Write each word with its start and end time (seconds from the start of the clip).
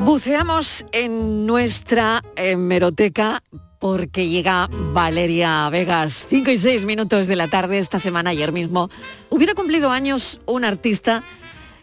Buceamos 0.00 0.86
en 0.92 1.46
nuestra 1.46 2.24
hemeroteca 2.34 3.42
porque 3.78 4.28
llega 4.28 4.68
Valeria 4.92 5.68
Vegas. 5.68 6.26
5 6.28 6.50
y 6.50 6.56
6 6.56 6.86
minutos 6.86 7.26
de 7.26 7.36
la 7.36 7.48
tarde 7.48 7.78
esta 7.78 7.98
semana, 7.98 8.30
ayer 8.30 8.50
mismo. 8.50 8.88
Hubiera 9.28 9.54
cumplido 9.54 9.90
años 9.90 10.40
un 10.46 10.64
artista 10.64 11.22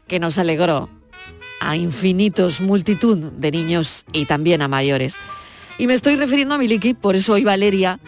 que 0.07 0.19
nos 0.19 0.39
alegró 0.39 0.89
a 1.61 1.75
infinitos, 1.75 2.59
multitud 2.59 3.17
de 3.17 3.51
niños 3.51 4.03
y 4.11 4.25
también 4.25 4.63
a 4.63 4.67
mayores. 4.67 5.15
Y 5.77 5.85
me 5.85 5.93
estoy 5.93 6.15
refiriendo 6.15 6.55
a 6.55 6.57
Miliki, 6.57 6.95
por 6.95 7.15
eso 7.15 7.33
hoy 7.33 7.43
Valeria 7.43 7.99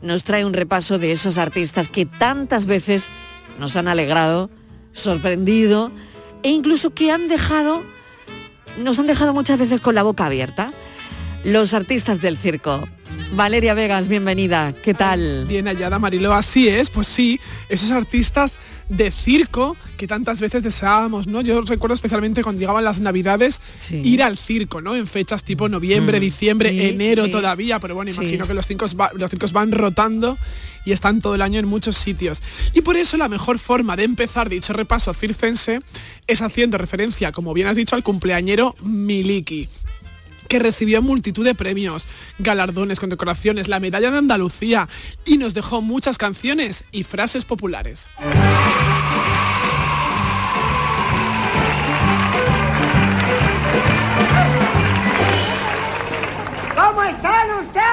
nos 0.00 0.24
trae 0.24 0.46
un 0.46 0.54
repaso 0.54 0.98
de 0.98 1.12
esos 1.12 1.36
artistas 1.36 1.88
que 1.88 2.06
tantas 2.06 2.64
veces 2.64 3.06
nos 3.58 3.76
han 3.76 3.86
alegrado, 3.86 4.48
sorprendido 4.92 5.92
e 6.42 6.48
incluso 6.48 6.90
que 6.94 7.10
han 7.10 7.28
dejado, 7.28 7.82
nos 8.76 8.98
han 8.98 9.06
dejado 9.06 9.34
muchas 9.34 9.58
veces 9.58 9.80
con 9.80 9.94
la 9.94 10.02
boca 10.02 10.26
abierta. 10.26 10.70
Los 11.44 11.74
artistas 11.74 12.20
del 12.20 12.36
circo. 12.38 12.88
Valeria 13.32 13.74
Vegas, 13.74 14.08
bienvenida. 14.08 14.72
¿Qué 14.82 14.94
tal? 14.94 15.44
Bien 15.46 15.66
hallada, 15.66 15.98
Marilo. 15.98 16.34
Así 16.34 16.68
es, 16.68 16.90
pues 16.90 17.06
sí, 17.08 17.40
esos 17.68 17.90
artistas 17.90 18.58
de 18.88 19.10
circo 19.10 19.76
que 19.96 20.06
tantas 20.06 20.40
veces 20.40 20.62
deseábamos, 20.62 21.26
¿no? 21.26 21.40
Yo 21.40 21.60
recuerdo 21.62 21.94
especialmente 21.94 22.42
cuando 22.42 22.60
llegaban 22.60 22.84
las 22.84 23.00
navidades 23.00 23.60
Sí. 23.80 24.00
ir 24.04 24.22
al 24.22 24.38
circo, 24.38 24.80
¿no? 24.80 24.96
En 24.96 25.06
fechas 25.06 25.44
tipo 25.44 25.68
noviembre, 25.68 26.18
Mm. 26.18 26.20
diciembre, 26.20 26.70
Sí, 26.70 26.80
enero 26.82 27.26
sí. 27.26 27.30
todavía, 27.30 27.78
pero 27.80 27.94
bueno, 27.94 28.10
imagino 28.10 28.46
que 28.46 28.54
los 28.54 28.66
circos, 28.66 28.96
va- 28.98 29.10
los 29.14 29.30
circos 29.30 29.52
van 29.52 29.72
rotando 29.72 30.38
y 30.86 30.92
están 30.92 31.20
todo 31.20 31.34
el 31.34 31.42
año 31.42 31.58
en 31.58 31.66
muchos 31.66 31.96
sitios. 31.98 32.40
Y 32.72 32.80
por 32.80 32.96
eso 32.96 33.16
la 33.18 33.28
mejor 33.28 33.58
forma 33.58 33.96
de 33.96 34.04
empezar 34.04 34.48
dicho 34.48 34.72
repaso 34.72 35.12
circense 35.12 35.80
es 36.26 36.40
haciendo 36.40 36.78
referencia, 36.78 37.32
como 37.32 37.52
bien 37.52 37.66
has 37.68 37.76
dicho, 37.76 37.94
al 37.94 38.02
cumpleañero 38.02 38.74
Miliki 38.82 39.68
que 40.48 40.58
recibió 40.58 41.02
multitud 41.02 41.44
de 41.44 41.54
premios, 41.54 42.06
galardones, 42.38 42.98
condecoraciones, 42.98 43.68
la 43.68 43.80
medalla 43.80 44.10
de 44.10 44.18
Andalucía 44.18 44.88
y 45.24 45.36
nos 45.38 45.54
dejó 45.54 45.82
muchas 45.82 46.18
canciones 46.18 46.84
y 46.90 47.04
frases 47.04 47.44
populares. 47.44 48.08
¿Cómo 56.74 57.02
están 57.04 57.50
ustedes? 57.60 57.84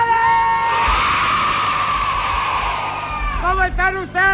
¿Cómo 3.42 3.64
están 3.64 3.98
ustedes? 3.98 4.26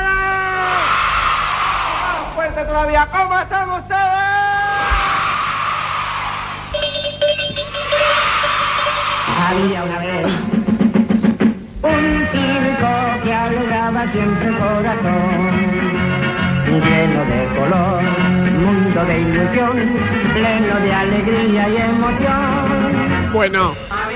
Todavía, 2.67 3.07
¿cómo 3.11 3.39
están 3.39 3.69
ustedes? 3.71 4.20
Había 9.41 9.83
una 9.83 9.99
vez 9.99 10.27
un 11.83 12.27
circo 12.31 13.23
que 13.23 13.33
alegraba 13.33 14.11
siempre 14.11 14.47
el 14.47 14.57
corazón, 14.57 15.51
lleno 16.65 17.25
de 17.25 17.47
color, 17.57 18.03
mundo 18.59 19.05
de 19.05 19.19
ilusión, 19.21 19.89
pleno 20.33 20.79
de 20.79 20.93
alegría 20.93 21.69
y 21.69 21.75
emoción. 21.77 23.31
Bueno, 23.33 23.75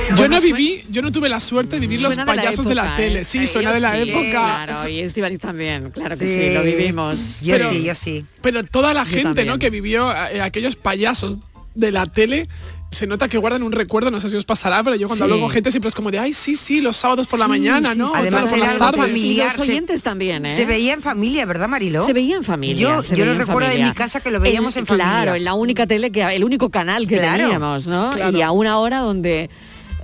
yo 0.09 0.15
Bueno, 0.17 0.35
no 0.35 0.41
viví, 0.41 0.85
yo 0.89 1.01
no 1.01 1.11
tuve 1.11 1.27
la 1.29 1.39
suerte 1.39 1.75
de 1.77 1.79
vivir 1.79 2.01
los 2.01 2.13
Suena 2.13 2.29
de 2.31 2.35
la 2.35 2.41
payasos 2.43 2.65
de 2.67 2.75
la, 2.75 2.81
época, 2.83 2.95
tele. 2.97 3.19
¿eh? 3.21 3.23
Sí, 3.23 3.39
Eh, 3.39 3.47
suena 3.47 3.69
yo 3.69 3.73
de 3.75 3.79
la 3.81 3.95
sí, 4.03 4.09
época. 4.11 4.29
Claro, 4.65 4.89
y 4.89 4.99
Estivaliz 4.99 5.39
también, 5.39 5.89
claro 5.91 6.17
que 6.17 6.25
sí, 6.25 6.47
Sí. 6.49 6.53
lo 6.53 6.63
vivimos. 6.63 7.41
Yo 7.41 7.55
Pero- 7.57 7.69
sí, 7.69 7.83
yo 7.83 7.95
sí. 7.95 8.25
Pero 8.41 8.63
toda 8.63 8.93
la 8.93 9.03
Yo 9.03 9.09
gente, 9.09 9.23
también. 9.23 9.47
¿no? 9.47 9.57
Que 9.59 9.69
vivió 9.69 10.11
eh, 10.11 10.41
aquellos 10.41 10.75
payasos 10.75 11.39
de 11.73 11.91
la 11.91 12.05
tele. 12.05 12.47
Se 12.95 13.07
nota 13.07 13.27
que 13.27 13.37
guardan 13.37 13.61
un 13.63 13.71
recuerdo, 13.73 14.09
no 14.09 14.21
sé 14.21 14.29
si 14.29 14.35
os 14.37 14.45
pasará, 14.45 14.81
pero 14.83 14.95
yo 14.95 15.07
cuando 15.07 15.25
Sí. 15.25 15.31
hablo 15.31 15.41
con 15.43 15.51
gente 15.51 15.69
siempre 15.69 15.89
es 15.89 15.95
como 15.95 16.11
de, 16.11 16.19
ay, 16.19 16.33
sí, 16.33 16.55
sí, 16.55 16.79
los 16.79 16.95
sábados 16.95 17.27
por 17.27 17.37
la 17.39 17.47
mañana, 17.47 17.91
sí, 17.93 17.99
¿no? 17.99 18.13
Además 18.15 18.49
por 18.49 18.57
las 18.57 18.77
tardes. 18.77 19.01
familiar. 19.01 19.47
Y 19.51 19.57
los 19.57 19.65
se- 19.65 19.71
oyentes 19.73 20.01
también, 20.03 20.45
¿eh? 20.45 20.55
Se 20.55 20.65
veía 20.65 20.93
en 20.93 21.01
familia, 21.01 21.45
¿verdad, 21.45 21.67
Mariló? 21.67 22.05
Se 22.05 22.13
veía 22.13 22.37
en 22.37 22.43
familia. 22.45 22.81
Yo- 22.81 23.01
se 23.03 23.15
yo 23.15 23.25
lo 23.25 23.33
en 23.33 23.37
recuerdo 23.39 23.67
de 23.67 23.73
familia. 23.75 23.87
mi 23.89 23.93
casa 23.95 24.21
que 24.21 24.31
lo 24.31 24.39
veíamos 24.39 24.75
El- 24.77 24.81
en 24.81 24.85
familia. 24.85 25.05
Claro, 25.11 25.35
en 25.35 25.43
la 25.43 25.53
única 25.55 25.85
tele 25.85 26.09
que 26.11 26.21
el 26.23 26.43
único 26.45 26.69
canal 26.69 27.07
que 27.07 27.17
Claro, 27.17 27.43
teníamos, 27.43 27.85
¿no? 27.87 28.11
claro. 28.11 28.37
Y 28.37 28.41
a 28.41 28.51
una 28.51 28.77
hora 28.79 28.99
donde 28.99 29.49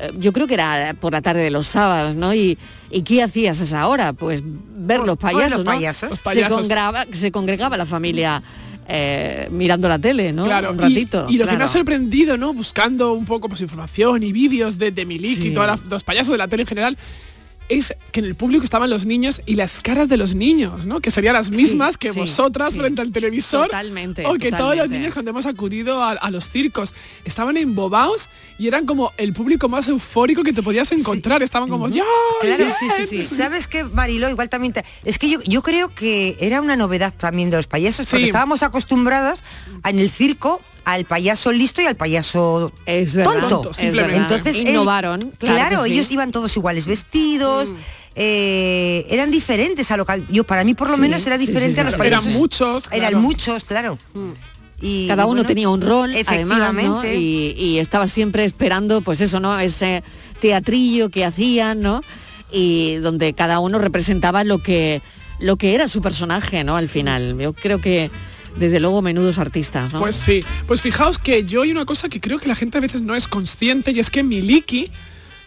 eh, 0.02 0.12
yo 0.18 0.34
creo 0.34 0.48
que 0.48 0.56
era 0.56 0.96
por 1.00 1.14
la 1.14 1.22
tarde 1.22 1.44
de 1.44 1.52
los 1.52 1.68
sábados, 1.68 2.16
¿no? 2.16 2.34
Y, 2.34 2.58
¿y 2.90 3.04
qué 3.04 3.22
hacías 3.24 3.62
a 3.62 3.64
esa 3.64 3.88
hora? 3.88 4.14
Pues 4.14 4.42
ver 4.44 4.98
los 5.00 5.16
Pues 5.18 5.34
payasos, 5.34 5.58
los 5.60 5.66
¿no? 5.66 5.72
payasos. 5.72 6.10
Los 6.10 6.18
Se, 6.20 6.24
payasos. 6.26 6.60
congrava- 6.62 7.06
se 7.14 7.32
congregaba 7.32 7.78
la 7.78 7.86
familia 7.86 8.42
eh, 8.94 9.48
mirando 9.52 9.88
la 9.88 9.98
tele, 9.98 10.34
¿no? 10.34 10.44
Claro, 10.44 10.72
Un 10.72 10.80
y- 10.80 10.82
ratito. 10.82 11.26
Y, 11.30 11.38
lo 11.38 11.48
que 11.48 11.56
me 11.56 11.64
ha 11.64 11.68
sorprendido, 11.68 12.38
¿no? 12.38 12.54
Buscando 12.54 13.14
un 13.14 13.26
poco 13.26 13.48
pues, 13.48 13.62
información 13.62 14.22
y 14.24 14.32
vídeos 14.34 14.78
de, 14.78 14.92
de 14.92 15.06
Milik 15.06 15.40
Sí. 15.42 15.48
y 15.48 15.54
todos 15.54 15.80
los 15.90 16.04
payasos 16.04 16.34
de 16.34 16.38
la 16.38 16.48
tele 16.48 16.64
en 16.64 16.68
general, 16.68 16.98
es 17.78 17.96
que 18.12 18.20
en 18.20 18.26
el 18.26 18.36
público 18.36 18.64
estaban 18.64 18.90
los 18.90 19.06
niños 19.06 19.42
y 19.46 19.56
las 19.56 19.80
caras 19.82 20.10
de 20.10 20.18
los 20.18 20.36
niños, 20.36 20.86
¿no? 20.86 21.00
Que 21.00 21.12
serían 21.12 21.34
las 21.34 21.52
mismas 21.52 21.98
que 21.98 22.12
sí, 22.14 22.20
vosotras 22.20 22.74
sí. 22.74 22.80
frente 22.80 23.02
al 23.02 23.12
televisor. 23.12 23.68
Totalmente, 23.68 24.26
O 24.26 24.34
que 24.36 24.52
todos 24.52 24.76
los 24.76 24.90
niños 24.90 25.14
cuando 25.14 25.32
hemos 25.32 25.46
acudido 25.46 26.04
a, 26.04 26.12
a 26.12 26.32
los 26.32 26.50
circos 26.50 26.94
estaban 27.26 27.58
embobados 27.58 28.30
y 28.60 28.68
eran 28.68 28.86
como 28.86 29.12
el 29.18 29.34
público 29.34 29.70
más 29.70 29.88
eufórico 29.88 30.44
que 30.44 30.54
te 30.54 30.62
podías 30.62 30.92
encontrar. 30.92 31.42
Estaban 31.44 31.68
como, 31.70 31.88
¡ya! 31.90 32.04
Claro, 32.42 32.72
Sí, 32.80 32.88
sí, 33.08 33.26
sí. 33.26 33.36
¿Sabes 33.36 33.68
qué, 33.68 33.84
Mariló? 33.84 34.30
Igual 34.30 34.50
también... 34.50 34.74
te- 34.74 34.84
Es 35.04 35.18
que 35.18 35.30
yo, 35.30 35.40
yo 35.44 35.62
creo 35.64 35.90
que 35.90 36.38
era 36.40 36.62
una 36.62 36.76
novedad 36.76 37.14
también 37.18 37.50
de 37.50 37.58
los 37.58 37.68
payasos, 37.68 38.08
porque 38.10 38.26
estábamos 38.26 38.64
acostumbradas 38.64 39.44
a- 39.84 39.90
en 39.90 40.00
el 40.00 40.10
circo 40.10 40.62
al 40.86 41.06
payaso 41.06 41.52
listo 41.52 41.82
y 41.82 41.86
al 41.86 41.96
payaso 41.96 42.72
Es 42.86 43.16
verdad, 43.16 43.48
tonto. 43.48 43.72
es 43.72 43.78
simplemente. 43.78 44.20
verdad. 44.20 44.32
Entonces 44.38 44.56
él- 44.64 44.70
innovaron, 44.70 45.20
claro, 45.38 45.56
claro, 45.56 45.84
que 45.84 45.90
sí. 45.90 45.94
ellos 45.96 46.12
iban 46.12 46.32
todos 46.32 46.56
iguales 46.58 46.86
vestidos, 46.88 47.72
Mm. 47.72 47.76
eh, 48.16 49.06
eran 49.10 49.32
diferentes 49.32 49.90
a 49.92 49.98
lo 49.98 50.06
que 50.06 50.24
yo 50.30 50.44
para 50.44 50.64
mí 50.64 50.74
por 50.74 50.90
lo 50.90 50.96
Sí, 50.96 51.02
menos 51.02 51.26
era 51.28 51.38
diferente 51.38 51.76
sí, 51.76 51.80
a 51.82 51.84
los 51.84 51.96
payasos. 51.96 52.28
Eran 52.28 52.40
muchos, 52.40 52.90
Eran 52.92 53.16
muchos, 53.22 53.64
claro. 53.64 53.98
Y, 54.84 55.08
cada 55.08 55.26
uno 55.26 55.36
bueno, 55.36 55.48
tenía 55.48 55.70
un 55.70 55.82
rol 55.82 56.16
además 56.26 56.74
¿no? 56.74 57.06
y, 57.06 57.54
y 57.56 57.78
estaba 57.78 58.08
siempre 58.08 58.44
esperando 58.46 59.02
pues 59.02 59.22
eso 59.22 59.40
no 59.40 59.60
ese 59.60 60.04
teatrillo 60.40 61.10
que 61.10 61.24
hacían 61.24 61.82
no 61.82 62.02
y 62.52 62.96
donde 62.96 63.34
cada 63.34 63.60
uno 63.60 63.78
representaba 63.78 64.44
lo 64.44 64.58
que 64.58 65.04
lo 65.40 65.56
que 65.58 65.76
era 65.76 65.88
su 65.88 66.02
personaje 66.02 66.64
no 66.64 66.78
al 66.78 66.90
final 66.90 67.38
yo 67.40 67.54
creo 67.54 67.80
que 67.80 68.10
desde 68.58 68.80
luego 68.80 69.02
menudos 69.02 69.38
artistas 69.38 69.94
¿no? 69.94 70.00
Pues 70.00 70.16
sí, 70.16 70.44
pues 70.68 70.82
fijaos 70.82 71.18
que 71.18 71.46
yo 71.46 71.62
hay 71.62 71.72
una 71.72 71.86
cosa 71.86 72.10
que 72.10 72.20
creo 72.20 72.40
que 72.40 72.48
la 72.48 72.56
gente 72.56 72.78
a 72.78 72.82
veces 72.82 73.02
no 73.02 73.16
es 73.16 73.28
consciente 73.28 73.92
y 73.92 74.00
es 74.00 74.10
que 74.10 74.24
Miliki 74.24 74.92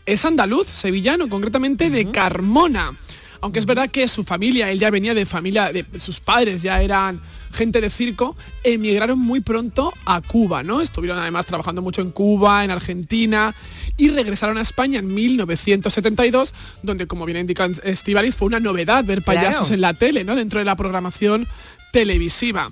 es 0.06 0.24
andaluz, 0.24 0.68
sevillano, 0.68 1.28
concretamente 1.28 1.90
de 1.90 2.10
Carmona. 2.10 2.92
Aunque 3.40 3.58
es 3.58 3.66
verdad 3.66 3.90
que 3.90 4.08
su 4.08 4.24
familia, 4.24 4.70
él 4.70 4.78
ya 4.78 4.90
venía 4.90 5.14
de 5.14 5.26
familia, 5.26 5.72
de 5.72 5.84
sus 5.98 6.20
padres 6.20 6.62
ya 6.62 6.80
eran 6.82 7.20
gente 7.52 7.80
de 7.80 7.88
circo, 7.88 8.36
emigraron 8.64 9.18
muy 9.18 9.40
pronto 9.40 9.92
a 10.04 10.20
Cuba, 10.20 10.62
¿no? 10.62 10.80
Estuvieron 10.80 11.18
además 11.18 11.46
trabajando 11.46 11.82
mucho 11.82 12.02
en 12.02 12.10
Cuba, 12.10 12.64
en 12.64 12.70
Argentina, 12.70 13.54
y 13.96 14.08
regresaron 14.08 14.58
a 14.58 14.62
España 14.62 14.98
en 14.98 15.14
1972, 15.14 16.52
donde, 16.82 17.06
como 17.06 17.26
bien 17.26 17.38
indica 17.38 17.68
Estivalis, 17.84 18.34
fue 18.34 18.46
una 18.46 18.60
novedad 18.60 19.04
ver 19.04 19.22
payasos 19.22 19.70
en 19.70 19.80
la 19.80 19.94
tele, 19.94 20.24
¿no? 20.24 20.34
Dentro 20.34 20.58
de 20.58 20.64
la 20.64 20.74
programación 20.74 21.46
televisiva. 21.92 22.70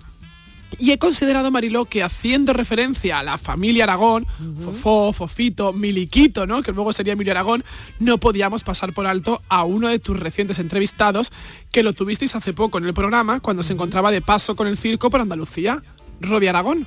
Y 0.78 0.90
he 0.90 0.98
considerado, 0.98 1.50
Mariló, 1.50 1.84
que 1.84 2.02
haciendo 2.02 2.52
referencia 2.52 3.18
a 3.18 3.22
la 3.22 3.38
familia 3.38 3.84
Aragón, 3.84 4.26
Fofó, 4.64 5.12
Fofito, 5.12 5.72
Miliquito, 5.72 6.46
¿no? 6.46 6.62
que 6.62 6.72
luego 6.72 6.92
sería 6.92 7.12
Emilio 7.12 7.32
Aragón, 7.32 7.64
no 7.98 8.18
podíamos 8.18 8.64
pasar 8.64 8.92
por 8.92 9.06
alto 9.06 9.42
a 9.48 9.64
uno 9.64 9.88
de 9.88 9.98
tus 9.98 10.18
recientes 10.18 10.58
entrevistados, 10.58 11.32
que 11.70 11.82
lo 11.82 11.92
tuvisteis 11.92 12.34
hace 12.34 12.52
poco 12.52 12.78
en 12.78 12.86
el 12.86 12.94
programa, 12.94 13.40
cuando 13.40 13.62
se 13.62 13.74
encontraba 13.74 14.10
de 14.10 14.22
paso 14.22 14.56
con 14.56 14.66
el 14.66 14.76
circo 14.76 15.10
por 15.10 15.20
Andalucía, 15.20 15.82
Rodi 16.20 16.46
Aragón. 16.46 16.86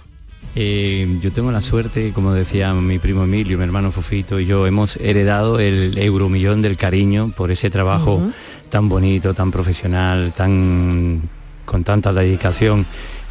Eh, 0.57 1.19
yo 1.21 1.33
tengo 1.33 1.51
la 1.51 1.61
suerte, 1.61 2.11
como 2.13 2.31
decía 2.33 2.73
mi 2.73 2.97
primo 2.97 3.23
Emilio, 3.25 3.57
mi 3.57 3.65
hermano 3.65 3.91
Fofito 3.91 4.39
y 4.39 4.45
yo, 4.45 4.65
hemos 4.67 4.95
heredado 4.97 5.59
el 5.59 5.97
euromillón 5.97 6.61
del 6.61 6.77
cariño 6.77 7.31
por 7.35 7.51
ese 7.51 7.69
trabajo 7.69 8.21
tan 8.69 8.88
bonito, 8.88 9.33
tan 9.33 9.51
profesional, 9.51 10.33
tan 10.33 11.29
con 11.65 11.83
tanta 11.83 12.13
dedicación 12.13 12.85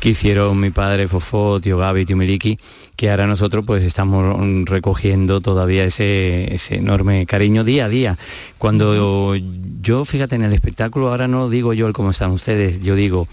que 0.04 0.10
hicieron 0.10 0.60
mi 0.60 0.68
padre 0.68 1.08
Fofó, 1.08 1.58
tío 1.60 1.78
Gaby, 1.78 2.04
tío 2.04 2.14
Miliki, 2.14 2.58
que 2.94 3.10
ahora 3.10 3.26
nosotros 3.26 3.64
pues 3.66 3.82
estamos 3.82 4.36
recogiendo 4.66 5.40
todavía 5.40 5.84
ese, 5.84 6.54
ese 6.54 6.76
enorme 6.76 7.24
cariño 7.24 7.64
día 7.64 7.86
a 7.86 7.88
día. 7.88 8.18
Cuando 8.58 9.34
yo, 9.80 10.04
fíjate, 10.04 10.36
en 10.36 10.42
el 10.44 10.52
espectáculo, 10.52 11.08
ahora 11.08 11.26
no 11.26 11.48
digo 11.48 11.72
yo 11.72 11.86
el 11.86 11.94
cómo 11.94 12.10
están 12.10 12.32
ustedes, 12.32 12.82
yo 12.82 12.96
digo, 12.96 13.28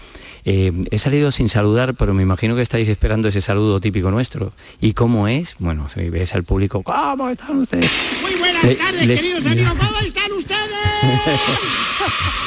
eh, 0.46 0.72
he 0.90 0.96
salido 0.96 1.30
sin 1.30 1.50
saludar, 1.50 1.92
pero 1.92 2.14
me 2.14 2.22
imagino 2.22 2.56
que 2.56 2.62
estáis 2.62 2.88
esperando 2.88 3.28
ese 3.28 3.42
saludo 3.42 3.78
típico 3.78 4.10
nuestro. 4.10 4.54
¿Y 4.80 4.94
cómo 4.94 5.28
es? 5.28 5.56
Bueno, 5.58 5.90
si 5.90 6.08
ves 6.08 6.34
al 6.34 6.44
público, 6.44 6.82
¿cómo 6.82 7.28
están 7.28 7.58
ustedes? 7.58 7.90
Muy 8.22 8.34
buenas 8.36 8.62
tardes, 8.62 9.20
queridos 9.20 9.44
amigos, 9.44 9.74
¿cómo 9.78 10.00
están 10.00 10.32
ustedes? 10.32 10.58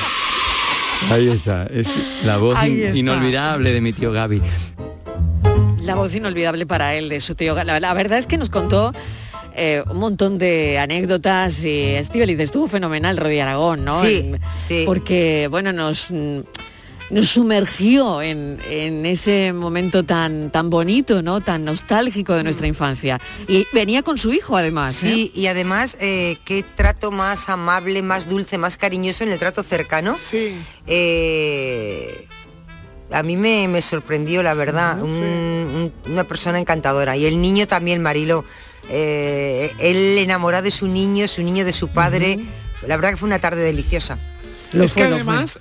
Ahí 1.11 1.29
está, 1.29 1.67
es 1.67 1.87
la 2.23 2.37
voz 2.37 2.57
inolvidable 2.65 3.71
de 3.71 3.81
mi 3.81 3.93
tío 3.93 4.11
Gaby. 4.11 4.41
La 5.81 5.95
voz 5.95 6.15
inolvidable 6.15 6.65
para 6.65 6.95
él, 6.95 7.09
de 7.09 7.21
su 7.21 7.35
tío 7.35 7.53
Gaby. 7.53 7.79
La, 7.79 7.93
verdad 7.93 8.17
es 8.17 8.27
que 8.27 8.37
nos 8.37 8.49
contó 8.49 8.91
eh, 9.55 9.83
un 9.89 9.97
montón 9.97 10.37
de 10.37 10.79
anécdotas 10.79 11.63
y 11.63 11.91
Estivaliz 11.95 12.39
estuvo 12.39 12.67
fenomenal 12.67 13.17
Rodi 13.17 13.39
Aragón, 13.39 13.85
¿no? 13.85 14.01
Sí, 14.01 14.31
sí. 14.67 14.83
Porque, 14.85 15.47
bueno, 15.49 15.73
nos 15.73 16.11
nos 17.09 17.29
sumergió 17.29 18.21
en, 18.21 18.59
ese 19.05 19.53
momento 19.53 20.03
tan, 20.03 20.51
tan 20.51 20.69
bonito, 20.69 21.21
¿no? 21.21 21.41
Tan 21.41 21.65
nostálgico 21.65 22.33
de 22.33 22.43
nuestra 22.43 22.67
infancia. 22.67 23.19
Y 23.47 23.65
venía 23.73 24.01
con 24.01 24.17
su 24.17 24.33
hijo 24.33 24.57
además. 24.57 24.95
Sí, 24.95 25.31
¿eh? 25.35 25.39
y 25.39 25.47
además 25.47 25.97
eh, 25.99 26.37
qué 26.45 26.63
trato 26.63 27.11
más 27.11 27.49
amable, 27.49 28.01
más 28.01 28.27
dulce, 28.29 28.57
más 28.57 28.77
cariñoso 28.77 29.23
en 29.23 29.31
el 29.31 29.39
trato 29.39 29.63
cercano. 29.63 30.15
Sí. 30.17 30.55
Eh, 30.87 32.27
a 33.11 33.21
mí 33.21 33.37
me, 33.37 33.81
sorprendió, 33.81 34.41
la 34.41 34.55
verdad, 34.55 35.01
una 35.01 36.23
persona 36.23 36.59
encantadora. 36.59 37.15
Y 37.15 37.25
el 37.25 37.39
niño 37.39 37.67
también, 37.67 38.01
Marilo, 38.01 38.45
él 38.89 40.17
enamorado 40.17 40.63
de 40.63 40.71
su 40.71 40.87
niño, 40.87 41.27
su 41.27 41.43
niño 41.43 41.65
de 41.65 41.71
su 41.71 41.87
padre. 41.89 42.39
La 42.87 42.95
verdad 42.97 43.11
que 43.11 43.17
fue 43.17 43.27
una 43.27 43.39
tarde 43.39 43.63
deliciosa. 43.63 44.17
Es 44.83 44.93
que 44.93 45.03
además, 45.03 45.59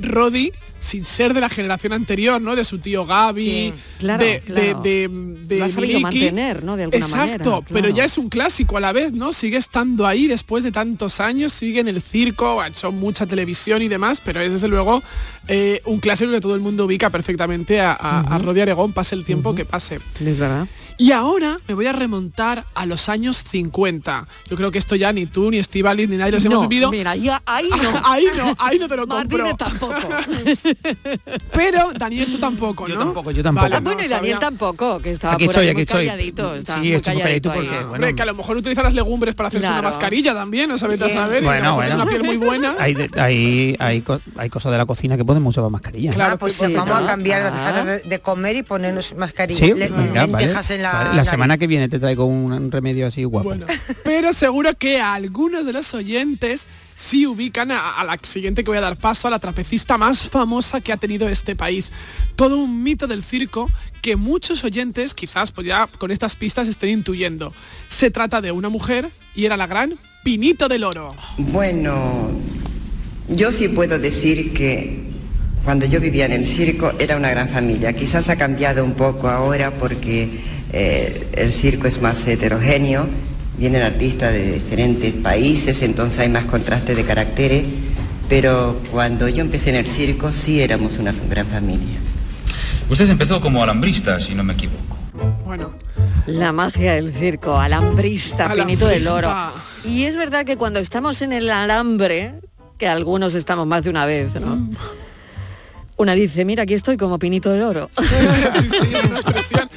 Rodi 0.00 0.52
sin 0.84 1.04
ser 1.04 1.32
de 1.32 1.40
la 1.40 1.48
generación 1.48 1.94
anterior, 1.94 2.42
¿no? 2.42 2.54
De 2.54 2.62
su 2.62 2.78
tío 2.78 3.06
Gaby, 3.06 3.72
claro, 3.98 4.22
de, 4.22 4.40
claro. 4.40 4.80
de, 4.82 5.08
de, 5.08 5.58
Lo 5.58 5.64
ha 5.64 5.68
sabido 5.70 6.00
mantener, 6.00 6.62
¿no? 6.62 6.76
De 6.76 6.84
alguna 6.84 7.06
Exacto, 7.06 7.50
manera. 7.50 7.66
pero 7.72 7.88
ya 7.88 8.04
es 8.04 8.18
un 8.18 8.28
clásico 8.28 8.76
a 8.76 8.80
la 8.80 8.92
vez, 8.92 9.14
¿no? 9.14 9.32
Sigue 9.32 9.56
estando 9.56 10.06
ahí 10.06 10.26
después 10.26 10.62
de 10.62 10.72
tantos 10.72 11.20
años, 11.20 11.54
sigue 11.54 11.80
en 11.80 11.88
el 11.88 12.02
circo, 12.02 12.60
ha 12.60 12.68
hecho 12.68 12.92
mucha 12.92 13.24
televisión 13.24 13.80
y 13.80 13.88
demás, 13.88 14.20
pero 14.22 14.42
es 14.42 14.52
desde 14.52 14.68
luego 14.68 15.02
eh, 15.48 15.80
un 15.86 16.00
clásico 16.00 16.30
que 16.30 16.42
todo 16.42 16.54
el 16.54 16.60
mundo 16.60 16.84
ubica 16.84 17.08
perfectamente 17.08 17.80
a, 17.80 17.94
a, 17.94 18.38
Rodi 18.38 18.60
Aregón, 18.60 18.92
pase 18.92 19.14
el 19.14 19.24
tiempo 19.24 19.54
que 19.54 19.64
pase. 19.64 20.00
Es 20.20 20.38
verdad. 20.38 20.66
Y 20.96 21.10
ahora 21.12 21.58
me 21.66 21.74
voy 21.74 21.86
a 21.86 21.92
remontar 21.92 22.64
a 22.74 22.86
los 22.86 23.08
años 23.08 23.42
50. 23.48 24.26
Yo 24.48 24.56
creo 24.56 24.70
que 24.70 24.78
esto 24.78 24.94
ya 24.94 25.12
ni 25.12 25.26
tú, 25.26 25.50
ni 25.50 25.58
Estivali, 25.58 26.06
ni 26.06 26.16
nadie 26.16 26.32
los 26.32 26.44
hemos 26.44 26.68
vivido. 26.68 26.90
Mira, 26.90 27.16
ya 27.16 27.42
ahí 27.46 27.68
no. 27.70 28.00
ahí 28.04 28.26
no, 28.36 28.54
ahí 28.58 28.78
no 28.78 28.88
te 28.88 28.96
lo 28.96 29.06
compro. 29.06 29.44
Martínez 29.44 29.56
tampoco. 29.56 30.08
Pero 31.52 31.92
Daniel 31.98 32.30
tú 32.30 32.38
tampoco, 32.38 32.86
¿no? 32.88 32.94
Yo 32.94 32.98
tampoco, 33.00 33.30
yo 33.30 33.42
tampoco. 33.42 33.68
Ah, 33.72 33.80
bueno, 33.80 34.02
y 34.02 34.08
Daniel 34.08 34.38
tampoco, 34.38 35.00
que 35.00 35.10
estaba 35.10 35.34
Aquí 35.34 35.46
por 35.46 35.52
estoy, 35.54 35.64
ahí 35.64 35.68
aquí 35.70 35.74
muy 35.76 35.82
estoy. 35.82 36.06
calladito. 36.06 36.54
estaba 36.54 36.78
Sí, 36.82 36.86
muy 36.88 36.94
estoy 36.96 37.16
calladito 37.18 37.48
calladito 37.48 37.52
porque, 37.52 37.68
ahí. 37.70 37.74
bueno, 37.84 37.92
Hombre, 37.94 38.14
que 38.14 38.22
a 38.22 38.26
lo 38.26 38.34
mejor 38.34 38.56
utiliza 38.56 38.82
las 38.82 38.94
legumbres 38.94 39.34
para 39.34 39.48
hacerse 39.48 39.66
Claro. 39.66 39.80
una 39.80 39.88
mascarilla 39.90 40.34
también, 40.34 40.68
¿no 40.68 40.78
sabes 40.78 41.00
Sí. 41.00 41.10
saber? 41.16 41.42
Bueno, 41.42 41.74
bueno. 41.74 41.94
una 41.96 42.06
piel 42.06 42.22
muy 42.24 42.36
buena. 42.36 42.76
hay, 42.78 42.94
de- 42.94 43.10
hay, 43.20 43.76
hay, 43.78 44.00
co- 44.02 44.20
hay 44.36 44.48
cosas 44.48 44.72
de 44.72 44.78
la 44.78 44.86
cocina 44.86 45.16
que 45.16 45.24
podemos 45.24 45.56
usar 45.56 45.68
mascarilla. 45.70 46.12
Claro, 46.12 46.34
Ah, 46.34 46.38
pues 46.38 46.54
sí, 46.54 46.72
vamos 46.72 46.88
¿no? 46.88 46.96
a 46.96 47.06
cambiar, 47.06 47.42
Ah. 47.42 47.50
dejar 47.50 47.84
de, 47.84 48.08
de 48.08 48.18
comer 48.20 48.56
y 48.56 48.62
ponernos 48.62 49.14
mascarilla. 49.16 49.58
Sí, 49.58 49.72
le- 49.74 49.88
venga, 49.88 50.26
vale. 50.26 50.44
lentejas 50.44 50.70
en 50.70 50.82
la, 50.92 50.92
Vale, 50.92 51.08
la 51.10 51.14
nariz. 51.16 51.30
semana 51.30 51.58
que 51.58 51.66
viene 51.66 51.88
te 51.88 51.98
traigo 51.98 52.24
un, 52.26 52.52
un 52.52 52.70
remedio 52.70 53.06
así 53.06 53.24
guapo. 53.24 53.48
Bueno, 53.48 53.66
pero 54.04 54.32
seguro 54.32 54.74
que 54.78 55.00
a 55.00 55.14
algunos 55.14 55.66
de 55.66 55.72
los 55.72 55.92
oyentes 55.94 56.66
sí 56.96 57.26
ubican 57.26 57.72
a, 57.72 57.98
a 58.00 58.04
la 58.04 58.18
siguiente 58.22 58.62
que 58.62 58.70
voy 58.70 58.78
a 58.78 58.82
dar 58.82 58.96
paso, 58.96 59.26
a 59.28 59.30
la 59.30 59.38
trapecista 59.38 59.98
más 59.98 60.28
famosa 60.28 60.80
que 60.80 60.92
ha 60.92 60.96
tenido 60.96 61.28
este 61.28 61.56
país. 61.56 61.90
Todo 62.36 62.56
un 62.58 62.82
mito 62.82 63.06
del 63.06 63.22
circo 63.22 63.68
que 64.02 64.16
muchos 64.16 64.62
oyentes 64.64 65.14
quizás 65.14 65.50
pues 65.50 65.66
ya 65.66 65.86
con 65.98 66.10
estas 66.10 66.36
pistas 66.36 66.68
estén 66.68 66.90
intuyendo. 66.90 67.52
Se 67.88 68.10
trata 68.10 68.40
de 68.40 68.52
una 68.52 68.68
mujer 68.68 69.08
y 69.34 69.46
era 69.46 69.56
la 69.56 69.66
gran 69.66 69.94
Pinito 70.22 70.68
del 70.68 70.84
Oro. 70.84 71.14
Bueno, 71.38 72.30
yo 73.28 73.50
sí 73.50 73.68
puedo 73.68 73.98
decir 73.98 74.52
que 74.54 75.13
cuando 75.64 75.86
yo 75.86 76.00
vivía 76.00 76.26
en 76.26 76.32
el 76.32 76.44
circo 76.44 76.92
era 76.98 77.16
una 77.16 77.30
gran 77.30 77.48
familia. 77.48 77.92
Quizás 77.94 78.28
ha 78.28 78.36
cambiado 78.36 78.84
un 78.84 78.92
poco 78.92 79.28
ahora 79.28 79.70
porque 79.72 80.28
eh, 80.72 81.26
el 81.34 81.52
circo 81.52 81.86
es 81.88 82.00
más 82.00 82.26
heterogéneo, 82.26 83.06
vienen 83.56 83.82
artistas 83.82 84.32
de 84.32 84.52
diferentes 84.52 85.14
países, 85.14 85.80
entonces 85.82 86.18
hay 86.20 86.28
más 86.28 86.44
contraste 86.44 86.94
de 86.94 87.04
caracteres, 87.04 87.64
pero 88.28 88.80
cuando 88.90 89.28
yo 89.28 89.40
empecé 89.40 89.70
en 89.70 89.76
el 89.76 89.86
circo 89.86 90.32
sí 90.32 90.60
éramos 90.60 90.98
una 90.98 91.14
gran 91.30 91.46
familia. 91.46 91.98
Usted 92.90 93.08
empezó 93.08 93.40
como 93.40 93.62
alambrista, 93.62 94.20
si 94.20 94.34
no 94.34 94.44
me 94.44 94.52
equivoco. 94.52 94.98
Bueno, 95.44 95.72
La 96.26 96.52
magia 96.52 96.94
del 96.94 97.12
circo, 97.12 97.56
alambrista, 97.56 98.52
Pinito 98.52 98.86
del 98.86 99.06
Oro. 99.08 99.30
Alambrista. 99.30 99.88
Y 99.88 100.04
es 100.04 100.16
verdad 100.16 100.44
que 100.44 100.56
cuando 100.56 100.80
estamos 100.80 101.22
en 101.22 101.32
el 101.32 101.50
alambre, 101.50 102.34
que 102.78 102.88
algunos 102.88 103.34
estamos 103.34 103.66
más 103.66 103.84
de 103.84 103.90
una 103.90 104.04
vez, 104.06 104.34
¿no? 104.34 104.56
Mm. 104.56 104.70
Una 105.96 106.14
dice, 106.14 106.44
mira, 106.44 106.64
aquí 106.64 106.74
estoy 106.74 106.96
como 106.96 107.18
Pinito 107.20 107.50
del 107.50 107.62
Oro. 107.62 107.88
sí, 107.98 108.68
sí, 108.68 108.88
es 108.92 109.04
una 109.04 109.20
expresión. 109.20 109.68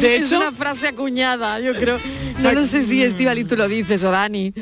De 0.00 0.16
es 0.16 0.26
hecho, 0.28 0.36
una 0.38 0.52
frase 0.52 0.86
acuñada, 0.88 1.58
yo 1.58 1.74
creo. 1.74 1.98
No 2.42 2.52
lo 2.52 2.64
sé 2.64 2.84
si 2.84 3.02
Estivali 3.02 3.44
tú 3.44 3.56
lo 3.56 3.66
dices 3.68 4.04
o 4.04 4.10
Dani, 4.12 4.52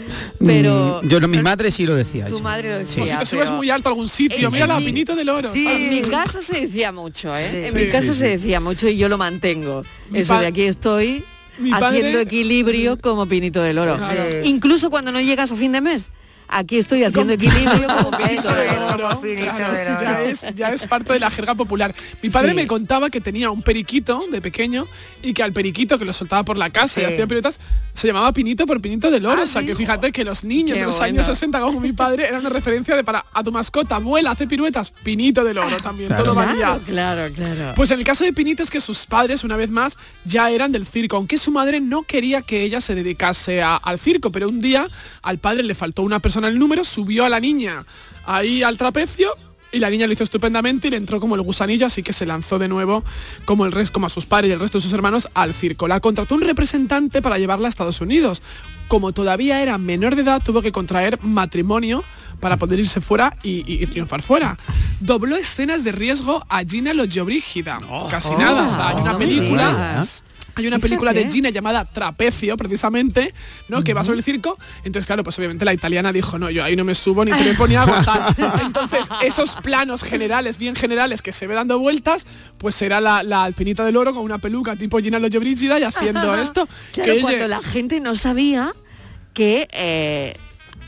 pero 0.44 1.00
Mm, 1.02 1.08
yo 1.08 1.20
no, 1.20 1.28
mi 1.28 1.42
madre 1.42 1.70
sí 1.70 1.84
lo 1.86 1.94
decía. 1.96 2.26
tu 2.26 2.38
sí. 2.38 2.42
madre 2.42 2.70
lo 2.70 2.78
Sí. 2.90 3.00
decía. 3.00 3.02
o 3.02 3.06
si 3.08 3.16
te 3.18 3.26
subes 3.26 3.44
pero- 3.44 3.56
muy 3.56 3.68
alto 3.70 3.88
a 3.88 3.92
algún 3.92 4.08
sitio, 4.08 4.50
mira 4.50 4.66
la 4.66 4.78
Pinito 4.78 5.14
del 5.14 5.28
Oro. 5.28 5.50
En 5.54 5.90
mi 5.90 6.00
casa 6.02 6.40
se 6.40 6.62
decía 6.62 6.92
mucho, 6.92 7.36
¿eh? 7.36 7.66
en 7.66 7.72
Sí. 7.72 7.84
mi 7.84 7.90
casa 7.90 8.12
Sí, 8.14 8.18
se 8.18 8.28
decía 8.28 8.60
mucho 8.60 8.88
y 8.88 8.96
yo 8.96 9.08
lo 9.10 9.18
mantengo. 9.18 9.82
Mi 10.10 10.20
Eso 10.20 10.38
de 10.38 10.46
aquí 10.46 10.62
estoy 10.62 11.22
mi 11.58 11.70
padre- 11.72 11.98
haciendo 11.98 12.20
equilibrio 12.20 12.98
como 12.98 13.26
Pinito 13.26 13.60
del 13.62 13.78
Oro. 13.78 13.96
Claro. 13.98 14.44
Incluso 14.44 14.88
cuando 14.88 15.12
no 15.12 15.20
llegas 15.20 15.52
a 15.52 15.56
fin 15.56 15.72
de 15.72 15.82
mes, 15.82 16.08
aquí 16.52 16.78
estoy 16.78 17.04
haciendo 17.04 17.32
equilibrio 17.32 17.86
como 17.86 18.10
Pinito 18.18 18.50
ya, 19.22 20.22
es, 20.22 20.44
ya 20.54 20.68
es 20.72 20.84
parte 20.84 21.12
de 21.12 21.20
la 21.20 21.30
jerga 21.30 21.54
popular. 21.54 21.94
Mi 22.22 22.30
padre 22.30 22.50
Sí. 22.50 22.54
me 22.56 22.66
contaba 22.66 23.08
que 23.10 23.20
tenía 23.20 23.50
un 23.50 23.62
periquito 23.62 24.20
de 24.30 24.40
pequeño 24.42 24.86
y 25.22 25.32
que 25.32 25.42
al 25.42 25.52
periquito 25.52 25.98
que 25.98 26.04
lo 26.04 26.12
soltaba 26.12 26.42
por 26.44 26.58
la 26.58 26.70
casa 26.70 27.00
y 27.00 27.04
hacía 27.04 27.26
piruetas 27.26 27.58
se 27.94 28.06
llamaba 28.06 28.32
Pinito 28.32 28.66
por 28.66 28.80
Pinito 28.80 29.10
del 29.10 29.24
Oro. 29.26 29.40
Ah, 29.40 29.44
o 29.44 29.46
sea 29.46 29.62
que 29.62 29.74
fíjate 29.74 30.12
que 30.12 30.24
los 30.24 30.44
niños 30.44 30.74
Qué 30.74 30.80
de 30.80 30.86
los 30.86 30.96
bueno. 30.98 31.14
años 31.20 31.26
60 31.26 31.60
como 31.60 31.80
mi 31.80 31.92
padre 31.92 32.26
era 32.28 32.38
una 32.38 32.48
referencia 32.48 32.96
de 32.96 33.04
para 33.04 33.24
a 33.32 33.42
tu 33.42 33.52
mascota, 33.52 33.96
abuela, 33.96 34.32
hace 34.32 34.46
piruetas, 34.46 34.90
Pinito 35.02 35.44
del 35.44 35.58
Oro 35.58 35.76
también, 35.78 36.08
Claro. 36.08 36.24
todo 36.24 36.34
varía. 36.34 36.78
Claro, 36.86 37.32
claro, 37.34 37.54
claro. 37.54 37.72
Pues 37.76 37.90
en 37.90 37.98
el 38.00 38.04
caso 38.04 38.24
de 38.24 38.32
Pinito 38.32 38.62
es 38.62 38.70
que 38.70 38.80
sus 38.80 39.06
padres, 39.06 39.44
una 39.44 39.56
vez 39.56 39.70
más, 39.70 39.96
ya 40.24 40.50
eran 40.50 40.72
del 40.72 40.86
circo, 40.86 41.16
aunque 41.16 41.38
su 41.38 41.50
madre 41.52 41.80
no 41.80 42.02
quería 42.02 42.42
que 42.42 42.62
ella 42.62 42.80
se 42.80 42.94
dedicase 42.94 43.62
a- 43.62 43.76
al 43.76 43.98
circo, 43.98 44.32
pero 44.32 44.48
un 44.48 44.60
día 44.60 44.88
al 45.22 45.38
padre 45.38 45.62
le 45.62 45.74
faltó 45.74 46.02
una 46.02 46.18
persona 46.20 46.41
el 46.48 46.58
número, 46.58 46.84
subió 46.84 47.24
a 47.24 47.28
la 47.28 47.40
niña 47.40 47.84
ahí 48.26 48.62
al 48.62 48.76
trapecio 48.78 49.30
y 49.72 49.78
la 49.78 49.88
niña 49.88 50.06
lo 50.06 50.12
hizo 50.12 50.22
estupendamente 50.22 50.88
y 50.88 50.90
le 50.90 50.98
entró 50.98 51.18
como 51.18 51.34
el 51.34 51.40
gusanillo, 51.40 51.86
así 51.86 52.02
que 52.02 52.12
se 52.12 52.26
lanzó 52.26 52.58
de 52.58 52.68
nuevo 52.68 53.02
como 53.46 53.64
el 53.64 53.72
resto, 53.72 53.94
como 53.94 54.06
a 54.06 54.10
sus 54.10 54.26
padres 54.26 54.50
y 54.50 54.52
el 54.52 54.60
resto 54.60 54.78
de 54.78 54.82
sus 54.82 54.92
hermanos 54.92 55.28
al 55.34 55.54
circo. 55.54 55.88
La 55.88 55.98
contrató 56.00 56.34
un 56.34 56.42
representante 56.42 57.22
para 57.22 57.38
llevarla 57.38 57.68
a 57.68 57.70
Estados 57.70 58.00
Unidos. 58.02 58.42
Como 58.88 59.12
todavía 59.12 59.62
era 59.62 59.78
menor 59.78 60.14
de 60.14 60.22
edad, 60.22 60.42
tuvo 60.44 60.60
que 60.60 60.72
contraer 60.72 61.18
matrimonio 61.22 62.04
para 62.38 62.56
poder 62.58 62.80
irse 62.80 63.00
fuera 63.00 63.36
y, 63.42 63.60
y- 63.72 63.82
y 63.82 63.86
triunfar 63.86 64.22
fuera. 64.22 64.58
Dobló 65.00 65.36
escenas 65.36 65.84
de 65.84 65.92
riesgo 65.92 66.44
a 66.50 66.64
Gina 66.64 66.92
Lollobrigida. 66.92 67.78
Casi 68.10 68.32
nada. 68.34 68.66
O 68.66 68.68
sea, 68.68 68.88
hay 68.88 68.96
una 68.96 69.12
me 69.12 69.18
película. 69.18 70.04
Hay 70.54 70.66
una 70.66 70.78
película 70.78 71.12
de. 71.12 71.30
Gina 71.30 71.50
llamada 71.50 71.84
Trapecio, 71.84 72.56
precisamente, 72.56 73.32
¿no? 73.68 73.82
Que 73.82 73.94
va 73.94 74.04
sobre 74.04 74.18
el 74.18 74.24
circo. 74.24 74.58
Entonces, 74.84 75.06
claro, 75.06 75.24
pues 75.24 75.38
obviamente 75.38 75.64
la 75.64 75.72
italiana 75.72 76.12
dijo, 76.12 76.38
no, 76.38 76.50
yo 76.50 76.62
ahí 76.64 76.76
no 76.76 76.84
me 76.84 76.94
subo 76.94 77.24
ni 77.24 77.32
ponía 77.56 77.82
a 77.82 77.86
gozar. 77.86 78.34
Entonces, 78.60 79.08
esos 79.22 79.54
planos 79.56 80.02
generales, 80.02 80.58
bien 80.58 80.74
generales, 80.74 81.22
que 81.22 81.32
se 81.32 81.46
ve 81.46 81.54
dando 81.54 81.78
vueltas, 81.78 82.26
pues 82.58 82.74
será 82.74 83.00
la, 83.00 83.22
la 83.22 83.44
alpinita 83.44 83.84
del 83.84 83.96
oro 83.96 84.12
con 84.12 84.22
una 84.22 84.38
peluca 84.38 84.76
tipo 84.76 84.98
Gina 84.98 85.18
Lollobrigida 85.18 85.78
y 85.78 85.84
haciendo 85.84 86.34
esto. 86.42 86.68
Claro, 86.92 87.12
que 87.12 87.20
cuando 87.20 87.48
la 87.48 87.62
gente 87.62 88.00
no 88.00 88.14
sabía 88.14 88.74
que 89.32 89.68
eh, 89.72 90.36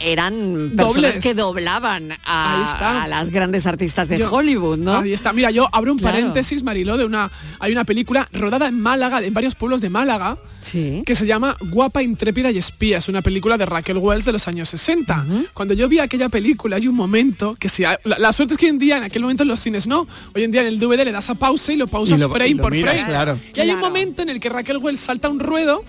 eran 0.01 0.73
personas 0.77 0.95
Dobles. 0.95 1.19
que 1.19 1.35
doblaban 1.35 2.11
a, 2.27 3.07
las 3.09 3.31
grandes 3.31 3.67
artistas 3.67 4.09
de 4.09 4.19
Yo- 4.19 4.31
Hollywood, 4.33 4.79
¿no? 4.79 4.99
Ahí 4.99 5.13
está. 5.13 5.33
Mira, 5.33 5.51
yo 5.51 5.69
abro 5.73 5.93
un 5.93 5.99
Claro. 5.99 6.17
paréntesis, 6.17 6.63
Mariló, 6.63 6.97
de 6.97 7.05
una. 7.05 7.31
Hay 7.61 7.73
una 7.73 7.85
película 7.85 8.29
rodada 8.33 8.67
en 8.69 8.81
Málaga, 8.81 9.21
en 9.23 9.33
varios 9.35 9.55
pueblos 9.55 9.81
de 9.81 9.91
Málaga, 9.91 10.39
que 10.73 11.15
se 11.15 11.27
llama 11.27 11.57
Guapa, 11.61 12.03
Intrépida 12.03 12.51
y 12.51 12.59
Espía. 12.59 12.99
Es 12.99 13.09
una 13.09 13.23
película 13.23 13.57
de 13.59 13.67
Raquel 13.67 13.99
Wells 13.99 14.25
de 14.25 14.33
los 14.33 14.49
años 14.49 14.69
60. 14.71 15.25
Cuando 15.53 15.75
yo 15.75 15.89
vi 15.89 15.99
aquella 15.99 16.29
película, 16.29 16.77
hay 16.77 16.89
un 16.89 16.95
momento 16.95 17.57
que 17.59 17.69
si 17.69 17.83
la, 17.83 17.99
la 18.05 18.33
suerte 18.33 18.55
es 18.55 18.59
que 18.59 18.67
hoy 18.67 18.71
en 18.71 18.79
día, 18.79 18.97
en 18.97 19.03
aquel 19.05 19.23
momento 19.23 19.43
en 19.43 19.49
los 19.51 19.61
cines 19.61 19.87
no. 19.87 20.07
Hoy 20.35 20.43
en 20.45 20.51
día 20.51 20.63
en 20.63 20.69
el 20.69 20.79
DVD 20.79 21.05
le 21.05 21.13
das 21.13 21.29
a 21.31 21.35
pausa 21.35 21.73
y 21.73 21.77
lo 21.77 21.87
pausas 21.87 22.19
Y 22.19 22.21
lo- 22.21 22.31
frame 22.31 22.49
y 22.49 22.55
lo 22.55 22.63
por 22.63 22.73
miras, 22.73 22.95
frame. 22.95 23.09
claro. 23.09 23.39
Y 23.55 23.61
hay 23.61 23.71
un 23.71 23.81
momento 23.81 24.23
en 24.23 24.29
el 24.31 24.41
que 24.41 24.49
Raquel 24.49 24.79
Wells 24.79 25.01
salta 25.01 25.29
un 25.29 25.39
ruedo 25.41 25.85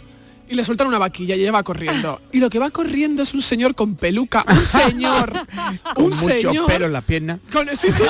y 0.50 0.56
le 0.56 0.64
sueltan 0.66 0.88
una 0.88 0.98
vaquilla 1.00 1.36
y 1.36 1.42
ella 1.42 1.52
va 1.52 1.64
corriendo. 1.64 2.22
Y 2.32 2.40
lo 2.40 2.50
que 2.50 2.60
va 2.60 2.70
corriendo 2.70 3.24
es 3.24 3.34
un 3.34 3.42
señor 3.42 3.76
con 3.76 3.96
peluca, 3.96 4.44
un 4.48 4.62
señor, 4.66 5.34
Con 5.94 6.06
un 6.06 6.10
mucho 6.12 6.26
señor 6.50 6.66
pelo 6.68 6.86
en 6.86 6.94
las 6.94 7.04
piernas. 7.04 7.40
con, 7.52 7.68
sí, 7.70 7.92
sí, 7.92 8.04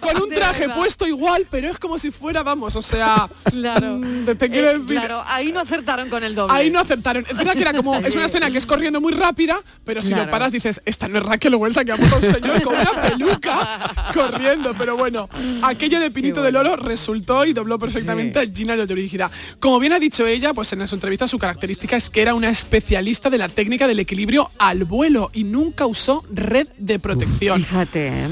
con 0.00 0.22
un 0.22 0.30
traje 0.30 0.68
puesto 0.70 1.06
igual, 1.06 1.46
pero 1.50 1.68
es 1.70 1.78
como 1.78 1.98
si 1.98 2.10
fuera, 2.10 2.42
vamos, 2.42 2.76
o 2.76 2.82
sea, 2.82 3.28
Claro. 3.50 3.98
mm, 3.98 4.24
te 4.36 4.50
quiero 4.50 4.70
Eh, 4.70 4.80
claro, 4.86 5.22
ahí 5.26 5.52
no 5.52 5.60
acertaron 5.60 6.08
con 6.08 6.22
el 6.24 6.34
doble. 6.34 6.54
Ahí 6.56 6.70
no 6.70 6.78
aceptaron. 6.80 7.24
Es 7.28 7.36
verdad 7.36 7.52
que 7.54 7.60
era 7.62 7.72
como, 7.72 7.94
es 7.96 8.14
una 8.14 8.26
escena 8.26 8.50
que 8.50 8.58
es 8.58 8.66
corriendo 8.66 9.00
muy 9.00 9.12
rápida, 9.12 9.60
pero 9.84 10.00
si 10.00 10.08
Claro. 10.08 10.24
lo 10.24 10.30
paras 10.30 10.52
dices, 10.52 10.80
esta 10.84 11.08
no 11.08 11.18
es 11.18 11.24
Raquel 11.24 11.54
Welsa 11.56 11.84
que 11.84 11.92
ha 11.92 11.96
puesto 11.96 12.16
un 12.16 12.22
señor 12.22 12.62
con 12.62 12.74
una 12.74 12.92
peluca 13.02 14.10
corriendo. 14.14 14.74
Pero 14.76 14.96
bueno, 14.96 15.28
aquello 15.62 16.00
de 16.00 16.10
Pinito 16.10 16.42
del 16.42 16.56
Oro 16.56 16.76
resultó 16.76 17.44
y 17.44 17.52
dobló 17.52 17.78
perfectamente 17.78 18.38
a 18.38 18.44
Gina 18.46 18.76
Lollobrigida. 18.76 19.30
Como 19.60 19.78
bien 19.80 19.92
ha 19.92 19.98
dicho 19.98 20.26
ella, 20.26 20.52
pues 20.54 20.72
en 20.72 20.86
su 20.88 20.94
entrevista 20.94 21.26
su 21.34 21.38
característica 21.40 21.96
es 21.96 22.10
que 22.10 22.22
era 22.22 22.32
una 22.32 22.48
especialista 22.48 23.28
de 23.28 23.38
la 23.38 23.48
técnica 23.48 23.88
del 23.88 23.98
equilibrio 23.98 24.52
al 24.56 24.84
vuelo 24.84 25.32
y 25.32 25.42
nunca 25.42 25.84
usó 25.84 26.22
red 26.32 26.68
de 26.78 27.00
protección. 27.00 27.64
Fíjate, 27.64 28.06
¿eh? 28.06 28.28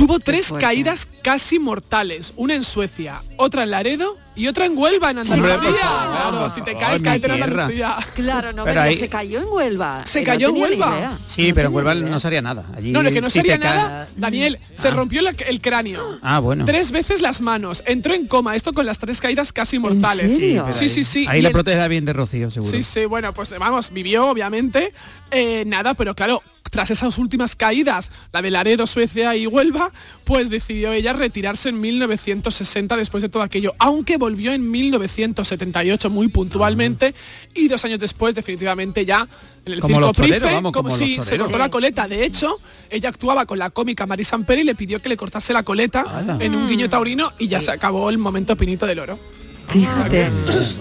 Tuvo 0.00 0.18
tres 0.18 0.50
caídas 0.58 1.06
casi 1.22 1.58
mortales, 1.58 2.32
una 2.36 2.54
en 2.54 2.64
Suecia, 2.64 3.20
otra 3.36 3.64
en 3.64 3.70
Laredo 3.70 4.16
y 4.34 4.46
otra 4.46 4.64
en 4.64 4.76
Huelva, 4.78 5.10
en 5.10 5.18
Andalucía. 5.18 5.58
Claro, 5.60 6.50
si 6.54 6.62
te 6.62 6.74
caes, 6.74 7.02
caete 7.02 7.26
en 7.26 7.34
tierra. 7.34 7.44
Andalucía. 7.64 7.96
Claro, 8.14 8.48
no, 8.52 8.64
Pero 8.64 8.64
pero 8.64 8.80
ahí- 8.80 8.96
se 8.96 9.08
cayó 9.10 9.40
en 9.42 9.48
Huelva. 9.48 10.06
Se 10.06 10.22
cayó 10.24 10.48
en 10.48 10.56
Huelva. 10.56 11.18
Sí, 11.26 11.48
No 11.50 11.54
pero 11.54 11.68
en 11.68 11.74
Huelva 11.74 11.94
no 11.96 12.18
sería 12.18 12.40
nada. 12.40 12.64
Allí 12.74 12.92
No, 12.92 13.02
lo 13.02 13.10
que 13.10 13.20
no 13.20 13.28
si 13.28 13.42
cae- 13.42 13.58
nada, 13.58 14.08
Daniel, 14.16 14.58
se 14.74 14.90
rompió 14.90 15.20
la- 15.20 15.34
el 15.46 15.60
cráneo. 15.60 16.18
Ah, 16.22 16.38
bueno. 16.38 16.64
Tres 16.64 16.92
veces 16.92 17.20
las 17.20 17.42
manos, 17.42 17.82
entró 17.86 18.14
en 18.14 18.26
coma, 18.26 18.56
esto 18.56 18.72
con 18.72 18.86
las 18.86 18.98
tres 18.98 19.20
caídas 19.20 19.52
casi 19.52 19.78
mortales. 19.78 20.34
Sí, 20.34 20.56
ahí- 20.56 20.88
sí, 20.88 21.04
sí. 21.04 21.26
Ahí 21.28 21.42
la 21.42 21.48
en- 21.50 21.52
protege 21.52 21.88
bien 21.88 22.06
de 22.06 22.14
Rocío, 22.14 22.50
seguro. 22.50 22.72
Sí, 22.74 22.82
sí, 22.82 23.04
bueno, 23.04 23.34
pues 23.34 23.56
vamos, 23.58 23.90
vivió 23.92 24.28
obviamente 24.28 24.94
eh, 25.30 25.64
nada, 25.66 25.92
pero 25.94 26.14
claro, 26.14 26.42
tras 26.70 26.90
esas 26.90 27.18
últimas 27.18 27.56
caídas, 27.56 28.10
la 28.32 28.42
de 28.42 28.50
Laredo, 28.50 28.86
Suecia 28.86 29.36
y 29.36 29.46
Huelva, 29.46 29.90
pues 30.24 30.50
decidió 30.50 30.92
ella 30.92 31.12
retirarse 31.12 31.68
en 31.68 31.80
1960 31.80 32.96
después 32.96 33.22
de 33.22 33.28
todo 33.28 33.42
aquello, 33.42 33.74
aunque 33.78 34.16
volvió 34.16 34.52
en 34.52 34.70
1978 34.70 36.10
muy 36.10 36.28
puntualmente 36.28 37.14
y 37.54 37.68
dos 37.68 37.84
años 37.84 37.98
después 37.98 38.34
definitivamente 38.34 39.04
ya 39.04 39.28
en 39.64 39.72
el 39.74 39.80
Como 39.80 39.96
circo 39.96 40.06
los 40.06 40.16
toreros, 40.16 40.38
Price, 40.38 40.54
vamos, 40.54 40.72
como, 40.72 40.88
como 40.88 40.96
si 40.96 41.16
los 41.16 41.26
se 41.26 41.38
cortó 41.38 41.58
la 41.58 41.68
coleta. 41.68 42.08
De 42.08 42.24
hecho, 42.24 42.56
ella 42.88 43.08
actuaba 43.10 43.44
con 43.46 43.58
la 43.58 43.70
cómica 43.70 44.06
Mari 44.06 44.24
Sampere 44.24 44.62
y 44.62 44.64
le 44.64 44.74
pidió 44.74 45.02
que 45.02 45.08
le 45.08 45.16
cortase 45.16 45.52
la 45.52 45.62
coleta 45.62 46.02
Ala. 46.02 46.38
en 46.40 46.54
un 46.54 46.68
guiño 46.68 46.88
taurino 46.88 47.32
y 47.38 47.48
ya 47.48 47.60
se 47.60 47.70
acabó 47.70 48.08
el 48.08 48.18
momento 48.18 48.56
pinito 48.56 48.86
del 48.86 49.00
oro. 49.00 49.18
Fíjate, 49.68 50.30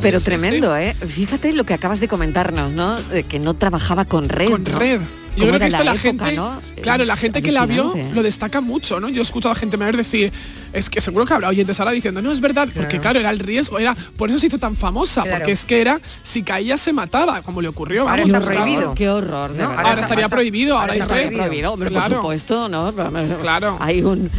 pero 0.01 0.19
tremendo, 0.19 0.75
¿eh? 0.75 0.95
Fíjate 0.95 1.53
lo 1.53 1.63
que 1.63 1.75
acabas 1.75 1.99
de 1.99 2.07
comentarnos, 2.07 2.71
¿no? 2.71 2.99
De 2.99 3.23
que 3.23 3.37
no 3.37 3.53
trabajaba 3.53 4.05
con 4.05 4.29
red. 4.29 4.49
con 4.49 4.63
¿no? 4.63 4.79
red. 4.79 5.01
Yo 5.35 5.47
creo 5.47 5.59
que 5.59 5.65
esto 5.67 5.83
la, 5.83 5.91
época, 5.91 6.01
gente, 6.01 6.31
¿no? 6.33 6.61
claro, 6.81 7.05
la 7.05 7.15
gente 7.15 7.41
que 7.41 7.51
la 7.51 7.65
vio 7.65 7.93
lo 8.13 8.23
destaca 8.23 8.59
mucho, 8.61 8.99
¿no? 8.99 9.09
Yo 9.09 9.21
he 9.21 9.23
escuchado 9.23 9.51
a 9.53 9.55
gente 9.55 9.77
mayor 9.77 9.95
decir, 9.95 10.33
es 10.73 10.89
que 10.89 10.99
seguro 11.01 11.25
que 11.25 11.33
habrá 11.33 11.47
oyentes 11.49 11.79
ahora 11.79 11.91
diciendo, 11.91 12.21
no 12.21 12.31
es 12.31 12.41
verdad, 12.41 12.67
porque 12.75 12.99
claro, 12.99 13.19
era 13.19 13.29
el 13.29 13.39
riesgo, 13.39 13.79
era 13.79 13.95
por 14.17 14.29
eso 14.29 14.39
se 14.39 14.47
hizo 14.47 14.57
tan 14.57 14.75
famosa, 14.75 15.21
Claro. 15.23 15.37
porque 15.39 15.51
es 15.53 15.65
que 15.65 15.81
era 15.81 16.01
si 16.23 16.43
caía 16.43 16.77
se 16.77 16.91
mataba, 16.93 17.41
como 17.41 17.61
le 17.61 17.67
ocurrió. 17.67 18.07
Ahora 18.09 18.23
está 18.23 18.41
prohibido. 18.41 18.93
Qué 18.95 19.09
horror, 19.09 19.51
No. 19.51 19.65
Ahora 19.71 20.01
estaría 20.01 20.27
prohibido, 20.29 20.77
ahora 20.77 20.93
está 20.93 21.05
dice- 21.05 21.21
prohibido. 21.27 21.43
prohibido, 21.45 21.73
hombre, 21.73 21.89
Claro. 21.89 22.07
por 22.07 22.15
supuesto, 22.17 22.67
¿no? 22.69 22.93
Claro. 23.39 23.77
Hay 23.79 24.01
un 24.01 24.29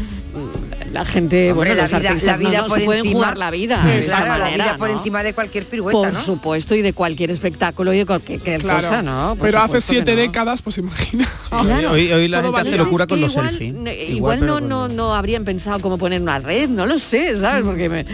la 0.92 1.04
gente, 1.04 1.52
Hombre, 1.52 1.70
bueno, 1.70 1.74
la 1.74 1.82
los 1.82 1.90
vida- 2.00 2.10
artistas 2.10 2.30
la 2.32 2.36
vida 2.36 2.56
no, 2.58 2.62
no 2.64 2.68
por 2.68 2.78
se 2.80 2.84
pueden 2.84 3.04
encima- 3.04 3.14
jugar 3.20 3.38
la 3.38 3.50
vida 3.52 3.84
de 3.84 3.98
esa 4.00 4.16
Claro, 4.16 4.32
la 4.32 4.38
manera, 4.44 4.64
vida 4.64 4.76
por 4.76 4.90
¿no? 4.90 4.96
encima 4.96 5.22
de 5.22 5.34
cualquier 5.34 5.64
pirueta, 5.66 5.98
Por 5.98 6.12
¿no? 6.12 6.18
supuesto, 6.20 6.74
y 6.74 6.82
de 6.82 6.92
cualquier 6.92 7.30
espectáculo 7.30 7.92
y 7.92 7.98
de 7.98 8.06
cualquier 8.06 8.40
Claro. 8.60 8.80
cosa, 8.80 9.02
¿no? 9.02 9.36
Por 9.38 9.46
Pero 9.46 9.60
hace 9.60 9.80
siete 9.80 10.14
no. 10.14 10.20
décadas, 10.20 10.62
pues 10.62 10.78
imagina. 10.78 11.28
Claro. 11.48 11.92
Hoy, 11.92 12.12
hoy 12.12 12.28
la 12.28 12.42
Todo 12.42 12.52
gente 12.54 12.70
hace 12.70 12.78
locura 12.78 13.06
con 13.06 13.20
los 13.20 13.32
igual, 13.32 13.50
selfies. 13.50 14.10
Igual, 14.10 14.44
no, 14.46 14.60
no, 14.60 14.88
no 14.88 15.14
habrían 15.14 15.44
pensado 15.44 15.78
cómo 15.80 15.96
poner 15.98 16.20
una 16.20 16.38
red, 16.40 16.68
no 16.68 16.86
lo 16.86 16.98
sé, 16.98 17.36
¿sabes? 17.38 17.62
Porque 17.64 17.88
me, 17.88 18.00
eh, 18.00 18.06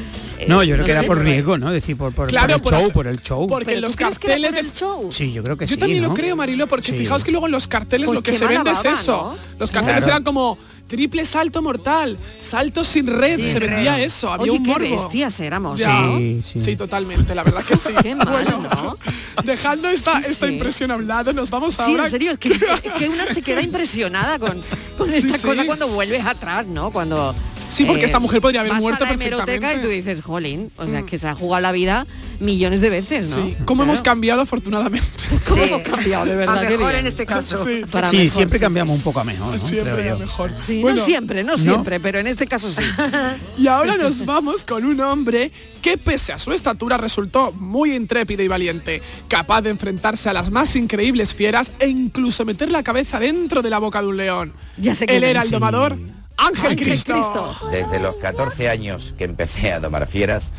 No, 0.48 0.62
yo 0.62 0.74
creo 0.74 0.84
que 0.84 0.92
era 0.92 1.00
sé, 1.00 1.06
por 1.06 1.18
riesgo, 1.22 1.56
¿no? 1.58 1.70
Decir, 1.72 1.96
por, 1.96 2.12
por, 2.12 2.28
Claro, 2.28 2.46
por 2.46 2.54
el 2.56 2.62
por 2.62 2.72
show, 2.72 2.92
por 2.92 3.06
el 3.06 3.20
show. 3.22 3.46
Porque 3.46 3.64
¿Pero 3.66 3.80
los 3.80 3.92
tú 3.92 3.96
crees 3.98 4.18
que 4.18 4.26
era 4.26 4.34
carteles 4.36 4.50
por 4.54 4.62
de 4.62 4.68
el 4.68 4.74
show? 4.74 5.12
Sí, 5.12 5.32
yo 5.32 5.42
creo 5.42 5.56
que 5.56 5.66
Yo 5.66 5.74
sí, 5.74 5.80
también 5.80 6.02
¿no? 6.02 6.08
lo 6.08 6.14
creo, 6.14 6.36
Marilo, 6.36 6.66
porque 6.66 6.92
Sí. 6.92 6.98
fijaos 6.98 7.24
que 7.24 7.30
luego 7.30 7.46
en 7.46 7.52
los 7.52 7.66
carteles 7.68 8.06
Pues 8.06 8.14
lo 8.14 8.22
que 8.22 8.32
se 8.34 8.46
vende 8.46 8.70
es 8.70 8.84
eso. 8.84 9.34
¿no? 9.34 9.58
Los 9.58 9.70
carteles 9.70 10.04
Claro. 10.04 10.12
eran 10.12 10.24
como 10.24 10.58
triple 10.86 11.26
salto 11.26 11.62
mortal, 11.62 12.16
salto 12.40 12.84
sin 12.84 13.06
red, 13.06 13.36
Sin 13.40 13.52
se 13.52 13.58
vendía 13.58 13.96
red. 13.96 14.04
eso, 14.04 14.30
había 14.30 14.52
Oye, 14.52 14.58
un 14.58 14.64
qué 14.64 14.70
morbo. 14.70 15.02
bestias 15.02 15.40
éramos, 15.40 15.78
Ya. 15.80 16.00
¿no? 16.00 16.18
Sí, 16.18 16.42
sí. 16.42 16.76
totalmente, 16.76 17.34
la 17.34 17.42
verdad 17.42 17.64
que 17.64 17.76
sí. 17.76 17.90
Qué 18.02 18.14
malo, 18.14 18.58
¿no? 18.58 18.96
Dejando 19.44 19.88
esta, 19.88 20.22
Sí, 20.22 20.30
esta 20.30 20.46
sí. 20.46 20.52
impresión 20.52 20.90
a 20.92 20.96
un 20.96 21.06
lado, 21.06 21.32
nos 21.32 21.50
vamos 21.50 21.74
Sí, 21.74 21.82
ahora. 21.82 22.04
en 22.04 22.10
serio, 22.10 22.30
es 22.32 22.38
que, 22.38 23.08
una 23.08 23.26
se 23.26 23.42
queda 23.42 23.62
impresionada 23.62 24.38
con, 24.38 24.62
con 24.96 25.10
Sí, 25.10 25.16
esta 25.18 25.38
sí. 25.38 25.46
cosa 25.46 25.66
cuando 25.66 25.88
vuelves 25.88 26.24
atrás, 26.24 26.66
¿no? 26.66 26.90
Cuando 26.90 27.34
Sí, 27.68 27.84
porque 27.84 28.04
esta 28.04 28.18
mujer 28.20 28.40
podría 28.40 28.60
haber 28.60 28.72
vas 28.72 28.80
muerto 28.80 29.04
a 29.04 29.08
la 29.08 29.14
hemeroteca 29.14 29.42
y 29.42 29.46
perfectamente. 29.58 29.86
tú 29.86 29.92
dices, 29.92 30.22
jolín, 30.22 30.70
o 30.76 30.86
sea, 30.88 31.02
que 31.02 31.18
se 31.18 31.28
ha 31.28 31.34
jugado 31.34 31.60
la 31.60 31.72
vida 31.72 32.06
millones 32.40 32.80
de 32.80 32.90
veces, 32.90 33.26
¿no? 33.28 33.42
Sí, 33.44 33.56
¿Cómo 33.64 33.82
hemos 33.82 34.02
cambiado 34.02 34.40
afortunadamente? 34.42 35.06
¿Cómo 35.48 35.62
Sí. 35.64 35.68
hemos 35.72 35.82
cambiado, 35.82 36.24
de 36.26 36.36
verdad? 36.36 36.58
A 36.58 36.68
mejor 36.68 36.94
en 36.94 37.06
este 37.06 37.26
caso. 37.26 37.64
Sí, 37.64 37.82
Para 37.90 38.08
sí, 38.08 38.16
mejor, 38.18 38.30
siempre 38.30 38.58
sí, 38.58 38.62
cambiamos 38.64 38.96
un 38.96 39.02
poco 39.02 39.20
a 39.20 39.24
mejor, 39.24 39.52
¿no? 39.58 39.68
siempre 39.68 39.92
Creo 39.92 39.98
era 39.98 40.10
yo. 40.14 40.18
mejor. 40.18 40.52
Sí, 40.66 40.80
Bueno, 40.82 40.98
no 40.98 41.04
siempre, 41.04 41.44
no 41.44 41.58
siempre, 41.58 41.98
pero 42.00 42.18
en 42.18 42.26
este 42.26 42.46
caso 42.46 42.70
sí. 42.70 42.82
Y 43.58 43.66
ahora 43.66 43.96
nos 43.96 44.24
vamos 44.26 44.64
con 44.64 44.84
un 44.84 45.00
hombre 45.00 45.50
que 45.82 45.98
pese 45.98 46.32
a 46.32 46.38
su 46.38 46.52
estatura 46.52 46.96
resultó 46.96 47.52
muy 47.52 47.94
intrépido 47.94 48.42
y 48.42 48.48
valiente, 48.48 49.02
capaz 49.28 49.62
de 49.62 49.70
enfrentarse 49.70 50.28
a 50.28 50.32
las 50.32 50.50
más 50.50 50.74
increíbles 50.76 51.34
fieras 51.34 51.70
e 51.78 51.88
incluso 51.88 52.44
meter 52.44 52.70
la 52.70 52.82
cabeza 52.82 53.18
dentro 53.18 53.62
de 53.62 53.70
la 53.70 53.78
boca 53.78 54.00
de 54.02 54.08
un 54.08 54.16
león. 54.16 54.52
Ya 54.78 54.94
sé 54.94 55.04
Él 55.04 55.10
quién 55.10 55.24
era 55.24 55.42
el 55.42 55.50
domador 55.50 55.96
Ángel, 56.36 56.70
Ángel 56.72 56.86
Cristo. 56.86 57.12
Cristo. 57.12 57.70
Desde 57.70 58.00
los 58.00 58.16
14 58.16 58.68
años 58.68 59.14
que 59.16 59.24
empecé 59.24 59.72
a 59.72 59.80
domar 59.80 60.06
fieras, 60.06 60.50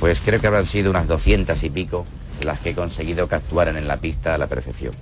pues 0.00 0.20
creo 0.20 0.40
que 0.40 0.46
habrán 0.46 0.66
sido 0.66 0.90
unas 0.90 1.06
200 1.08 1.62
y 1.62 1.70
pico 1.70 2.04
las 2.42 2.60
que 2.60 2.70
he 2.70 2.74
conseguido 2.74 3.28
que 3.28 3.36
actuaran 3.36 3.76
en 3.76 3.88
la 3.88 3.98
pista 3.98 4.34
a 4.34 4.38
la 4.38 4.48
perfección. 4.48 4.94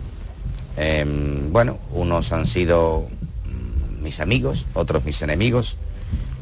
Em, 0.76 1.52
bueno, 1.52 1.78
unos 1.92 2.32
han 2.32 2.46
sido 2.46 3.08
mm, 3.46 4.02
mis 4.02 4.20
amigos, 4.20 4.66
otros 4.74 5.04
mis 5.04 5.20
enemigos, 5.22 5.76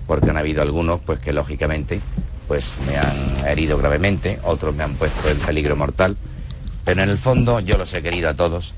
porque 0.07 0.31
han 0.31 0.37
habido 0.37 0.63
algunos 0.63 1.01
pues 1.01 1.19
que 1.19 1.33
lógicamente 1.33 2.01
pues 2.49 2.75
me 2.87 2.97
han 2.99 3.47
herido 3.47 3.79
gravemente, 3.79 4.41
otros 4.43 4.75
me 4.75 4.83
han 4.83 4.95
puesto 4.95 5.29
en 5.29 5.39
peligro 5.39 5.77
mortal, 5.77 6.17
pero 6.85 7.03
en 7.03 7.09
el 7.09 7.19
fondo 7.19 7.61
yo 7.61 7.79
los 7.79 7.95
he 7.95 8.03
querido 8.03 8.29
a 8.29 8.35
todos 8.35 8.75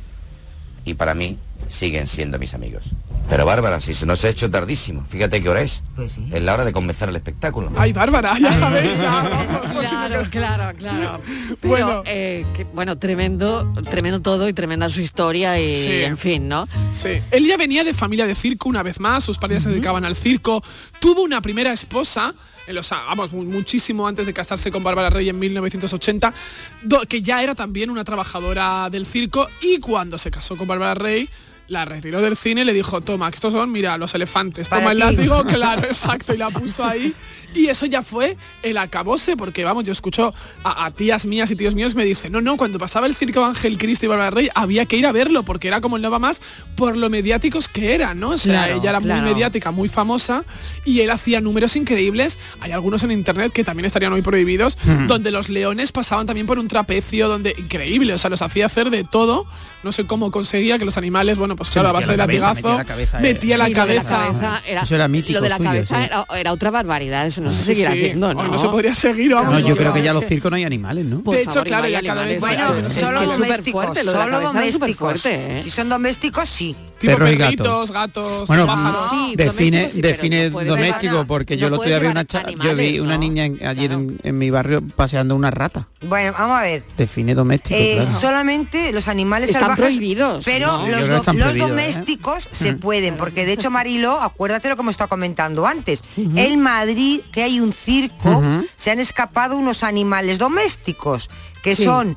y 0.84 0.94
para 0.94 1.14
mí 1.14 1.38
siguen 1.68 2.06
siendo 2.06 2.38
mis 2.38 2.52
amigos. 2.52 2.84
Pero 3.28 3.46
Bárbara, 3.46 3.80
si 3.80 3.94
se 3.94 4.04
nos 4.04 4.22
ha 4.24 4.28
hecho 4.28 4.50
tardísimo, 4.50 5.06
fíjate 5.08 5.42
qué 5.42 5.48
hora 5.48 5.62
es. 5.62 5.80
Pues 5.96 6.12
sí. 6.12 6.28
Es 6.32 6.42
la 6.42 6.52
hora 6.52 6.64
de 6.66 6.72
comenzar 6.72 7.08
el 7.08 7.16
espectáculo. 7.16 7.72
Ay, 7.76 7.92
Bárbara, 7.94 8.34
ya 8.38 8.52
sabéis. 8.58 8.98
ya, 8.98 9.10
vamos. 9.22 9.86
Claro, 9.88 10.22
claro, 10.30 10.76
claro. 10.76 11.20
Pero, 11.60 11.68
Bueno. 11.68 12.02
eh, 12.06 12.44
que- 12.54 12.64
bueno, 12.64 12.98
tremendo, 12.98 13.72
tremendo 13.90 14.20
todo 14.20 14.48
y 14.48 14.52
tremenda 14.52 14.88
su 14.90 15.00
historia 15.00 15.58
y, 15.58 15.64
Sí. 15.82 16.02
en 16.02 16.18
fin, 16.18 16.46
¿no? 16.48 16.68
Sí, 16.92 17.22
él 17.30 17.46
ya 17.46 17.56
venía 17.56 17.84
de 17.84 17.94
familia 17.94 18.26
de 18.26 18.34
circo 18.34 18.68
una 18.68 18.82
vez 18.82 19.00
más, 19.00 19.24
sus 19.24 19.38
padres 19.38 19.62
se 19.62 19.70
dedicaban 19.70 20.04
al 20.04 20.14
circo, 20.16 20.62
tuvo 21.00 21.22
una 21.22 21.40
primera 21.40 21.72
esposa, 21.72 22.34
en 22.66 22.74
los, 22.74 22.90
vamos, 22.90 23.32
mu- 23.32 23.44
muchísimo 23.44 24.06
antes 24.06 24.26
de 24.26 24.34
casarse 24.34 24.70
con 24.70 24.82
Bárbara 24.84 25.08
Rey 25.10 25.28
en 25.30 25.38
1980, 25.38 26.34
do- 26.82 27.00
que 27.08 27.22
ya 27.22 27.42
era 27.42 27.54
también 27.54 27.88
una 27.88 28.04
trabajadora 28.04 28.90
del 28.90 29.06
circo 29.06 29.48
y 29.62 29.78
cuando 29.80 30.18
se 30.18 30.30
casó 30.30 30.54
con 30.54 30.68
Bárbara 30.68 30.94
Rey, 30.94 31.28
la 31.72 31.84
retiró 31.84 32.20
del 32.20 32.36
cine 32.36 32.60
y 32.60 32.64
le 32.64 32.72
dijo, 32.72 33.00
toma, 33.00 33.30
que 33.30 33.36
estos 33.36 33.52
son, 33.52 33.72
mira, 33.72 33.96
los 33.98 34.14
elefantes, 34.14 34.68
Para 34.68 34.82
toma 34.82 34.92
el 34.92 34.98
ti. 34.98 35.04
látigo, 35.16 35.44
claro, 35.46 35.82
exacto, 35.82 36.34
y 36.34 36.36
la 36.38 36.50
puso 36.50 36.84
ahí. 36.84 37.14
Y 37.54 37.66
eso 37.66 37.84
ya 37.84 38.02
fue 38.02 38.36
el 38.62 38.78
acabose, 38.78 39.36
porque 39.36 39.62
vamos, 39.64 39.84
yo 39.84 39.92
escucho 39.92 40.32
a, 40.64 40.86
a 40.86 40.90
tías 40.90 41.26
mías 41.26 41.50
y 41.50 41.56
tíos 41.56 41.74
míos 41.74 41.94
me 41.94 42.02
dicen, 42.04 42.32
no, 42.32 42.40
no, 42.40 42.56
cuando 42.56 42.78
pasaba 42.78 43.06
el 43.06 43.14
circo 43.14 43.44
Ángel 43.44 43.76
Cristo 43.76 44.06
y 44.06 44.08
Bárbara 44.08 44.30
Rey 44.30 44.48
había 44.54 44.86
que 44.86 44.96
ir 44.96 45.06
a 45.06 45.12
verlo, 45.12 45.42
porque 45.42 45.68
era 45.68 45.82
como 45.82 45.96
el 45.96 46.02
Nova 46.02 46.18
Más 46.18 46.40
por 46.76 46.96
lo 46.96 47.10
mediáticos 47.10 47.68
que 47.68 47.94
eran, 47.94 48.20
¿no? 48.20 48.30
O 48.30 48.38
sea, 48.38 48.64
Claro, 48.64 48.80
ella 48.80 48.90
era 48.90 49.00
claro. 49.00 49.22
muy 49.22 49.32
mediática, 49.34 49.70
muy 49.70 49.88
famosa, 49.90 50.44
y 50.86 51.00
él 51.00 51.10
hacía 51.10 51.40
números 51.42 51.76
increíbles. 51.76 52.38
Hay 52.60 52.72
algunos 52.72 53.02
en 53.02 53.10
internet 53.12 53.52
que 53.52 53.64
también 53.64 53.84
estarían 53.84 54.12
hoy 54.14 54.22
prohibidos, 54.22 54.78
Hmm. 54.84 55.06
donde 55.06 55.30
los 55.30 55.48
leones 55.50 55.92
pasaban 55.92 56.26
también 56.26 56.46
por 56.46 56.58
un 56.58 56.68
trapecio, 56.68 57.28
donde 57.28 57.54
increíble, 57.58 58.14
o 58.14 58.18
sea, 58.18 58.30
los 58.30 58.40
hacía 58.42 58.66
hacer 58.66 58.88
de 58.90 59.04
todo. 59.04 59.46
No 59.82 59.90
sé 59.92 60.06
cómo 60.06 60.30
conseguía 60.30 60.78
que 60.78 60.84
los 60.84 60.96
animales, 60.96 61.36
bueno, 61.36 61.56
pues 61.56 61.70
claro, 61.70 61.88
a 61.88 61.92
metía 61.92 62.00
base 62.06 62.12
de 62.12 62.16
la 62.18 62.26
cabeza, 62.26 62.46
latigazo, 62.48 62.68
metía 62.68 62.76
la 62.78 62.84
cabeza, 62.84 63.18
eh. 63.18 63.22
metía 63.22 63.56
la 63.58 63.70
cabeza. 63.70 64.62
Eso 64.84 64.94
era 64.94 65.08
mítico 65.08 65.38
Lo 65.38 65.42
de 65.42 65.48
la 65.48 65.56
suyo, 65.56 65.68
cabeza 65.70 65.96
sí. 65.98 66.02
era, 66.04 66.24
era 66.38 66.52
otra 66.52 66.70
barbaridad, 66.70 67.26
eso 67.26 67.40
no 67.40 67.50
se 67.50 67.64
seguirá 67.64 67.92
sí. 67.92 67.98
haciendo, 67.98 68.32
¿no? 68.34 68.40
Hoy 68.42 68.48
no 68.50 68.58
se 68.58 68.68
podría 68.68 68.94
seguir, 68.94 69.34
vamos. 69.34 69.60
No, 69.60 69.68
yo 69.68 69.76
creo 69.76 69.92
que 69.92 70.02
ya 70.02 70.12
los 70.12 70.24
circos 70.24 70.50
no 70.50 70.56
hay 70.56 70.64
animales, 70.64 71.06
¿no? 71.06 71.20
Por 71.22 71.34
De 71.34 71.42
hecho, 71.42 71.52
favor, 71.52 71.66
claro, 71.66 71.88
ya 71.88 72.02
cada 72.02 72.24
vez. 72.24 72.40
Bueno, 72.40 72.90
solo 72.90 73.22
es 73.22 73.38
domésticos, 73.38 74.04
lo 74.04 74.12
solo 74.12 74.36
es 74.38 74.42
domésticos. 74.44 75.26
¿eh? 75.26 75.60
Si 75.64 75.70
son 75.70 75.88
domésticos, 75.88 76.48
sí. 76.48 76.76
Tipo 76.98 77.14
Perros 77.14 77.32
y 77.32 77.36
perritos, 77.36 77.90
gatos. 77.90 77.90
gatos, 77.92 78.48
Bueno, 78.48 78.64
pájaros. 78.66 79.10
Sí, 79.10 79.34
define, 79.34 79.78
doméstico 79.78 79.96
sí, 79.96 80.00
define 80.02 80.50
no 80.50 80.60
doméstico, 80.64 81.12
llevar- 81.14 81.26
porque 81.26 81.56
no 81.56 81.60
yo 81.62 81.66
el 81.66 81.72
otro 81.72 81.88
día 81.88 81.98
vi 81.98 82.06
una 82.06 82.24
cha- 82.24 82.44
yo 82.48 82.76
vi 82.76 83.00
una 83.00 83.18
niña 83.18 83.44
en- 83.46 83.66
ayer 83.66 83.90
en, 83.90 84.18
en 84.22 84.38
mi 84.38 84.50
barrio 84.50 84.80
paseando 84.94 85.34
una 85.34 85.50
rata. 85.50 85.88
Bueno, 86.02 86.32
vamos 86.38 86.58
a 86.60 86.62
ver. 86.62 86.84
Define 86.96 87.34
doméstico, 87.34 87.76
Eh, 87.76 87.94
claro. 87.96 88.10
Solamente 88.12 88.92
los 88.92 89.08
animales 89.08 89.50
Están 89.74 89.86
prohibidos, 89.86 90.44
pero 90.44 90.86
los, 90.86 91.08
do- 91.24 91.32
¿eh? 91.32 91.58
domésticos 91.58 92.48
se 92.50 92.72
Mm. 92.74 92.78
pueden, 92.80 93.16
porque 93.16 93.44
de 93.46 93.52
hecho 93.52 93.70
Marilo, 93.70 94.20
acuérdate 94.20 94.68
lo 94.68 94.76
que 94.76 94.82
hemos 94.82 94.92
estado 94.94 95.08
comentando 95.08 95.66
antes. 95.66 96.02
En 96.16 96.60
Madrid, 96.60 97.20
que 97.32 97.42
hay 97.42 97.60
un 97.60 97.72
circo, 97.72 98.42
se 98.76 98.90
han 98.90 99.00
escapado 99.00 99.56
unos 99.56 99.82
animales 99.82 100.38
domésticos, 100.38 101.28
que 101.62 101.76
Sí. 101.76 101.84
son 101.84 102.16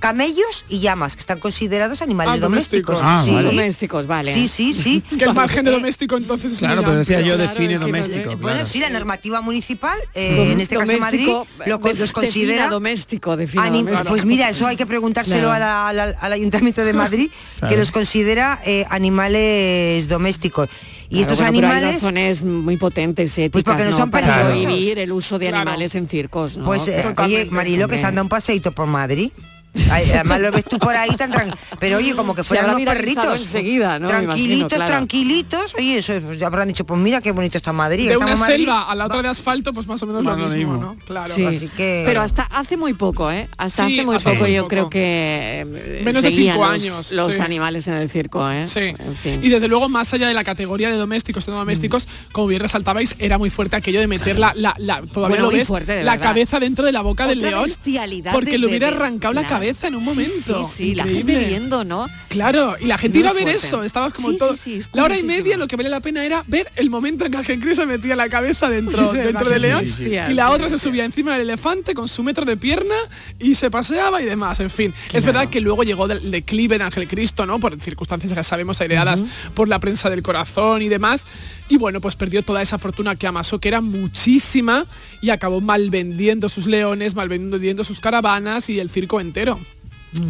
camellos 0.00 0.64
y 0.68 0.80
llamas, 0.80 1.14
que 1.16 1.20
están 1.20 1.38
considerados 1.38 2.02
animales 2.02 2.34
Ah, 2.36 2.38
domésticos. 2.38 2.98
domésticos. 2.98 3.00
Ah, 3.02 3.22
sí. 3.26 3.34
vale. 3.34 3.48
Domésticos, 3.48 4.06
vale. 4.06 4.32
sí, 4.34 4.48
sí, 4.48 4.72
sí. 4.74 5.02
Es 5.10 5.16
que 5.18 5.24
el 5.24 5.34
margen 5.34 5.64
de 5.64 5.70
Eh, 5.70 5.74
doméstico 5.74 6.16
entonces 6.16 6.52
es 6.52 6.58
Claro, 6.58 6.82
pero 6.82 6.96
decía 6.98 7.20
yo 7.20 7.34
Claro, 7.36 7.50
define 7.50 7.78
doméstico. 7.78 8.36
Bueno, 8.36 8.64
sí, 8.64 8.78
la 8.78 8.90
normativa 8.90 9.40
municipal, 9.40 9.98
eh, 10.14 10.52
en 10.52 10.60
este 10.60 10.76
caso 10.76 10.96
Madrid, 10.98 11.28
lo, 11.66 11.78
de- 11.78 11.94
los 11.94 12.12
considera 12.12 12.68
doméstico, 12.68 13.36
defina 13.36 13.66
Anim- 13.66 13.84
doméstico. 13.86 14.08
Pues 14.10 14.24
mira, 14.24 14.48
eso 14.48 14.66
hay 14.66 14.76
que 14.76 14.86
preguntárselo 14.86 15.48
Claro. 15.48 15.52
a 15.52 15.58
la- 15.58 15.88
a 15.88 15.92
la- 15.92 16.18
al 16.20 16.32
Ayuntamiento 16.32 16.84
de 16.84 16.92
Madrid, 16.92 17.30
Claro. 17.58 17.74
que 17.74 17.78
los 17.78 17.90
considera 17.90 18.60
eh, 18.64 18.84
animales 18.90 20.08
domésticos. 20.08 20.68
Y 21.08 21.16
Claro, 21.16 21.22
estos 21.32 21.38
bueno, 21.38 21.52
pero 21.52 21.66
hay 21.66 21.72
animales, 21.74 21.94
razones 22.02 22.44
muy 22.44 22.76
potentes 22.78 23.36
éticas, 23.36 23.64
porque 23.64 23.84
no 23.84 23.90
¿no? 23.90 23.96
son 23.96 24.10
para 24.10 24.28
peligrosos. 24.28 24.62
prohibir 24.64 24.98
el 24.98 25.12
uso 25.12 25.38
de 25.38 25.48
Claro. 25.48 25.62
animales 25.62 25.94
en 25.94 26.08
circos, 26.08 26.56
¿no? 26.56 26.64
pues, 26.64 26.88
eh, 26.88 27.04
oye. 27.18 27.48
Marilo, 27.50 27.86
que 27.88 27.98
se 27.98 28.06
anda 28.06 28.22
un 28.22 28.28
paseíto 28.30 28.72
por 28.72 28.86
Madrid. 28.86 29.30
Además 29.90 30.40
lo 30.40 30.50
ves 30.52 30.64
tú 30.64 30.78
por 30.78 30.94
ahí 30.94 31.10
tan 31.16 31.32
tran- 31.32 31.54
pero 31.78 31.96
oye 31.98 32.14
como 32.14 32.34
que 32.34 32.44
fueran 32.44 32.66
unos 32.66 32.78
viralizado 32.78 33.30
perritos 33.32 33.40
enseguida, 33.46 33.98
¿no? 33.98 34.08
Imagino, 34.08 34.26
tranquilitos 34.34 34.68
claro. 34.74 34.86
tranquilitos 34.86 35.74
oye 35.78 35.98
eso 35.98 36.32
ya 36.32 36.46
habrán 36.46 36.68
dicho 36.68 36.84
pues 36.84 37.00
mira 37.00 37.20
qué 37.20 37.32
bonito 37.32 37.56
está 37.58 37.72
Madrid 37.72 38.08
De 38.10 38.16
una 38.16 38.32
en 38.32 38.38
Madrid. 38.38 38.56
selva 38.56 38.90
a 38.90 38.94
la 38.94 39.06
otra 39.06 39.22
de 39.22 39.28
asfalto, 39.28 39.72
pues 39.72 39.86
más 39.86 40.02
o 40.02 40.06
menos 40.06 40.22
Más 40.22 40.36
lo 40.38 40.48
mismo, 40.48 40.72
mismo. 40.74 40.82
¿no? 40.94 40.96
Claro. 41.06 41.34
Sí. 41.34 41.44
así 41.46 41.68
que 41.68 42.02
Pero 42.06 42.20
hasta 42.22 42.42
hace 42.44 42.76
muy 42.76 42.94
poco, 42.94 43.30
¿eh? 43.30 43.48
Hasta 43.56 43.86
Sí, 43.86 43.94
hace 43.98 44.06
muy 44.06 44.18
poco 44.18 44.34
muy 44.36 44.52
yo 44.52 44.62
poco. 44.62 44.68
creo 44.68 44.90
que 44.90 45.60
eh, 45.60 46.02
Menos 46.04 46.22
de 46.22 46.30
cinco 46.32 46.58
los- 46.58 46.68
años, 46.70 47.12
los 47.12 47.34
sí. 47.34 47.40
animales 47.40 47.86
en 47.88 47.94
el 47.94 48.10
circo, 48.10 48.50
¿eh? 48.50 48.66
Sí. 48.66 48.80
En 48.98 49.16
fin. 49.16 49.40
Y 49.42 49.48
desde 49.48 49.68
luego, 49.68 49.88
más 49.88 50.12
allá 50.12 50.28
de 50.28 50.34
la 50.34 50.44
categoría 50.44 50.90
de 50.90 50.96
domésticos 50.96 51.46
y 51.48 51.50
no 51.50 51.56
domésticos, 51.58 52.08
como 52.32 52.46
bien 52.48 52.60
resaltabais, 52.60 53.16
era 53.18 53.38
muy 53.38 53.50
fuerte 53.50 53.76
aquello 53.76 54.00
de 54.00 54.06
meter 54.06 54.38
la, 54.38 54.52
la, 54.54 54.74
la- 54.78 55.02
todavía 55.02 55.36
Bueno, 55.38 55.50
lo 55.50 55.56
ves, 55.56 55.66
fuerte, 55.66 56.02
la 56.04 56.12
verdad. 56.12 56.28
cabeza 56.28 56.60
dentro 56.60 56.84
de 56.84 56.92
la 56.92 57.00
boca 57.02 57.26
del 57.26 57.40
león. 57.40 57.64
bestialidad 57.64 58.32
Porque 58.32 58.58
le 58.58 58.66
hubiera 58.66 58.88
arrancado 58.88 59.32
la 59.34 59.40
claro. 59.42 59.56
Cabeza 59.62 59.88
en 59.88 59.94
un 59.94 60.04
momento. 60.04 60.66
Sí, 60.68 60.74
sí, 60.88 60.94
la 60.94 61.04
gente 61.04 61.36
viendo, 61.36 61.84
¿no? 61.84 62.08
Claro, 62.28 62.74
y 62.80 62.86
la 62.86 62.98
gente 62.98 63.18
Muy 63.18 63.22
iba 63.22 63.30
a 63.30 63.32
ver 63.34 63.42
fuerte. 63.44 63.66
eso, 63.66 63.82
estabas 63.84 64.12
como 64.12 64.30
Sí, 64.30 64.36
todo. 64.36 64.52
es 64.52 64.88
la 64.92 65.04
hora 65.04 65.18
y 65.18 65.22
media 65.22 65.56
lo 65.56 65.66
que 65.68 65.76
valía 65.76 65.90
la 65.90 66.00
pena 66.00 66.24
era 66.24 66.44
ver 66.46 66.70
el 66.76 66.90
momento 66.90 67.24
en 67.24 67.32
que 67.32 67.38
Ángel 67.38 67.62
se 67.76 67.86
metía 67.86 68.16
la 68.16 68.28
cabeza 68.28 68.68
dentro, 68.68 69.12
dentro 69.12 69.48
del 69.48 69.62
león 69.62 69.84
y 70.30 70.34
la 70.34 70.50
otra 70.50 70.68
se 70.68 70.78
subía 70.78 71.04
encima 71.04 71.32
del 71.32 71.42
elefante 71.42 71.94
con 71.94 72.08
su 72.08 72.22
metro 72.22 72.44
de 72.44 72.56
pierna 72.56 72.94
y 73.38 73.54
se 73.54 73.70
paseaba 73.70 74.20
y 74.20 74.24
demás. 74.24 74.60
En 74.60 74.70
fin, 74.70 74.92
es 75.12 75.24
verdad 75.24 75.48
que 75.48 75.60
luego 75.60 75.84
llegó 75.84 76.08
del 76.08 76.30
declive 76.30 76.78
de 76.78 76.84
Ángel 76.84 77.06
Cristo, 77.08 77.46
¿no? 77.46 77.58
Por 77.58 77.78
circunstancias 77.80 78.32
que 78.32 78.42
sabemos 78.44 78.80
aireadas 78.80 79.22
por 79.54 79.68
la 79.68 79.78
prensa 79.78 80.10
del 80.10 80.22
corazón 80.22 80.82
y 80.82 80.88
demás. 80.88 81.26
Y 81.68 81.78
bueno, 81.78 82.00
pues 82.00 82.16
perdió 82.16 82.42
toda 82.42 82.60
esa 82.60 82.76
fortuna 82.78 83.16
que 83.16 83.26
amasó, 83.26 83.58
que 83.58 83.68
era 83.68 83.80
muchísima, 83.80 84.86
y 85.22 85.30
acabó 85.30 85.60
mal 85.60 85.88
vendiendo 85.90 86.48
sus 86.48 86.66
leones, 86.66 87.14
mal 87.14 87.28
vendiendo 87.28 87.84
sus 87.84 88.00
caravanas 88.00 88.68
y 88.68 88.78
el 88.78 88.90
circo 88.90 89.20
entero. 89.20 89.51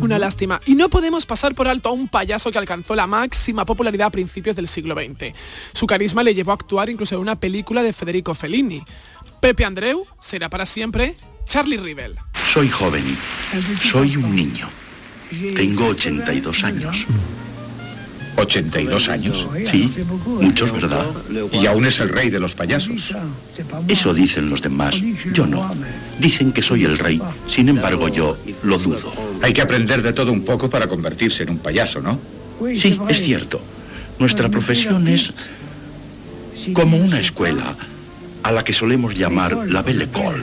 Una 0.01 0.19
lástima. 0.19 0.61
Y 0.67 0.75
no 0.75 0.89
podemos 0.89 1.27
pasar 1.27 1.55
por 1.55 1.69
alto 1.69 1.89
a 1.89 1.93
un 1.93 2.09
payaso 2.09 2.51
que 2.51 2.59
alcanzó 2.59 2.95
la 2.95 3.07
máxima 3.07 3.65
popularidad 3.65 4.09
a 4.09 4.11
principios 4.11 4.55
del 4.57 4.69
siglo 4.69 4.95
XX. 4.95 5.35
Su 5.73 5.87
carisma 5.87 6.23
le 6.23 6.35
llevó 6.35 6.53
a 6.53 6.55
actuar 6.55 6.89
incluso 6.89 7.15
en 7.15 7.21
una 7.21 7.39
película 7.39 7.83
de 7.83 7.93
Federico 7.93 8.35
Fellini. 8.35 8.83
Pepe 9.41 9.65
Andreu 9.65 10.07
será 10.21 10.49
para 10.49 10.67
siempre 10.67 11.17
Charlie 11.47 11.77
Rivel. 11.77 12.17
Soy 12.53 12.69
joven. 12.69 13.17
Soy 13.81 14.17
un 14.17 14.37
niño. 14.37 14.69
Tengo 15.55 15.87
82 15.89 16.65
años. 16.65 17.07
¿82 18.37 19.09
años? 19.09 19.47
Sí, 19.71 19.93
muchos, 20.41 20.73
¿verdad? 20.73 21.07
Y 21.53 21.67
aún 21.67 21.85
es 21.87 22.01
el 22.01 22.09
rey 22.09 22.31
de 22.31 22.41
los 22.41 22.55
payasos. 22.55 23.13
Eso 23.89 24.15
dicen 24.15 24.49
los 24.49 24.63
demás. 24.63 24.97
Yo 25.33 25.47
no. 25.47 25.75
Dicen 26.19 26.53
que 26.53 26.63
soy 26.63 26.85
el 26.85 26.99
rey. 26.99 27.21
Sin 27.49 27.69
embargo, 27.69 28.09
yo 28.09 28.37
lo 28.63 28.79
dudo. 28.79 29.13
Hay 29.43 29.53
que 29.53 29.63
aprender 29.63 30.03
de 30.03 30.13
todo 30.13 30.33
un 30.33 30.45
poco 30.45 30.71
para 30.71 30.89
convertirse 30.89 31.43
en 31.43 31.51
un 31.51 31.59
payaso, 31.59 32.01
¿no? 32.01 32.19
Sí, 32.77 32.99
es 33.09 33.23
cierto. 33.23 33.61
Nuestra 34.19 34.49
profesión 34.49 35.09
es 35.09 35.33
como 36.75 36.97
una 36.97 37.19
escuela 37.21 37.75
a 38.43 38.53
la 38.53 38.65
que 38.65 38.73
solemos 38.73 39.15
llamar 39.15 39.57
la 39.69 39.83
Belle 39.83 40.05
École. 40.05 40.43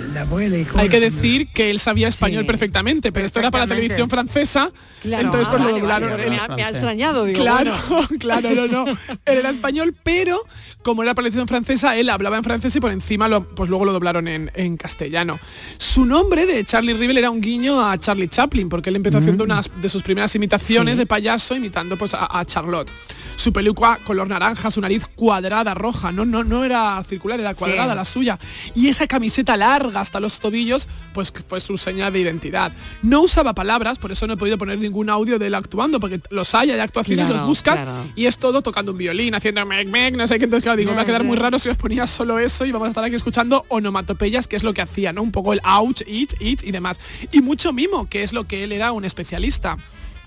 Hay 0.76 0.90
que 0.90 1.00
decir 1.00 1.48
que 1.54 1.70
él 1.70 1.80
sabía 1.80 2.08
español 2.08 2.46
perfectamente, 2.46 3.12
pero 3.12 3.26
esto 3.26 3.40
era 3.40 3.52
para 3.52 3.66
la 3.66 3.76
televisión 3.76 4.10
francesa, 4.10 4.72
Claro, 5.02 5.24
entonces 5.26 5.48
pues 5.50 5.62
ah, 5.62 5.66
lo 5.66 5.72
doblaron. 5.80 6.10
vale, 6.12 6.30
me, 6.30 6.38
ha, 6.40 6.48
me 6.50 6.64
ha 6.64 6.70
extrañado, 6.70 7.24
digo, 7.26 7.40
Claro, 7.42 7.72
bueno. 7.90 8.08
claro, 8.20 8.50
no, 8.52 8.68
no. 8.68 8.86
Él 9.26 9.38
era 9.38 9.50
español, 9.50 9.96
pero 10.04 10.40
como 10.82 11.04
era 11.04 11.12
la 11.12 11.16
televisión 11.16 11.48
francesa, 11.48 11.96
él 11.98 12.10
hablaba 12.10 12.38
en 12.38 12.44
francés 12.44 12.76
y 12.76 12.80
por 12.82 12.92
encima 12.92 13.28
lo, 13.28 13.44
pues 13.56 13.70
luego 13.70 13.86
lo 13.86 13.94
doblaron 13.94 14.28
en, 14.28 14.52
en 14.56 14.76
castellano. 14.78 15.40
Su 15.78 16.06
nombre 16.06 16.46
de 16.46 16.64
Charlie 16.66 16.94
Rivel 16.94 17.18
era 17.18 17.30
un 17.30 17.40
guiño 17.42 17.80
a 17.86 17.98
Charlie 17.98 18.28
Chaplin, 18.28 18.68
porque 18.70 18.90
él 18.90 18.98
empezó 18.98 19.18
haciendo 19.20 19.44
unas 19.46 19.70
de 19.82 19.90
sus 19.90 20.04
primeras 20.04 20.34
imitaciones 20.36 20.96
Sí. 20.96 21.00
de 21.00 21.06
payaso, 21.06 21.56
imitando 21.56 21.96
pues 21.98 22.14
a, 22.14 22.38
a 22.40 22.46
Charlotte. 22.46 22.90
Su 23.38 23.54
peluca 23.54 23.98
color 24.04 24.28
naranja, 24.28 24.70
su 24.70 24.82
nariz 24.82 25.06
cuadrada, 25.08 25.74
roja, 25.74 26.12
no, 26.12 26.26
no, 26.26 26.44
no 26.44 26.66
era 26.66 27.02
circular, 27.08 27.40
era 27.40 27.54
cuadrada 27.54 27.89
Sí. 27.89 27.89
La 27.96 28.06
suya. 28.06 28.40
Y 28.76 28.88
esa 28.88 29.08
camiseta 29.08 29.56
larga 29.58 30.02
hasta 30.02 30.20
los 30.20 30.40
tobillos, 30.40 30.88
pues 31.14 31.32
que 31.32 31.44
fue 31.44 31.60
su 31.60 31.78
señal 31.78 32.14
de 32.14 32.20
identidad. 32.20 32.72
No 33.04 33.22
usaba 33.22 33.54
palabras, 33.54 34.00
por 34.00 34.12
eso 34.12 34.28
no 34.28 34.34
he 34.34 34.38
podido 34.38 34.58
poner 34.58 34.78
ningún 34.80 35.10
audio 35.10 35.40
de 35.40 35.48
él 35.48 35.56
actuando, 35.56 36.00
porque 36.00 36.20
los 36.30 36.54
hay, 36.56 36.72
hay 36.72 36.80
actuaciones, 36.80 37.26
Claro, 37.28 37.40
los 37.42 37.48
buscas 37.48 37.82
claro. 37.82 38.06
y 38.16 38.26
es 38.26 38.38
todo 38.38 38.62
tocando 38.62 38.92
un 38.92 38.98
violín, 38.98 39.36
haciendo 39.36 39.66
mec 39.66 39.90
mec, 39.90 40.16
no 40.16 40.28
sé 40.28 40.38
qué, 40.40 40.46
entonces 40.46 40.64
claro, 40.64 40.78
digo, 40.78 40.92
me 40.92 40.98
va 40.98 41.02
a 41.04 41.06
quedar 41.06 41.24
muy 41.24 41.38
raro 41.38 41.60
si 41.60 41.70
os 41.70 41.78
ponía 41.78 42.08
solo 42.08 42.40
eso 42.40 42.66
y 42.66 42.72
vamos 42.72 42.88
a 42.88 42.90
estar 42.90 43.04
aquí 43.04 43.16
escuchando 43.16 43.66
onomatopeyas, 43.70 44.48
que 44.48 44.56
es 44.56 44.64
lo 44.64 44.74
que 44.74 44.82
hacía, 44.82 45.14
¿no? 45.14 45.22
Un 45.22 45.32
poco 45.32 45.54
el 45.54 45.62
ouch, 45.64 46.02
it, 46.08 46.34
it 46.40 46.64
y 46.64 46.72
demás. 46.72 47.00
Y 47.32 47.42
mucho 47.42 47.74
mimo, 47.74 48.08
que 48.10 48.24
es 48.24 48.34
lo 48.34 48.44
que 48.46 48.64
él 48.64 48.72
era 48.72 48.92
un 48.92 49.06
especialista. 49.06 49.78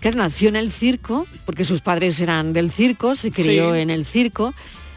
que 0.01 0.11
nació 0.11 0.49
en 0.49 0.57
el 0.57 0.73
circo, 0.73 1.29
porque 1.47 1.65
sus 1.65 1.81
padres 1.81 2.19
eran 2.19 2.53
del 2.53 2.73
circo, 2.73 3.15
se 3.15 3.31
crió 3.31 3.73
Sí. 3.75 3.81
en 3.83 3.89
el 3.91 4.05
circo, 4.05 4.53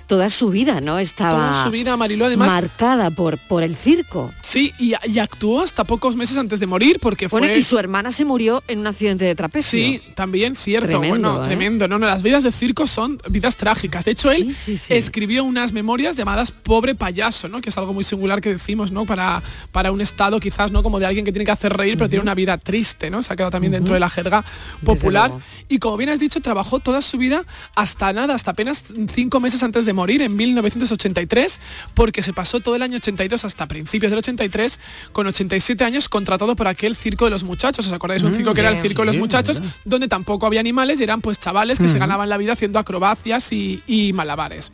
toda 0.07 0.29
su 0.29 0.49
vida, 0.49 0.81
¿no? 0.81 0.99
Estaba 0.99 1.31
Toda 1.51 1.63
su 1.63 1.71
vida, 1.71 1.97
Mariló, 1.97 2.25
además- 2.25 2.47
marcada 2.47 3.09
por, 3.11 3.37
por 3.37 3.63
el 3.63 3.75
circo. 3.75 4.33
Sí, 4.41 4.73
y, 4.79 4.93
y 5.09 5.19
actuó 5.19 5.61
hasta 5.61 5.83
pocos 5.83 6.15
meses 6.15 6.37
antes 6.37 6.59
de 6.59 6.67
morir 6.67 6.99
porque 7.01 7.27
Bueno, 7.27 7.47
fue... 7.47 7.57
y 7.57 7.63
su 7.63 7.77
hermana 7.79 8.11
se 8.11 8.25
murió 8.25 8.63
en 8.67 8.79
un 8.79 8.87
accidente 8.87 9.25
de 9.25 9.35
trapecio. 9.35 9.79
Sí, 9.79 10.01
también 10.15 10.55
cierto. 10.55 10.87
Tremendo, 10.87 11.09
bueno, 11.33 11.43
¿eh? 11.43 11.47
tremendo. 11.47 11.87
No, 11.87 11.99
no, 11.99 12.05
las 12.05 12.23
vidas 12.23 12.43
de 12.43 12.51
circo 12.51 12.85
son 12.87 13.17
vidas 13.29 13.55
trágicas. 13.57 14.05
De 14.05 14.11
hecho, 14.11 14.31
él 14.31 14.55
escribió 14.89 15.43
unas 15.43 15.71
memorias 15.73 16.15
llamadas 16.15 16.51
Pobre 16.51 16.95
payaso, 16.95 17.47
¿no? 17.49 17.61
Que 17.61 17.69
es 17.69 17.77
algo 17.77 17.93
muy 17.93 18.03
singular 18.03 18.41
que 18.41 18.49
decimos, 18.49 18.91
¿no? 18.91 19.05
Para, 19.05 19.41
para 19.71 19.91
un 19.91 20.01
estado 20.01 20.39
quizás, 20.39 20.71
¿no? 20.71 20.83
Como 20.83 20.99
de 20.99 21.05
alguien 21.05 21.25
que 21.25 21.31
tiene 21.31 21.45
que 21.45 21.51
hacer 21.51 21.73
reír, 21.75 21.97
pero 21.97 22.09
tiene 22.09 22.21
una 22.23 22.35
vida 22.35 22.57
triste, 22.57 23.09
¿no? 23.09 23.21
Se 23.21 23.33
ha 23.33 23.35
quedado 23.35 23.51
también 23.51 23.71
dentro 23.73 23.93
de 23.93 23.99
la 23.99 24.09
jerga 24.09 24.43
popular. 24.83 25.31
Y 25.67 25.79
como 25.79 25.97
bien 25.97 26.09
has 26.09 26.19
dicho, 26.19 26.39
trabajó 26.41 26.79
toda 26.79 27.01
su 27.01 27.17
vida 27.17 27.43
hasta 27.75 28.13
nada, 28.13 28.35
hasta 28.35 28.51
apenas 28.51 28.83
cinco 29.13 29.39
meses 29.39 29.63
antes 29.63 29.85
de 29.85 29.93
morir, 29.95 30.21
en 30.21 30.35
1983, 30.35 31.59
porque 31.95 32.21
se 32.21 32.33
pasó 32.33 32.59
todo 32.59 32.75
el 32.75 32.83
año 32.83 32.97
82 32.97 33.45
hasta 33.45 33.67
principios 33.67 34.11
del 34.11 34.19
83, 34.19 34.79
con 35.11 35.25
87 35.27 35.83
años 35.83 36.07
contratado 36.09 36.55
por 36.55 36.67
aquel 36.67 36.95
circo 36.95 37.25
de 37.25 37.31
los 37.31 37.43
muchachos. 37.43 37.87
¿Os 37.87 37.93
acordáis? 37.93 38.21
Un 38.21 38.31
Mm, 38.31 38.35
circo 38.35 38.53
que 38.53 38.59
era 38.61 38.69
el 38.69 38.77
circo 38.77 39.01
de 39.01 39.07
los 39.07 39.17
muchachos, 39.17 39.61
donde 39.85 40.07
tampoco 40.07 40.45
había 40.45 40.59
animales 40.59 40.99
y 40.99 41.03
eran 41.03 41.21
pues 41.21 41.39
chavales 41.39 41.79
que 41.79 41.85
se 41.87 41.91
Ujú. 41.93 41.99
ganaban 42.01 42.29
la 42.29 42.37
vida 42.37 42.53
haciendo 42.53 42.77
acrobacias 42.77 43.51
y, 43.51 43.81
y 43.87 44.13
malabares. 44.13 44.71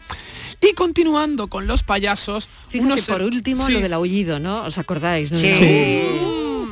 Y 0.59 0.73
continuando 0.73 1.47
con 1.47 1.67
los 1.67 1.83
payasos, 1.83 2.49
Fíjate, 2.69 2.85
unos- 2.85 3.05
por 3.07 3.21
último, 3.21 3.65
sí. 3.65 3.73
lo 3.73 3.79
del 3.79 3.93
aullido, 3.93 4.39
¿no? 4.39 4.63
¿Os 4.63 4.77
acordáis? 4.77 5.31
no? 5.31 5.39
Sí. 5.39 6.01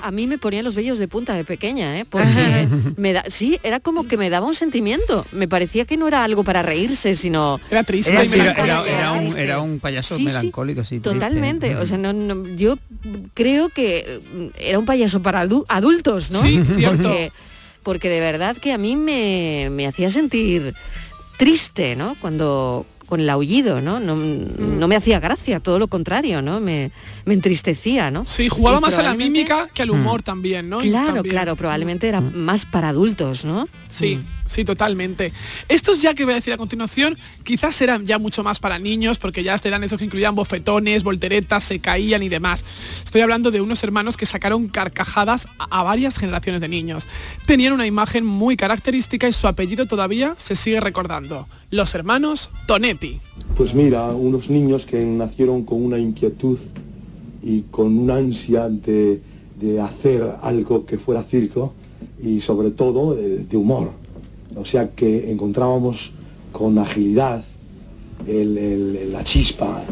A 0.04 0.12
mí 0.12 0.28
me 0.28 0.38
ponían 0.38 0.64
los 0.66 0.76
vellos 0.76 1.00
de 1.00 1.08
punta 1.08 1.34
de 1.34 1.44
pequeña, 1.44 2.00
¿eh? 2.00 2.06
Porque 2.10 2.68
me 2.98 3.14
da, 3.14 3.24
sí, 3.30 3.60
era 3.64 3.80
como 3.80 4.08
que 4.08 4.18
me 4.18 4.30
daba 4.30 4.46
un 4.48 4.56
sentimiento. 4.56 5.26
Me 5.32 5.48
parecía 5.48 5.86
que 5.86 5.98
no 5.98 6.08
era 6.08 6.24
algo 6.24 6.44
para 6.44 6.62
reírse, 6.62 7.16
sino... 7.16 7.60
Era 7.70 7.84
triste. 7.84 8.12
Era, 8.12 8.26
sí, 8.26 8.40
era- 8.40 8.52
era- 8.54 8.84
era 8.88 9.12
un, 9.14 9.38
era 9.38 9.60
un 9.62 9.80
payaso 9.80 10.16
Sí, 10.16 10.24
melancólico, 10.24 10.84
sí. 10.84 11.00
triste. 11.00 11.10
Totalmente. 11.14 11.76
O 11.76 11.86
sea, 11.86 11.98
no, 11.98 12.14
no- 12.14 12.48
yo 12.56 12.78
creo 13.34 13.70
que 13.70 14.20
mm, 14.34 14.46
era 14.60 14.80
un 14.80 14.86
payaso 14.86 15.22
para 15.22 15.44
adu- 15.46 15.66
adultos, 15.68 16.32
¿no? 16.32 16.42
Sí, 16.42 16.62
cierto. 16.76 17.04
Porque, 17.04 17.32
porque 17.84 18.10
de 18.10 18.20
verdad 18.20 18.58
que 18.58 18.74
a 18.74 18.78
mí 18.78 18.96
me, 18.96 19.70
me 19.72 19.88
hacía 19.88 20.10
sentir 20.10 20.74
triste, 21.38 21.96
¿no? 21.96 22.16
Cuando 22.20 22.86
con 23.06 23.22
el 23.22 23.30
aullido, 23.32 23.82
¿no? 23.82 24.00
No, 24.00 24.16
Mm. 24.16 24.78
no 24.78 24.88
me 24.88 24.96
hacía 24.96 25.20
gracia, 25.20 25.60
todo 25.60 25.80
lo 25.80 25.88
contrario, 25.88 26.44
¿no? 26.44 26.60
Me, 26.60 26.92
me 27.30 27.36
entristecía, 27.36 28.12
¿no? 28.12 28.26
Sí, 28.26 28.50
jugaba 28.50 28.80
Y 28.80 28.82
más 28.82 28.98
a 28.98 29.04
la 29.04 29.13
mímica 29.13 29.70
que 29.74 29.84
al 29.84 29.92
humor 29.92 30.22
también, 30.24 30.68
¿no? 30.68 30.80
Claro, 30.80 31.13
también- 31.13 31.32
claro, 31.32 31.56
probablemente 31.56 32.08
era 32.10 32.20
más 32.20 32.65
para 32.65 32.89
adultos, 32.89 33.46
¿no? 33.46 33.70
Sí, 33.88 34.20
sí, 34.46 34.65
totalmente. 34.65 35.32
Estos 35.68 36.02
ya 36.02 36.13
que 36.13 36.24
voy 36.26 36.34
a 36.34 36.36
decir 36.36 36.52
a 36.54 36.58
continuación, 36.58 37.18
quizás 37.44 37.82
eran 37.82 38.06
ya 38.06 38.20
mucho 38.20 38.44
más 38.44 38.60
para 38.60 38.78
niños, 38.80 39.18
porque 39.20 39.44
ya 39.44 39.56
eran 39.63 39.84
esos 39.84 39.98
que 40.00 40.06
incluían 40.06 40.36
bofetones, 40.36 41.04
volteretas, 41.04 41.63
se 41.63 41.80
caían 41.80 42.24
y 42.24 42.30
demás. 42.30 42.65
Estoy 43.04 43.22
hablando 43.22 43.52
de 43.52 43.62
unos 43.62 43.84
hermanos 43.84 44.18
que 44.18 44.26
sacaron 44.26 44.68
carcajadas 44.68 45.48
a, 45.60 45.80
a 45.80 45.84
varias 45.84 46.18
generaciones 46.18 46.62
de 46.62 46.68
niños. 46.68 47.08
Tenían 47.46 47.74
una 47.74 47.86
imagen 47.88 48.26
muy 48.26 48.58
característica 48.58 49.28
y 49.28 49.34
su 49.34 49.48
apellido 49.48 49.86
todavía 49.86 50.36
se 50.38 50.56
sigue 50.56 50.80
recordando. 50.80 51.48
Los 51.72 51.94
hermanos 51.94 52.50
Tonetti. 52.65 53.20
Pues 53.56 53.74
mira, 53.76 54.06
unos 54.06 54.50
niños 54.50 54.86
que 54.86 55.04
nacieron 55.04 55.63
con 55.63 55.84
una 55.84 56.00
inquietud 56.00 56.58
y 57.41 57.62
con 57.71 57.97
una 57.97 58.15
ansia 58.15 58.69
de, 58.69 59.21
de 59.60 59.80
hacer 59.82 60.23
algo 60.41 60.86
que 60.86 60.97
fuera 60.97 61.23
circo 61.23 61.73
y 62.21 62.41
sobre 62.41 62.71
todo 62.71 63.13
de, 63.15 63.39
de 63.45 63.58
humor. 63.58 63.91
O 64.56 64.65
sea 64.65 64.89
que 64.91 65.32
encontrábamos 65.32 66.12
con 66.52 66.78
agilidad 66.80 67.43
el- 68.28 68.58
el- 68.58 69.12
la 69.13 69.23
chispa 69.23 69.84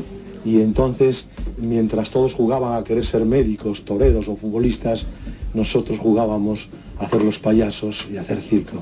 y 0.45 0.59
entonces 0.61 1.27
mientras 1.61 2.09
todos 2.09 2.33
jugaban 2.33 2.73
a 2.79 2.83
querer 2.83 3.05
ser 3.05 3.25
médicos, 3.25 3.83
toreros 3.85 4.27
o 4.27 4.35
futbolistas, 4.35 5.05
nosotros 5.53 5.97
jugábamos 5.99 6.67
a 6.99 7.05
hacer 7.05 7.21
los 7.23 7.39
payasos 7.39 8.07
y 8.11 8.17
a 8.17 8.21
hacer 8.21 8.41
circo. 8.41 8.77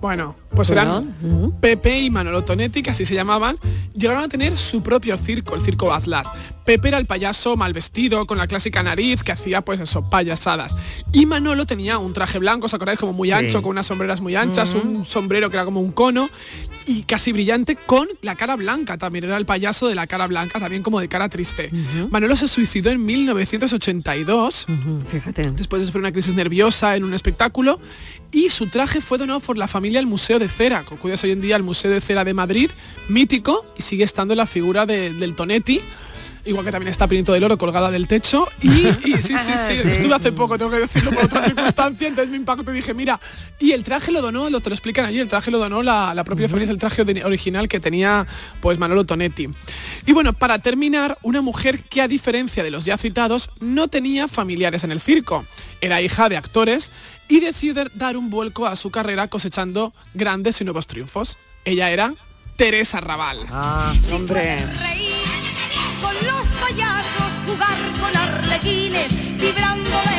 Bueno, 0.00 0.36
pues 0.54 0.70
eran 0.70 1.14
Pepe 1.60 2.00
y 2.00 2.10
Manolo 2.10 2.42
Tonetti, 2.44 2.82
que 2.82 2.90
así 2.90 3.04
se 3.04 3.14
llamaban, 3.14 3.56
llegaron 3.96 4.22
a 4.22 4.28
tener 4.28 4.56
su 4.56 4.82
propio 4.82 5.16
circo, 5.18 5.54
el 5.56 5.62
Circo 5.62 5.92
Atlas. 5.92 6.28
Pepe 6.64 6.88
era 6.88 6.98
el 6.98 7.06
payaso 7.06 7.56
mal 7.56 7.72
vestido, 7.72 8.26
con 8.26 8.38
la 8.38 8.46
clásica 8.46 8.82
nariz, 8.82 9.22
que 9.22 9.32
hacía 9.32 9.60
pues 9.60 9.80
eso, 9.80 10.08
payasadas. 10.08 10.74
Y 11.12 11.26
Manolo 11.26 11.66
tenía 11.66 11.98
un 11.98 12.12
traje 12.12 12.38
blanco, 12.38 12.66
¿os 12.66 12.74
acordáis? 12.74 12.98
Como 12.98 13.12
muy 13.12 13.28
Sí. 13.28 13.34
ancho, 13.34 13.60
con 13.62 13.72
unas 13.72 13.86
sombreras 13.86 14.20
muy 14.20 14.34
anchas, 14.34 14.74
un 14.74 15.04
sombrero 15.04 15.50
que 15.50 15.56
era 15.56 15.64
como 15.64 15.80
un 15.80 15.92
cono, 15.92 16.28
y 16.86 17.02
casi 17.02 17.32
brillante, 17.32 17.76
con 17.76 18.08
la 18.22 18.34
cara 18.36 18.56
blanca 18.56 18.96
también. 18.98 19.24
Era 19.24 19.36
el 19.36 19.46
payaso 19.46 19.88
de 19.88 19.94
la 19.94 20.06
cara 20.06 20.26
blanca, 20.26 20.58
también 20.58 20.82
como 20.82 21.00
de 21.00 21.08
cara 21.08 21.28
triste. 21.28 21.70
Manolo 22.10 22.34
se 22.36 22.48
suicidó 22.48 22.90
en 22.90 23.04
1982, 23.04 24.66
Fíjate. 25.10 25.50
después 25.52 25.80
de 25.80 25.86
sufrir 25.86 26.00
una 26.00 26.12
crisis 26.12 26.34
nerviosa 26.34 26.96
en 26.96 27.04
un 27.04 27.14
espectáculo 27.14 27.80
y 28.32 28.48
su 28.50 28.66
traje 28.68 29.00
fue 29.00 29.18
donado 29.18 29.40
por 29.40 29.58
la 29.58 29.68
familia 29.68 30.00
al 30.00 30.06
Museo 30.06 30.38
de 30.38 30.48
Cera, 30.48 30.82
que 30.88 30.96
cuidas 30.96 31.22
hoy 31.24 31.30
en 31.30 31.40
día 31.40 31.56
el 31.56 31.62
Museo 31.62 31.90
de 31.90 32.00
Cera 32.00 32.24
de 32.24 32.34
Madrid, 32.34 32.70
mítico, 33.08 33.64
y 33.78 33.82
sigue 33.82 34.04
estando 34.04 34.34
la 34.34 34.46
figura 34.46 34.86
de- 34.86 35.12
del 35.12 35.34
Tonetti. 35.34 35.80
Igual 36.46 36.64
que 36.66 36.72
también 36.72 36.90
está 36.90 37.08
Pinito 37.08 37.32
del 37.32 37.42
Oro 37.44 37.56
colgada 37.56 37.90
del 37.90 38.06
techo. 38.06 38.46
Y, 38.60 38.68
y 38.68 38.92
sí, 39.22 39.22
sí, 39.22 39.34
sí, 39.66 39.82
Sí. 39.82 39.88
estuve 39.90 40.14
hace 40.14 40.30
poco, 40.32 40.58
tengo 40.58 40.70
que 40.70 40.78
decirlo 40.80 41.10
por 41.10 41.24
otra 41.24 41.44
circunstancia, 41.44 42.06
entonces 42.06 42.30
me 42.30 42.36
impactó 42.36 42.70
y 42.70 42.76
dije, 42.76 42.92
mira, 42.92 43.18
y 43.58 43.72
el 43.72 43.82
traje 43.82 44.12
lo 44.12 44.20
donó, 44.20 44.50
lo 44.50 44.60
te 44.60 44.68
lo 44.68 44.74
explican 44.74 45.06
allí, 45.06 45.18
el 45.20 45.28
traje 45.28 45.50
lo 45.50 45.58
donó 45.58 45.82
la, 45.82 46.12
la 46.14 46.22
propia 46.24 46.46
familia, 46.48 46.64
es 46.64 46.70
el 46.70 46.78
traje 46.78 47.04
de- 47.04 47.24
original 47.24 47.66
que 47.68 47.80
tenía 47.80 48.26
pues 48.60 48.78
Manolo 48.78 49.04
Tonetti. 49.04 49.48
Y 50.06 50.12
bueno, 50.12 50.32
para 50.34 50.58
terminar, 50.58 51.16
una 51.22 51.40
mujer 51.40 51.82
que 51.84 52.02
a 52.02 52.08
diferencia 52.08 52.62
de 52.62 52.70
los 52.70 52.84
ya 52.84 52.98
citados, 52.98 53.50
no 53.60 53.88
tenía 53.88 54.28
familiares 54.28 54.84
en 54.84 54.90
el 54.90 55.00
circo. 55.00 55.44
Era 55.80 56.02
hija 56.02 56.28
de 56.28 56.36
actores 56.36 56.90
y 57.28 57.40
decidió 57.40 57.84
dar 57.94 58.16
un 58.18 58.28
vuelco 58.28 58.66
a 58.66 58.76
su 58.76 58.90
carrera 58.90 59.28
cosechando 59.28 59.94
grandes 60.12 60.60
y 60.60 60.64
nuevos 60.64 60.86
triunfos. 60.86 61.38
Ella 61.64 61.90
era 61.90 62.12
Teresa 62.56 63.00
Raval. 63.00 63.38
hombre. 64.12 64.58
Con 66.04 66.14
los 66.16 66.46
payasos 66.60 67.30
jugar 67.46 67.78
con 67.98 68.14
arlequines, 68.14 69.10
vibrando 69.40 69.90
de 69.90 70.13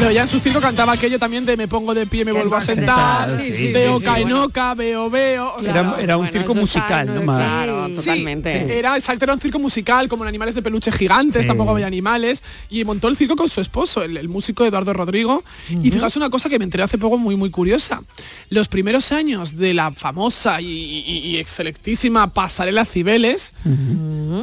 Claro, 0.00 0.14
ya 0.14 0.22
en 0.22 0.28
su 0.28 0.40
circo 0.40 0.60
cantaba 0.60 0.92
aquello 0.94 1.18
también 1.18 1.44
de 1.44 1.56
me 1.56 1.68
pongo 1.68 1.94
de 1.94 2.06
pie, 2.06 2.24
me 2.24 2.32
vuelvo 2.32 2.56
a 2.56 2.60
sentar, 2.60 3.28
Sí, 3.40 3.52
sí, 3.52 3.66
de 3.68 3.82
sí, 3.84 3.88
oca 3.88 4.14
sí, 4.16 4.22
en 4.22 4.28
bueno. 4.30 4.50
veo, 4.76 5.10
veo. 5.10 5.54
o 5.56 5.62
sea, 5.62 5.70
Era, 5.70 5.96
era 6.00 6.16
un 6.16 6.26
bueno, 6.26 6.38
circo 6.38 6.54
musical, 6.54 7.14
¿no? 7.14 7.22
Más- 7.22 7.36
claro, 7.38 7.86
Sí, 7.88 7.94
totalmente. 7.96 8.78
Era 8.78 8.96
exacto, 8.96 9.24
era 9.24 9.34
un 9.34 9.40
circo 9.40 9.58
musical, 9.58 10.08
como 10.08 10.24
en 10.24 10.28
animales 10.28 10.54
de 10.54 10.62
peluche 10.62 10.90
gigantes, 10.92 11.42
Sí. 11.42 11.48
tampoco 11.48 11.72
había 11.72 11.86
animales, 11.86 12.42
y 12.70 12.84
montó 12.84 13.08
el 13.08 13.16
circo 13.16 13.36
con 13.36 13.48
su 13.48 13.60
esposo, 13.60 14.02
el, 14.02 14.16
el 14.16 14.28
músico 14.28 14.64
Eduardo 14.64 14.92
Rodrigo. 14.92 15.44
Y 15.68 15.90
fijaos 15.90 16.16
una 16.16 16.30
cosa 16.30 16.48
que 16.48 16.58
me 16.58 16.64
enteré 16.64 16.82
hace 16.82 16.98
poco 16.98 17.18
muy 17.18 17.36
muy 17.36 17.50
curiosa. 17.50 18.00
Los 18.48 18.68
primeros 18.68 19.12
años 19.12 19.56
de 19.56 19.74
la 19.74 19.92
famosa 19.92 20.60
y, 20.60 20.66
y- 20.66 21.18
y 21.30 21.36
excelentísima 21.38 22.28
pasarela 22.32 22.84
Cibeles 22.86 23.52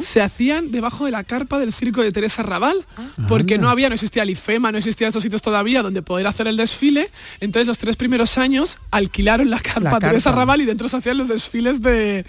se 0.00 0.20
hacían 0.20 0.70
debajo 0.70 1.04
de 1.04 1.10
la 1.10 1.24
carpa 1.24 1.58
del 1.58 1.72
circo 1.72 2.02
de 2.02 2.12
Teresa 2.12 2.42
Raval, 2.42 2.84
porque 3.28 3.58
no 3.58 3.68
había, 3.70 3.88
no 3.88 3.94
existía 3.94 4.22
el 4.22 4.30
IFEMA, 4.30 4.70
no 4.72 4.78
existían 4.78 5.08
estos 5.08 5.22
sitios 5.22 5.42
todavía 5.48 5.82
donde 5.82 6.02
poder 6.02 6.26
hacer 6.26 6.46
el 6.46 6.58
desfile. 6.58 7.08
Entonces 7.40 7.66
los 7.66 7.78
tres 7.78 7.96
primeros 7.96 8.36
años 8.36 8.78
alquilaron 8.90 9.48
la 9.48 9.60
carpa, 9.60 9.92
La 9.92 9.98
Teresa 9.98 10.28
carpa. 10.28 10.40
Raval 10.40 10.60
y 10.60 10.66
dentro 10.66 10.90
se 10.90 10.98
hacían 10.98 11.16
los 11.16 11.28
desfiles 11.28 11.80
de 11.80 12.26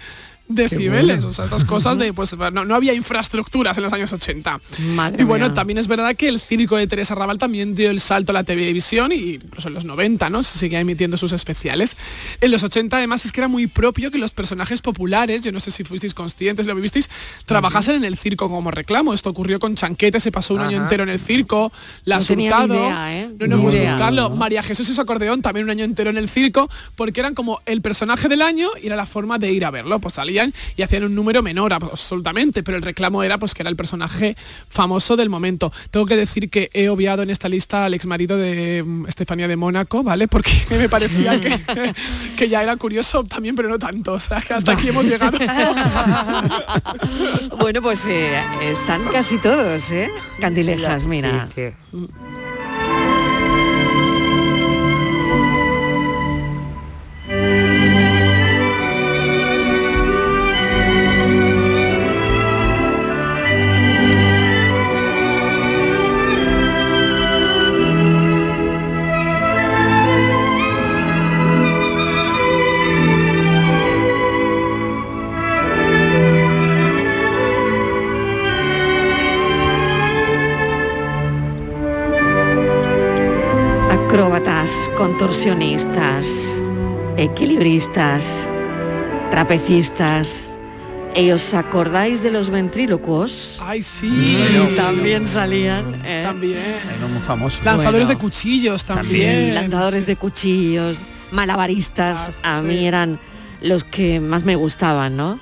de 0.50 0.68
Qué 0.68 0.76
Cibeles, 0.76 1.16
bueno. 1.16 1.28
o 1.28 1.32
sea, 1.32 1.44
estas 1.44 1.64
cosas 1.64 1.96
de, 1.98 2.12
pues 2.14 2.36
no, 2.36 2.64
no 2.64 2.74
había 2.74 2.92
infraestructuras 2.92 3.76
en 3.76 3.84
los 3.84 3.92
años 3.92 4.12
80. 4.12 4.60
Madre 4.94 5.22
y 5.22 5.24
bueno, 5.24 5.46
mía. 5.46 5.54
también 5.54 5.78
es 5.78 5.86
verdad 5.86 6.14
que 6.16 6.28
el 6.28 6.40
circo 6.40 6.76
de 6.76 6.86
Teresa 6.86 7.14
Raval 7.14 7.38
también 7.38 7.74
dio 7.74 7.90
el 7.90 8.00
salto 8.00 8.32
a 8.32 8.34
la 8.34 8.44
televisión 8.44 9.12
y 9.12 9.34
incluso 9.34 9.68
en 9.68 9.74
los 9.74 9.84
90, 9.84 10.28
¿no? 10.30 10.42
Se 10.42 10.58
seguía 10.58 10.80
emitiendo 10.80 11.16
sus 11.16 11.32
especiales. 11.32 11.96
En 12.40 12.50
los 12.50 12.62
80 12.62 12.96
además 12.96 13.24
es 13.24 13.32
que 13.32 13.40
era 13.40 13.48
muy 13.48 13.66
propio 13.66 14.10
que 14.10 14.18
los 14.18 14.32
personajes 14.32 14.82
populares, 14.82 15.42
yo 15.42 15.52
no 15.52 15.60
sé 15.60 15.70
si 15.70 15.84
fuisteis 15.84 16.14
conscientes, 16.14 16.66
lo 16.66 16.74
vivisteis, 16.74 17.08
trabajasen 17.46 17.96
en 17.96 18.04
el 18.04 18.16
circo 18.16 18.48
como 18.50 18.70
reclamo. 18.70 19.14
Esto 19.14 19.30
ocurrió 19.30 19.60
con 19.60 19.76
Chanquete, 19.76 20.20
se 20.20 20.32
pasó 20.32 20.54
un 20.54 20.60
año 20.60 20.78
entero 20.78 21.04
en 21.04 21.08
el 21.08 21.20
circo, 21.20 21.72
la 22.04 22.18
No 22.18 22.24
tenía 22.24 22.50
ni 22.50 22.64
Hurtado, 22.64 22.74
idea, 22.74 23.20
¿eh? 23.20 23.30
no, 23.38 23.46
no, 23.46 23.58
buscarlo. 23.58 24.30
María 24.30 24.62
Jesús 24.62 24.88
y 24.88 24.94
su 24.94 25.00
acordeón 25.00 25.42
también 25.42 25.64
un 25.64 25.70
año 25.70 25.84
entero 25.84 26.10
en 26.10 26.18
el 26.18 26.28
circo, 26.28 26.68
porque 26.96 27.20
eran 27.20 27.34
como 27.34 27.60
el 27.66 27.82
personaje 27.82 28.28
del 28.28 28.42
año 28.42 28.68
y 28.82 28.86
era 28.86 28.96
la 28.96 29.06
forma 29.06 29.38
de 29.38 29.52
ir 29.52 29.64
a 29.64 29.70
verlo. 29.70 29.98
Pues 30.00 30.14
salía 30.14 30.39
cogían 30.40 30.54
y 30.76 30.82
hacían 30.82 31.04
un 31.04 31.14
número 31.14 31.42
menor 31.42 31.72
absolutamente, 31.72 32.62
pero 32.62 32.76
el 32.76 32.82
reclamo 32.82 33.22
era 33.22 33.38
pues 33.38 33.54
que 33.54 33.62
era 33.62 33.70
el 33.70 33.76
personaje 33.76 34.36
famoso 34.68 35.16
del 35.16 35.28
momento. 35.28 35.72
Tengo 35.90 36.06
que 36.06 36.16
decir 36.16 36.50
que 36.50 36.70
he 36.72 36.88
obviado 36.88 37.22
en 37.22 37.30
esta 37.30 37.48
lista 37.48 37.84
al 37.84 37.94
ex 37.94 38.06
marido 38.06 38.36
de 38.36 38.82
mm, 38.84 39.06
Estefanía 39.06 39.48
de 39.48 39.56
Mónaco, 39.56 40.02
¿vale? 40.02 40.28
Porque 40.28 40.52
me 40.70 40.88
parecía 40.88 41.40
que, 41.40 41.58
que 42.36 42.48
ya 42.48 42.62
era 42.62 42.76
curioso 42.76 43.24
también, 43.24 43.54
pero 43.54 43.68
no 43.68 43.78
tanto. 43.78 44.14
O 44.14 44.20
sea, 44.20 44.40
que 44.40 44.54
hasta 44.54 44.72
aquí 44.72 44.88
hemos 44.88 45.06
llegado. 45.06 45.36
Bueno, 47.58 47.82
pues 47.82 48.04
eh, 48.06 48.40
están 48.62 49.02
casi 49.12 49.38
todos, 49.38 49.90
¿eh? 49.90 50.10
Candilejas, 50.40 51.06
mira. 51.06 51.48
Acróbatas, 51.52 52.39
contorsionistas, 85.30 86.26
equilibristas, 87.16 88.48
trapecistas. 89.30 90.50
¿Y 91.14 91.30
os 91.30 91.54
acordáis 91.54 92.20
de 92.20 92.32
los 92.32 92.50
ventrílocuos? 92.50 93.60
Ay, 93.62 93.80
sí. 93.82 94.36
también 94.76 95.28
salían. 95.28 96.02
¿eh? 96.04 96.22
También. 96.24 96.58
Bueno, 96.84 97.08
muy 97.08 97.22
famoso. 97.22 97.62
Lanzadores 97.62 98.08
Bueno. 98.08 98.08
de 98.08 98.16
cuchillos 98.16 98.84
también. 98.84 99.54
lanzadores 99.54 100.06
de 100.06 100.16
cuchillos, 100.16 101.00
malabaristas, 101.30 102.32
a 102.42 102.60
mí 102.60 102.84
eran 102.84 103.20
los 103.60 103.84
que 103.84 104.18
más 104.18 104.42
me 104.44 104.56
gustaban, 104.56 105.16
¿no? 105.16 105.38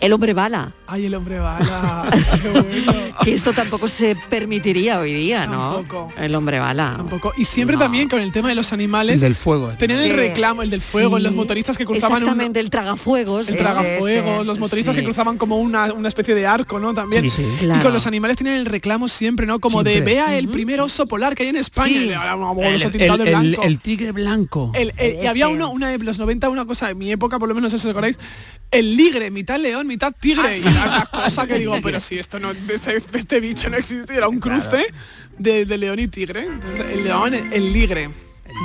El 0.00 0.12
hombre 0.14 0.32
bala, 0.32 0.72
Ay, 0.86 1.06
el 1.06 1.14
hombre 1.14 1.40
bala. 1.40 2.08
Qué 2.42 2.48
bueno. 2.50 2.92
Que 3.22 3.32
esto 3.34 3.52
tampoco 3.52 3.88
se 3.88 4.16
permitiría 4.28 4.98
hoy 4.98 5.12
día, 5.12 5.46
¿no? 5.46 5.76
Tampoco. 5.76 6.12
El 6.18 6.34
hombre 6.34 6.58
bala. 6.58 6.94
Tampoco. 6.96 7.32
Y 7.36 7.44
siempre 7.44 7.76
también 7.76 8.08
con 8.08 8.20
el 8.20 8.32
tema 8.32 8.48
de 8.48 8.54
los 8.54 8.72
animales. 8.72 9.14
El 9.16 9.20
del 9.20 9.34
fuego. 9.34 9.68
Tenían 9.78 10.00
el 10.00 10.16
reclamo, 10.16 10.62
el 10.62 10.70
del 10.70 10.80
fuego, 10.80 11.16
Sí. 11.16 11.22
los 11.22 11.34
motoristas 11.34 11.76
que 11.78 11.84
cruzaban 11.86 12.18
un, 12.18 12.28
Exactamente, 12.28 12.60
el 12.60 12.70
tragafuegos. 12.70 13.48
el 13.48 13.56
tragafuegos, 13.56 14.46
los 14.46 14.58
motoristas 14.58 14.94
Sí. 14.94 15.00
que 15.00 15.04
cruzaban 15.04 15.38
como 15.38 15.58
una, 15.58 15.92
una 15.92 16.08
especie 16.08 16.34
de 16.34 16.46
arco, 16.46 16.78
¿no? 16.78 16.94
También. 16.94 17.22
Sí, 17.22 17.30
sí. 17.30 17.44
Y 17.62 17.78
con 17.80 17.92
los 17.92 18.06
animales 18.06 18.36
tienen 18.36 18.54
el 18.56 18.66
reclamo 18.66 19.08
siempre, 19.08 19.46
¿no? 19.46 19.58
Como 19.60 19.82
de 19.82 20.00
vea 20.00 20.36
el 20.36 20.48
primer 20.48 20.80
oso 20.80 21.06
polar 21.06 21.34
que 21.34 21.44
hay 21.44 21.48
en 21.50 21.56
España. 21.56 21.90
Y 21.90 22.12
un 22.12 22.64
El, 22.64 22.82
el- 22.82 22.90
de 22.90 23.78
tigre 23.82 24.12
blanco. 24.12 24.72
El- 24.74 24.92
el- 24.96 25.22
y 25.22 25.26
había 25.26 25.48
uno, 25.48 25.70
una 25.70 25.88
de 25.88 25.98
los 25.98 26.18
90, 26.18 26.48
una 26.48 26.64
cosa, 26.64 26.90
en 26.90 26.98
mi 26.98 27.10
época, 27.12 27.38
por 27.38 27.48
lo 27.48 27.54
menos, 27.54 27.72
no 27.72 27.78
sé 27.78 27.82
si 27.82 27.88
os 27.88 27.92
acordáis, 27.92 28.18
el 28.70 28.96
ligre, 28.96 29.30
mitad 29.30 29.58
león, 29.60 29.86
mitad 29.86 30.12
tigre. 30.18 30.58
Y 30.58 30.60
era 30.60 30.70
una 30.86 31.06
cosa 31.24 31.46
que 31.46 31.58
digo, 31.58 31.76
pero 31.82 32.00
si 32.00 32.18
esto 32.18 32.38
no, 32.40 32.50
este, 32.68 33.00
este 33.12 33.40
bicho 33.40 33.68
no 33.70 33.76
existe, 33.76 34.14
era 34.14 34.28
un 34.28 34.38
cruce 34.40 34.86
de, 35.38 35.64
de 35.64 35.78
león 35.78 35.98
y 35.98 36.08
tigre. 36.08 36.44
Entonces, 36.46 36.86
el 36.90 37.04
león, 37.04 37.34
el, 37.34 37.72
ligre. 37.72 38.10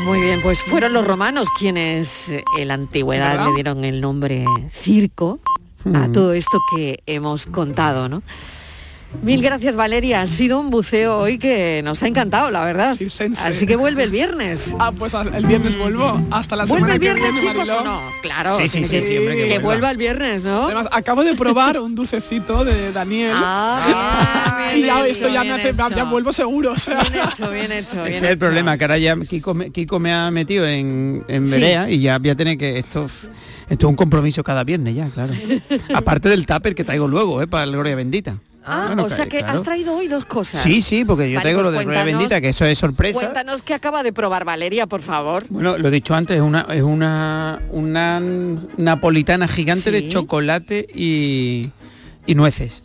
Muy 0.06 0.22
bien, 0.22 0.42
pues 0.42 0.62
fueron 0.62 0.94
los 0.94 1.06
romanos 1.06 1.48
quienes 1.58 2.30
eh, 2.30 2.44
en 2.58 2.68
la 2.68 2.76
antigüedad 2.76 3.32
¿Verdad? 3.32 3.48
le 3.48 3.54
dieron 3.56 3.84
el 3.84 4.02
nombre 4.02 4.46
circo 4.72 5.40
a 5.86 6.08
Mm. 6.08 6.12
todo 6.12 6.34
esto 6.34 6.60
que 6.76 7.02
hemos 7.08 7.48
contado, 7.48 8.08
¿no? 8.08 8.22
Mil 9.24 9.42
gracias 9.42 9.76
Valeria, 9.76 10.22
ha 10.22 10.28
sido 10.28 10.60
un 10.60 10.70
buceo 10.72 11.18
hoy 11.18 11.38
que 11.38 11.82
nos 11.84 12.02
ha 12.02 12.08
encantado, 12.08 12.50
la 12.50 12.64
verdad. 12.66 12.96
Circense. 12.98 13.42
Así 13.48 13.68
que 13.68 13.76
vuelve 13.76 14.04
el 14.04 14.10
viernes. 14.10 14.74
Ah, 14.80 14.92
pues 14.92 15.14
el 15.14 15.46
viernes 15.46 15.78
vuelvo. 15.78 16.20
Hasta 16.32 16.56
la 16.56 16.64
¿Vuelve 16.66 16.88
semana 16.88 16.94
el 16.96 17.00
que 17.00 17.06
viernes, 17.14 17.34
viene, 17.34 17.50
chicos, 17.54 17.68
Mariló. 17.68 17.82
o 17.82 17.84
no? 17.84 18.02
Claro, 18.22 18.56
Sí, 18.56 18.68
sí, 18.68 18.82
tiene 18.82 18.88
sí, 18.88 18.96
que, 18.96 19.04
siempre 19.04 19.36
que 19.36 19.42
que 19.44 19.48
vuelva. 19.60 19.64
vuelva 19.66 19.92
el 19.92 19.98
viernes, 19.98 20.44
¿no? 20.44 20.64
Además, 20.66 20.88
acabo 20.92 21.24
de 21.24 21.36
probar 21.36 21.78
un 21.80 21.94
dulcecito 21.94 22.64
de 22.66 22.92
Daniel. 22.92 23.34
Ah, 23.36 24.70
bien, 24.74 24.80
y 24.84 24.88
ya 24.88 25.06
esto 25.06 25.26
hecho, 25.26 25.34
ya 25.34 25.44
me 25.44 25.52
hace, 25.52 25.70
hecho. 25.70 25.90
ya 25.96 26.04
vuelvo 26.06 26.34
seguro. 26.34 26.72
O 26.72 26.78
sea. 26.78 27.02
Bien 27.04 27.24
hecho, 27.32 27.52
bien 27.52 27.72
hecho, 27.72 27.96
bien 28.04 28.06
Este 28.08 28.18
es 28.18 28.24
el 28.24 28.30
hecho. 28.30 28.40
problema, 28.40 28.78
que 28.78 28.84
ahora 28.86 28.98
ya 28.98 29.16
Kiko 29.18 29.54
me, 29.54 29.70
Kiko 29.72 30.00
me 30.00 30.14
ha 30.14 30.32
metido 30.32 30.66
en, 30.66 31.24
en 31.28 31.46
Sí. 31.46 31.52
Berea 31.52 31.90
y 31.90 32.00
ya 32.00 32.18
voy 32.18 32.30
a 32.30 32.36
tener 32.36 32.58
que 32.58 32.80
esto 32.80 33.06
esto 33.70 33.86
es 33.86 33.90
un 33.90 33.96
compromiso 33.96 34.44
cada 34.44 34.64
viernes 34.64 34.96
ya, 34.96 35.10
claro. 35.10 35.34
Aparte 35.94 36.28
del 36.30 36.46
tupper 36.46 36.74
que 36.76 36.84
traigo 36.84 37.08
luego, 37.08 37.42
¿eh? 37.42 37.48
para 37.48 37.66
la 37.66 37.72
Gloria 37.74 37.96
Bendita. 37.96 38.38
Ah, 38.64 38.86
Bueno, 38.88 39.06
o 39.06 39.10
sea 39.10 39.26
que 39.28 39.40
claro. 39.40 39.54
has 39.58 39.64
traído 39.64 39.96
hoy 39.96 40.08
dos 40.08 40.26
cosas. 40.26 40.62
Sí, 40.62 40.82
sí, 40.84 41.04
porque 41.04 41.30
yo 41.32 41.36
Vale, 41.38 41.42
traigo 41.46 41.62
pues 41.62 41.66
lo 41.66 41.72
de 41.80 41.86
cuéntanos- 41.86 42.06
Bendita, 42.06 42.42
que 42.42 42.50
eso 42.50 42.66
es 42.66 42.78
sorpresa. 42.78 43.20
Cuéntanos 43.20 43.64
qué 43.64 43.74
acaba 43.74 44.04
de 44.04 44.14
probar 44.14 44.46
Valeria, 44.46 44.86
por 44.86 45.02
favor. 45.02 45.46
Bueno, 45.50 45.78
lo 45.80 45.88
he 45.88 45.92
dicho 45.92 46.14
antes, 46.14 46.36
es 46.38 46.44
una, 46.44 46.68
es 46.70 46.84
una, 46.84 47.60
una 47.72 48.22
napolitana 48.78 49.48
gigante 49.48 49.86
Sí. 49.86 49.92
de 49.92 50.10
chocolate 50.10 50.88
y, 50.94 51.72
y 52.28 52.36
nueces. 52.36 52.84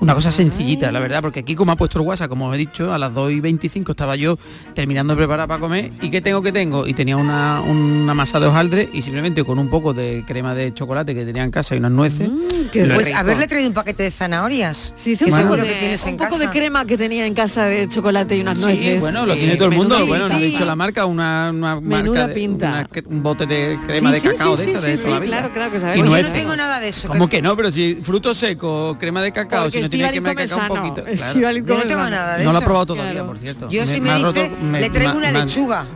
Una 0.00 0.14
cosa 0.14 0.32
sencillita, 0.32 0.90
la 0.92 1.00
verdad, 1.00 1.22
porque 1.22 1.42
Kiko 1.44 1.64
me 1.64 1.72
ha 1.72 1.76
puesto 1.76 1.98
el 2.00 2.06
WhatsApp, 2.06 2.28
como 2.28 2.48
os 2.48 2.54
he 2.54 2.58
dicho, 2.58 2.92
a 2.92 2.98
las 2.98 3.12
2 3.14 3.32
y 3.32 3.40
25 3.40 3.92
estaba 3.92 4.16
yo 4.16 4.38
terminando 4.74 5.14
de 5.14 5.18
preparar 5.18 5.48
para 5.48 5.60
comer. 5.60 5.92
¿Y 6.00 6.10
qué 6.10 6.20
tengo 6.20 6.42
que 6.42 6.52
tengo? 6.52 6.86
Y 6.86 6.94
tenía 6.94 7.16
una, 7.16 7.60
una 7.60 8.14
masa 8.14 8.40
de 8.40 8.46
hojaldre 8.46 8.88
y 8.92 9.02
simplemente 9.02 9.44
con 9.44 9.58
un 9.58 9.68
poco 9.68 9.92
de 9.92 10.24
crema 10.26 10.54
de 10.54 10.72
chocolate 10.74 11.14
que 11.14 11.24
tenía 11.24 11.44
en 11.44 11.50
casa 11.50 11.74
y 11.74 11.78
unas 11.78 11.92
nueces. 11.92 12.30
qué 12.72 12.86
lo- 12.86 12.94
Pues 12.94 13.06
rico. 13.06 13.18
haberle 13.18 13.46
traído 13.46 13.68
un 13.68 13.74
paquete 13.74 14.04
de 14.04 14.10
zanahorias. 14.10 14.92
Sí, 14.96 15.16
que 15.16 15.24
un 15.24 15.30
poco 15.30 15.42
seguro 15.42 15.62
de, 15.62 15.68
que 15.68 15.74
tienes 15.74 16.02
un 16.04 16.08
en 16.10 16.16
poco 16.16 16.30
casa. 16.32 16.42
de 16.44 16.50
crema 16.50 16.84
que 16.84 16.96
tenía 16.98 17.26
en 17.26 17.34
casa 17.34 17.64
de 17.66 17.88
chocolate 17.88 18.36
y 18.36 18.40
unas 18.40 18.56
Sí, 18.58 18.64
nueces. 18.64 19.00
bueno, 19.00 19.26
lo 19.26 19.34
eh, 19.34 19.36
tiene 19.36 19.56
todo 19.56 19.68
el 19.68 19.74
mundo. 19.76 19.94
Bueno, 20.06 20.24
no 20.24 20.30
pinta. 20.30 20.42
he 20.42 20.46
dicho 20.46 20.64
la 20.64 20.76
marca, 20.76 21.06
una, 21.06 21.50
una 21.50 21.80
Menuda 21.80 22.20
marca 22.20 22.28
de- 22.28 22.34
pinta. 22.34 22.68
una 22.68 22.88
un 23.08 23.22
bote 23.22 23.46
de 23.46 23.78
crema 23.86 24.08
Sí, 24.10 24.14
de 24.14 24.20
sí, 24.20 24.28
cacao 24.28 24.56
sí, 24.56 24.64
de 24.64 24.70
esta 24.70 24.80
sí, 24.82 24.90
de 24.90 24.96
sí, 24.96 25.02
toda 25.04 25.10
la 25.14 25.16
sí, 25.16 25.22
vida. 25.28 25.36
claro, 25.38 25.54
claro 25.54 25.70
que 25.70 25.76
Y 25.76 25.80
sabemos. 25.80 26.08
Pues 26.08 26.22
yo 26.22 26.28
no 26.28 26.34
tengo 26.34 26.56
nada 26.56 26.80
de 26.80 26.88
eso. 26.88 27.08
¿Cómo 27.08 27.28
que 27.28 27.42
no? 27.42 27.56
Pero 27.56 27.70
si 27.70 27.98
fruto 28.02 28.34
seco, 28.34 28.96
crema 28.98 29.22
de 29.22 29.32
cacao, 29.32 29.70
si 29.72 29.80
no 29.82 29.90
tiene 29.90 30.08
come 30.20 30.34
cacao 30.34 30.58
un 30.60 30.68
poquito. 30.68 31.04
claro. 31.04 31.40
Yo 31.40 31.76
no 31.78 31.84
tengo 31.84 32.10
nada 32.10 32.38
de 32.38 32.44
No 32.44 32.52
lo 32.52 32.58
he 32.58 32.62
probado 32.62 32.86
todavía, 32.86 33.12
Claro. 33.12 33.26
por 33.26 33.38
cierto. 33.38 33.68
Yo 33.68 33.86
si 33.86 34.00
me, 34.00 34.10
ha 34.10 34.16
dice, 34.18 34.48
roto- 34.48 34.56
me- 34.62 34.80
le 34.80 34.90
traigo 34.90 35.12
me- 35.14 35.18
una 35.18 35.32
me 35.32 35.38
lechuga. 35.40 35.86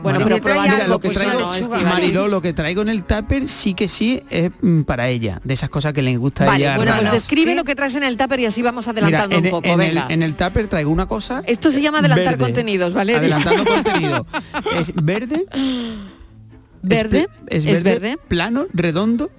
Bueno, 0.00 0.20
Bueno, 0.20 0.36
pero 0.40 0.54
me 0.54 0.60
algo, 0.60 0.74
Mira, 0.76 0.86
lo 0.86 1.00
que 1.00 1.08
pues 1.08 1.18
traigo, 1.18 1.40
no. 1.40 1.82
Mariló, 1.90 2.28
lo 2.28 2.40
que 2.40 2.52
traigo 2.52 2.82
en 2.82 2.88
el 2.88 3.02
tupper 3.02 3.48
sí 3.48 3.74
que 3.74 3.88
sí 3.88 4.22
es 4.30 4.52
mm, 4.62 4.82
para 4.82 5.08
ella, 5.08 5.40
de 5.42 5.54
esas 5.54 5.68
cosas 5.70 5.92
que 5.92 6.02
le 6.02 6.16
gusta 6.16 6.44
a 6.44 6.46
Vale, 6.46 6.64
ella. 6.64 6.76
bueno, 6.76 6.92
pues 6.94 7.06
no, 7.08 7.12
describe 7.14 7.50
sí. 7.50 7.56
lo 7.56 7.64
que 7.64 7.74
traes 7.74 7.96
en 7.96 8.04
el 8.04 8.16
tupper 8.16 8.38
y 8.38 8.46
así 8.46 8.62
vamos 8.62 8.86
Mira, 8.86 8.92
adelantando 9.00 9.36
en, 9.36 9.44
un 9.46 9.50
poco, 9.50 9.66
en 9.66 9.80
el, 9.80 9.88
venga. 9.94 10.06
en 10.08 10.22
el 10.22 10.34
tupper 10.36 10.68
traigo 10.68 10.92
una 10.92 11.06
cosa 11.06 11.42
Esto 11.46 11.72
se 11.72 11.82
llama 11.82 11.98
adelantar 11.98 12.26
verde. 12.36 12.44
contenidos, 12.44 12.94
¿vale? 12.94 13.16
Adelantando 13.16 13.64
contenido. 13.66 14.24
Es 14.78 14.92
verde. 14.94 15.46
Verde, 16.80 17.28
Es, 17.48 17.64
es 17.64 17.82
verde, 17.82 17.98
verde. 17.98 18.18
Plano, 18.28 18.66
redondo, 18.72 19.30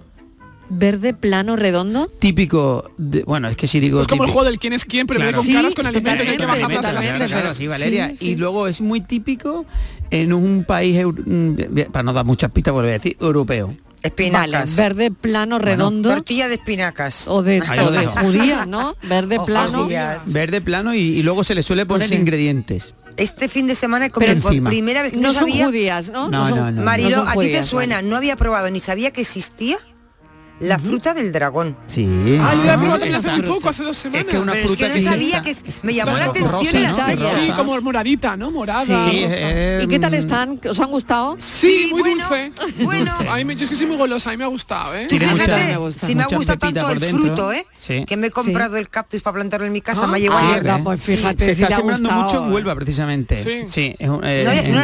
Verde, 0.70 1.14
plano, 1.14 1.56
redondo. 1.56 2.08
típico 2.20 2.92
de, 2.98 3.24
bueno, 3.24 3.48
es 3.48 3.58
que 3.58 3.68
si 3.68 3.80
digo 3.80 4.00
Es 4.02 4.08
como 4.08 4.24
el 4.26 4.30
juego 4.32 4.46
del 4.46 4.60
quién 4.60 4.74
es 4.74 4.86
quién, 4.86 5.08
pero 5.08 5.20
Claro. 5.20 5.38
con 5.38 5.46
Sí, 5.46 5.54
caras 5.54 5.74
con 5.76 5.86
alimentos 5.88 6.26
y 6.28 6.30
hay 6.30 6.38
que 6.38 6.46
bajar 6.46 6.72
las. 6.94 7.30
Claro, 7.32 7.56
sí, 7.56 7.68
Valeria. 7.68 8.10
Sí, 8.10 8.16
sí. 8.18 8.32
Y 8.32 8.36
luego 8.36 8.68
es 8.68 8.80
muy 8.82 9.02
típico 9.02 9.66
en 10.12 10.32
un 10.34 10.64
país, 10.64 11.06
mm, 11.06 11.54
para 11.92 12.04
no 12.04 12.14
dar 12.14 12.26
muchas 12.26 12.52
pistas, 12.52 12.74
voy 12.74 12.88
a 12.88 12.92
decir, 12.92 13.18
europeo. 13.20 13.76
Espinacas. 14.02 14.76
Vale, 14.78 14.90
verde, 14.90 15.12
plano, 15.12 15.60
redondo. 15.60 16.10
Tortilla 16.10 16.48
de 16.48 16.54
espinacas. 16.56 17.28
o 17.28 17.44
de, 17.44 17.60
o 17.62 17.92
de 17.92 18.06
judías, 18.06 18.66
¿no? 18.68 18.96
Verde, 19.04 19.38
O 19.40 19.46
plano. 19.46 19.84
judías. 19.84 20.22
Verde 20.26 20.62
plano 20.62 20.94
y, 20.94 21.00
y 21.00 21.22
luego 21.24 21.44
se 21.44 21.54
le 21.56 21.64
suele 21.64 21.86
poner 21.86 22.12
ingredientes. 22.14 22.94
Este 23.18 23.50
fin 23.50 23.68
de 23.68 23.76
semana 23.76 24.06
he 24.06 24.10
comido 24.12 24.32
Pero 24.32 24.42
por 24.42 24.52
encima. 24.54 24.70
primera 24.70 25.02
vez. 25.02 25.14
No 25.14 25.34
son 25.34 25.50
sabía- 25.50 25.66
judías, 25.66 26.10
¿no? 26.12 26.30
No, 26.30 26.50
no, 26.50 26.72
no. 26.72 26.82
Marilo, 26.84 27.10
no 27.10 27.16
son 27.18 27.28
a 27.28 27.34
ti 27.34 27.50
te 27.50 27.64
suena, 27.64 27.96
vale. 27.96 28.08
no 28.08 28.16
había 28.16 28.38
probado 28.38 28.72
ni 28.72 28.80
sabía 28.80 29.12
que 29.12 29.20
existía 29.20 29.78
la 30.60 30.78
fruta 30.80 31.14
del 31.14 31.32
dragón. 31.32 31.76
Sí. 31.88 32.06
Ah, 32.42 32.54
yo 32.56 32.64
la 32.64 32.74
he 32.74 32.78
probado 32.78 33.00
también 33.00 33.16
hace 33.16 33.32
muy 33.32 33.42
poco, 33.44 33.70
hace 33.70 33.84
dos 33.84 33.98
semanas. 33.98 34.26
Es 34.26 34.32
que 34.32 34.40
una 34.40 34.54
es 34.54 34.66
fruta 34.66 34.94
que 34.94 35.02
no 35.02 35.10
sabía 35.10 35.42
que 35.42 35.50
es- 35.52 35.84
me 35.84 35.94
llamó 35.94 36.18
la 36.18 36.26
atención 36.26 36.52
rosa, 36.52 36.70
en 36.78 36.82
¿no? 36.84 36.88
las 36.90 36.98
tallas. 36.98 37.34
Sí, 37.42 37.50
como 37.56 37.82
moradita, 37.82 38.36
¿no? 38.38 38.52
Morada. 38.52 38.84
Sí. 38.86 38.94
Sí, 39.10 39.24
rosa. 39.26 39.38
eh, 39.40 39.82
¿Y 39.84 39.88
qué 39.88 40.00
tal 40.00 40.12
mm, 40.12 40.16
están? 40.16 40.60
¿Os 40.70 40.80
han 40.80 40.90
gustado? 40.92 41.36
Sí, 41.40 41.86
Sí, 41.86 41.88
muy 41.92 42.02
bueno, 42.02 42.28
dulce. 42.28 42.52
bueno. 42.84 43.14
A 43.30 43.36
mí 43.38 43.46
me- 43.46 43.56
yo 43.56 43.64
es 43.64 43.70
que 43.70 43.76
soy 43.76 43.88
muy 43.88 43.98
golosa, 43.98 44.30
a 44.30 44.34
mí 44.34 44.38
me 44.38 44.44
ha 44.44 44.48
gustado, 44.48 44.96
¿eh? 44.96 45.08
Fíjate, 45.10 45.32
mucha- 45.32 45.58
me 45.58 45.78
gusta. 45.78 46.08
si 46.08 46.16
me 46.16 46.24
ha 46.24 46.28
gustado 46.28 46.60
tanto 46.60 46.90
el 46.90 47.00
fruto, 47.00 47.54
¿eh? 47.54 47.66
Sí. 47.78 48.06
Que 48.06 48.18
me 48.18 48.28
he 48.28 48.32
comprado 48.32 48.78
el 48.78 48.90
cactus 48.90 49.22
para 49.22 49.36
plantarlo 49.36 49.66
en 49.68 49.74
mi 49.74 49.82
casa, 49.82 50.02
Ah, 50.04 50.08
me 50.08 50.18
ha 50.18 50.20
llegado 50.20 50.40
Ah, 50.42 50.52
ayer. 50.54 50.66
no, 50.66 50.84
pues 50.84 51.02
fíjate, 51.02 51.46
Se 51.46 51.52
está 51.52 51.68
sembrando 51.76 52.12
mucho 52.12 52.44
en 52.46 52.52
Huelva 52.54 52.76
precisamente. 52.76 53.66
Sí. 53.68 53.96
eh, 54.00 54.06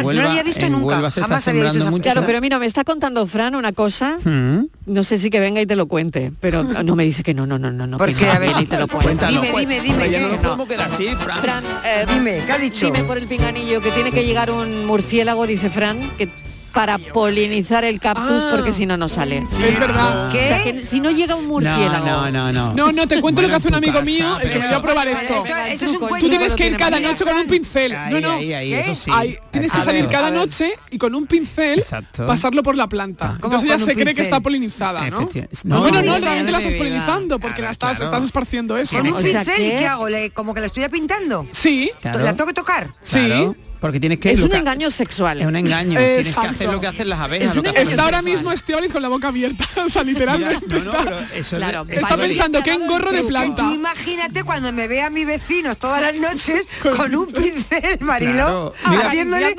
No 0.02 0.12
lo 0.12 0.22
había 0.28 0.42
visto 0.42 0.68
nunca, 0.70 1.10
jamás 1.10 1.46
había 1.48 1.70
visto. 1.72 2.00
Claro, 2.00 2.22
pero 2.26 2.40
mira, 2.40 2.58
me 2.58 2.66
está 2.66 2.84
contando 2.84 3.26
Fran 3.26 3.54
una 3.54 3.72
cosa. 3.72 4.16
Mm. 4.24 4.66
No 4.86 5.02
sé 5.04 5.18
si 5.18 5.30
que 5.30 5.40
venga 5.40 5.60
y 5.66 5.68
te 5.68 5.76
lo 5.76 5.86
cuente, 5.86 6.32
pero 6.40 6.62
no 6.62 6.96
me 6.96 7.04
dice 7.04 7.22
que 7.22 7.34
no, 7.34 7.44
no, 7.46 7.58
no, 7.58 7.70
no, 7.72 7.86
no. 7.86 7.98
que 7.98 8.04
Porque, 8.06 8.24
no, 8.26 8.32
a 8.32 8.38
ver, 8.38 8.48
viene 8.48 8.62
y 8.62 8.66
te 8.66 8.78
lo 8.78 8.86
cuenta. 8.88 9.28
Dime, 9.28 9.48
dime, 9.58 9.80
dime, 9.80 9.90
Hombre, 9.94 10.10
ya 10.10 10.18
¿qué? 10.18 10.24
no 10.24 10.28
nos 10.30 10.36
No. 10.36 10.42
podemos 10.42 10.68
quedar 10.68 10.86
así, 10.86 11.08
Fran. 11.16 11.40
Fran, 11.42 11.64
eh, 11.84 12.06
Dime, 12.12 12.42
¿qué 12.46 12.52
ha 12.52 12.58
dicho? 12.58 12.86
Dime 12.86 13.04
por 13.04 13.18
el 13.18 13.26
pinganillo 13.26 13.80
que 13.80 13.90
tiene 13.90 14.12
que 14.12 14.24
llegar 14.24 14.50
un 14.50 14.86
murciélago, 14.86 15.46
dice 15.46 15.68
Fran, 15.70 15.98
que 16.16 16.28
para 16.76 16.98
polinizar 16.98 17.84
el 17.84 17.98
cactus 17.98 18.42
Ah. 18.44 18.48
porque 18.54 18.70
si 18.70 18.84
no 18.84 18.98
no 18.98 19.08
sale. 19.08 19.38
Es 19.38 19.80
verdad. 19.80 20.28
O 20.28 20.30
sea, 20.30 20.62
que 20.62 20.84
si 20.84 21.00
no 21.00 21.10
llega 21.10 21.34
un 21.34 21.46
murciélago. 21.46 22.04
No, 22.06 22.30
no, 22.30 22.52
no. 22.52 22.74
No, 22.74 22.92
no, 22.92 23.08
te 23.08 23.18
cuento 23.22 23.40
lo 23.40 23.48
que 23.48 23.54
hace 23.54 23.68
un 23.68 23.74
amigo 23.76 24.02
mío, 24.02 24.38
el 24.40 24.50
que 24.50 24.58
me 24.58 24.68
dio 24.68 24.76
a 24.76 24.82
probar 24.82 25.08
esto. 25.08 25.34
eso- 25.42 25.56
eso 25.56 25.84
es 25.86 25.92
un 25.96 26.18
Tú 26.20 26.28
tienes 26.28 26.54
que 26.54 26.66
ir 26.66 26.76
cada 26.76 27.00
noche 27.00 27.24
con 27.24 27.34
un 27.36 27.46
pincel. 27.46 27.96
Ahí, 27.96 28.12
no, 28.14 28.20
no. 28.20 28.32
ahí, 28.34 28.52
ahí, 28.52 28.70
¿Qué? 28.70 28.80
eso 28.80 28.94
sí. 28.94 29.10
Ahí, 29.12 29.36
tienes 29.50 29.72
que 29.72 29.80
salir 29.80 30.06
cada 30.08 30.30
noche 30.30 30.74
y 30.90 30.98
con 30.98 31.14
un 31.14 31.26
pincel 31.26 31.78
Exacto. 31.78 32.26
pasarlo 32.26 32.62
por 32.62 32.76
la 32.76 32.86
planta. 32.88 33.38
Entonces 33.42 33.68
ya 33.68 33.78
se 33.78 33.94
cree 33.94 34.14
que 34.14 34.22
está 34.22 34.40
polinizada, 34.40 35.08
¿no? 35.08 35.20
No, 35.20 35.28
No, 35.64 35.80
bueno, 35.80 36.02
no, 36.02 36.18
realmente 36.18 36.52
la 36.52 36.58
estás 36.58 36.74
polinizando 36.74 37.38
porque 37.38 37.62
la 37.62 37.70
estás, 37.70 38.00
estás 38.00 38.22
esparciendo 38.22 38.76
eso. 38.76 38.98
Con 38.98 39.08
un 39.12 39.22
pincel 39.22 39.42
y 39.58 39.70
que- 39.70 39.76
qué 39.78 39.86
hago, 39.86 40.08
¿Le- 40.10 40.30
como 40.30 40.52
que 40.52 40.60
la 40.60 40.66
estuviera 40.66 40.92
pintando. 40.92 41.46
Sí. 41.52 41.90
¿La 42.02 42.34
tengo 42.36 42.46
que 42.46 42.54
tocar? 42.54 42.90
sí. 43.00 43.46
Porque 43.86 44.00
tienes 44.00 44.18
que 44.18 44.32
Es 44.32 44.40
un 44.40 44.52
engaño 44.52 44.90
sexual. 44.90 45.40
Es 45.40 45.46
un 45.46 45.54
engaño. 45.54 45.98
Tienes 45.98 46.34
que 46.36 46.46
hacer 46.46 46.68
lo 46.68 46.80
que 46.80 46.88
hacen 46.88 47.08
las 47.08 47.20
abejas. 47.20 47.56
Es 47.56 47.62
que 47.62 47.82
Está 47.82 48.02
ahora 48.04 48.20
mismo 48.22 48.50
Estíbaliz 48.50 48.92
con 48.92 49.00
la 49.00 49.08
boca 49.08 49.28
abierta, 49.28 49.64
o 49.86 49.88
sea, 49.88 50.02
Mira, 50.02 50.18
literalmente 50.34 50.66
no, 50.66 50.74
no, 50.76 50.90
está, 50.90 51.04
pero 51.04 51.18
eso 51.34 51.56
Claro, 51.56 51.86
es, 51.88 51.96
está 51.98 52.08
Vale. 52.16 52.28
pensando 52.28 52.62
que 52.62 52.72
en 52.72 52.86
gorro 52.88 53.12
de 53.12 53.22
planta. 53.24 53.62
tú 53.62 53.72
imagínate 53.74 54.42
cuando 54.44 54.72
me 54.72 54.88
ve 54.88 55.02
a 55.02 55.10
mis 55.10 55.26
vecinos 55.26 55.76
todas 55.78 56.02
las 56.02 56.14
noches 56.14 56.62
con 56.96 57.14
un 57.14 57.26
pincel, 57.28 57.98
Mariló, 58.00 58.72
Claro. 58.82 59.10
Mira, 59.12 59.54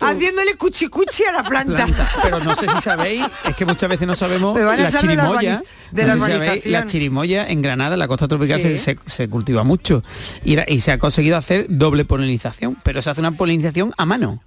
haciéndole, 0.00 0.54
cuchicuchi 0.56 1.24
a 1.24 1.32
la 1.32 1.42
planta. 1.42 1.74
planta. 1.86 2.08
Pero 2.22 2.38
no 2.40 2.54
sé 2.54 2.68
si 2.68 2.80
sabéis, 2.80 3.24
es 3.48 3.56
que 3.56 3.64
muchas 3.64 3.88
veces 3.88 4.06
no 4.06 4.14
sabemos 4.14 4.54
Me 4.58 4.64
van 4.64 4.78
a 4.80 4.82
la 4.84 4.90
de 4.90 4.98
chirimoya. 4.98 5.62
De 5.92 6.02
no 6.02 6.08
la 6.08 6.14
sé 6.14 6.18
si 6.20 6.26
sabéis, 6.26 6.40
urbanización. 6.42 6.72
la 6.72 6.86
chirimoya 6.86 7.48
en 7.48 7.62
Granada, 7.62 7.94
en 7.94 7.98
la 8.00 8.08
costa 8.08 8.26
tropical, 8.28 8.60
Sí. 8.60 8.76
se, 8.78 8.96
se- 9.06 9.28
cultiva 9.28 9.62
mucho. 9.64 10.02
Y 10.44 10.80
se 10.80 10.92
ha 10.92 10.98
conseguido 10.98 11.36
hacer 11.36 11.66
doble 11.68 12.04
polinización, 12.04 12.76
pero 12.82 13.02
se 13.02 13.10
hace 13.10 13.20
una 13.20 13.32
polinización 13.32 13.92
a 13.96 14.04
mano. 14.06 14.42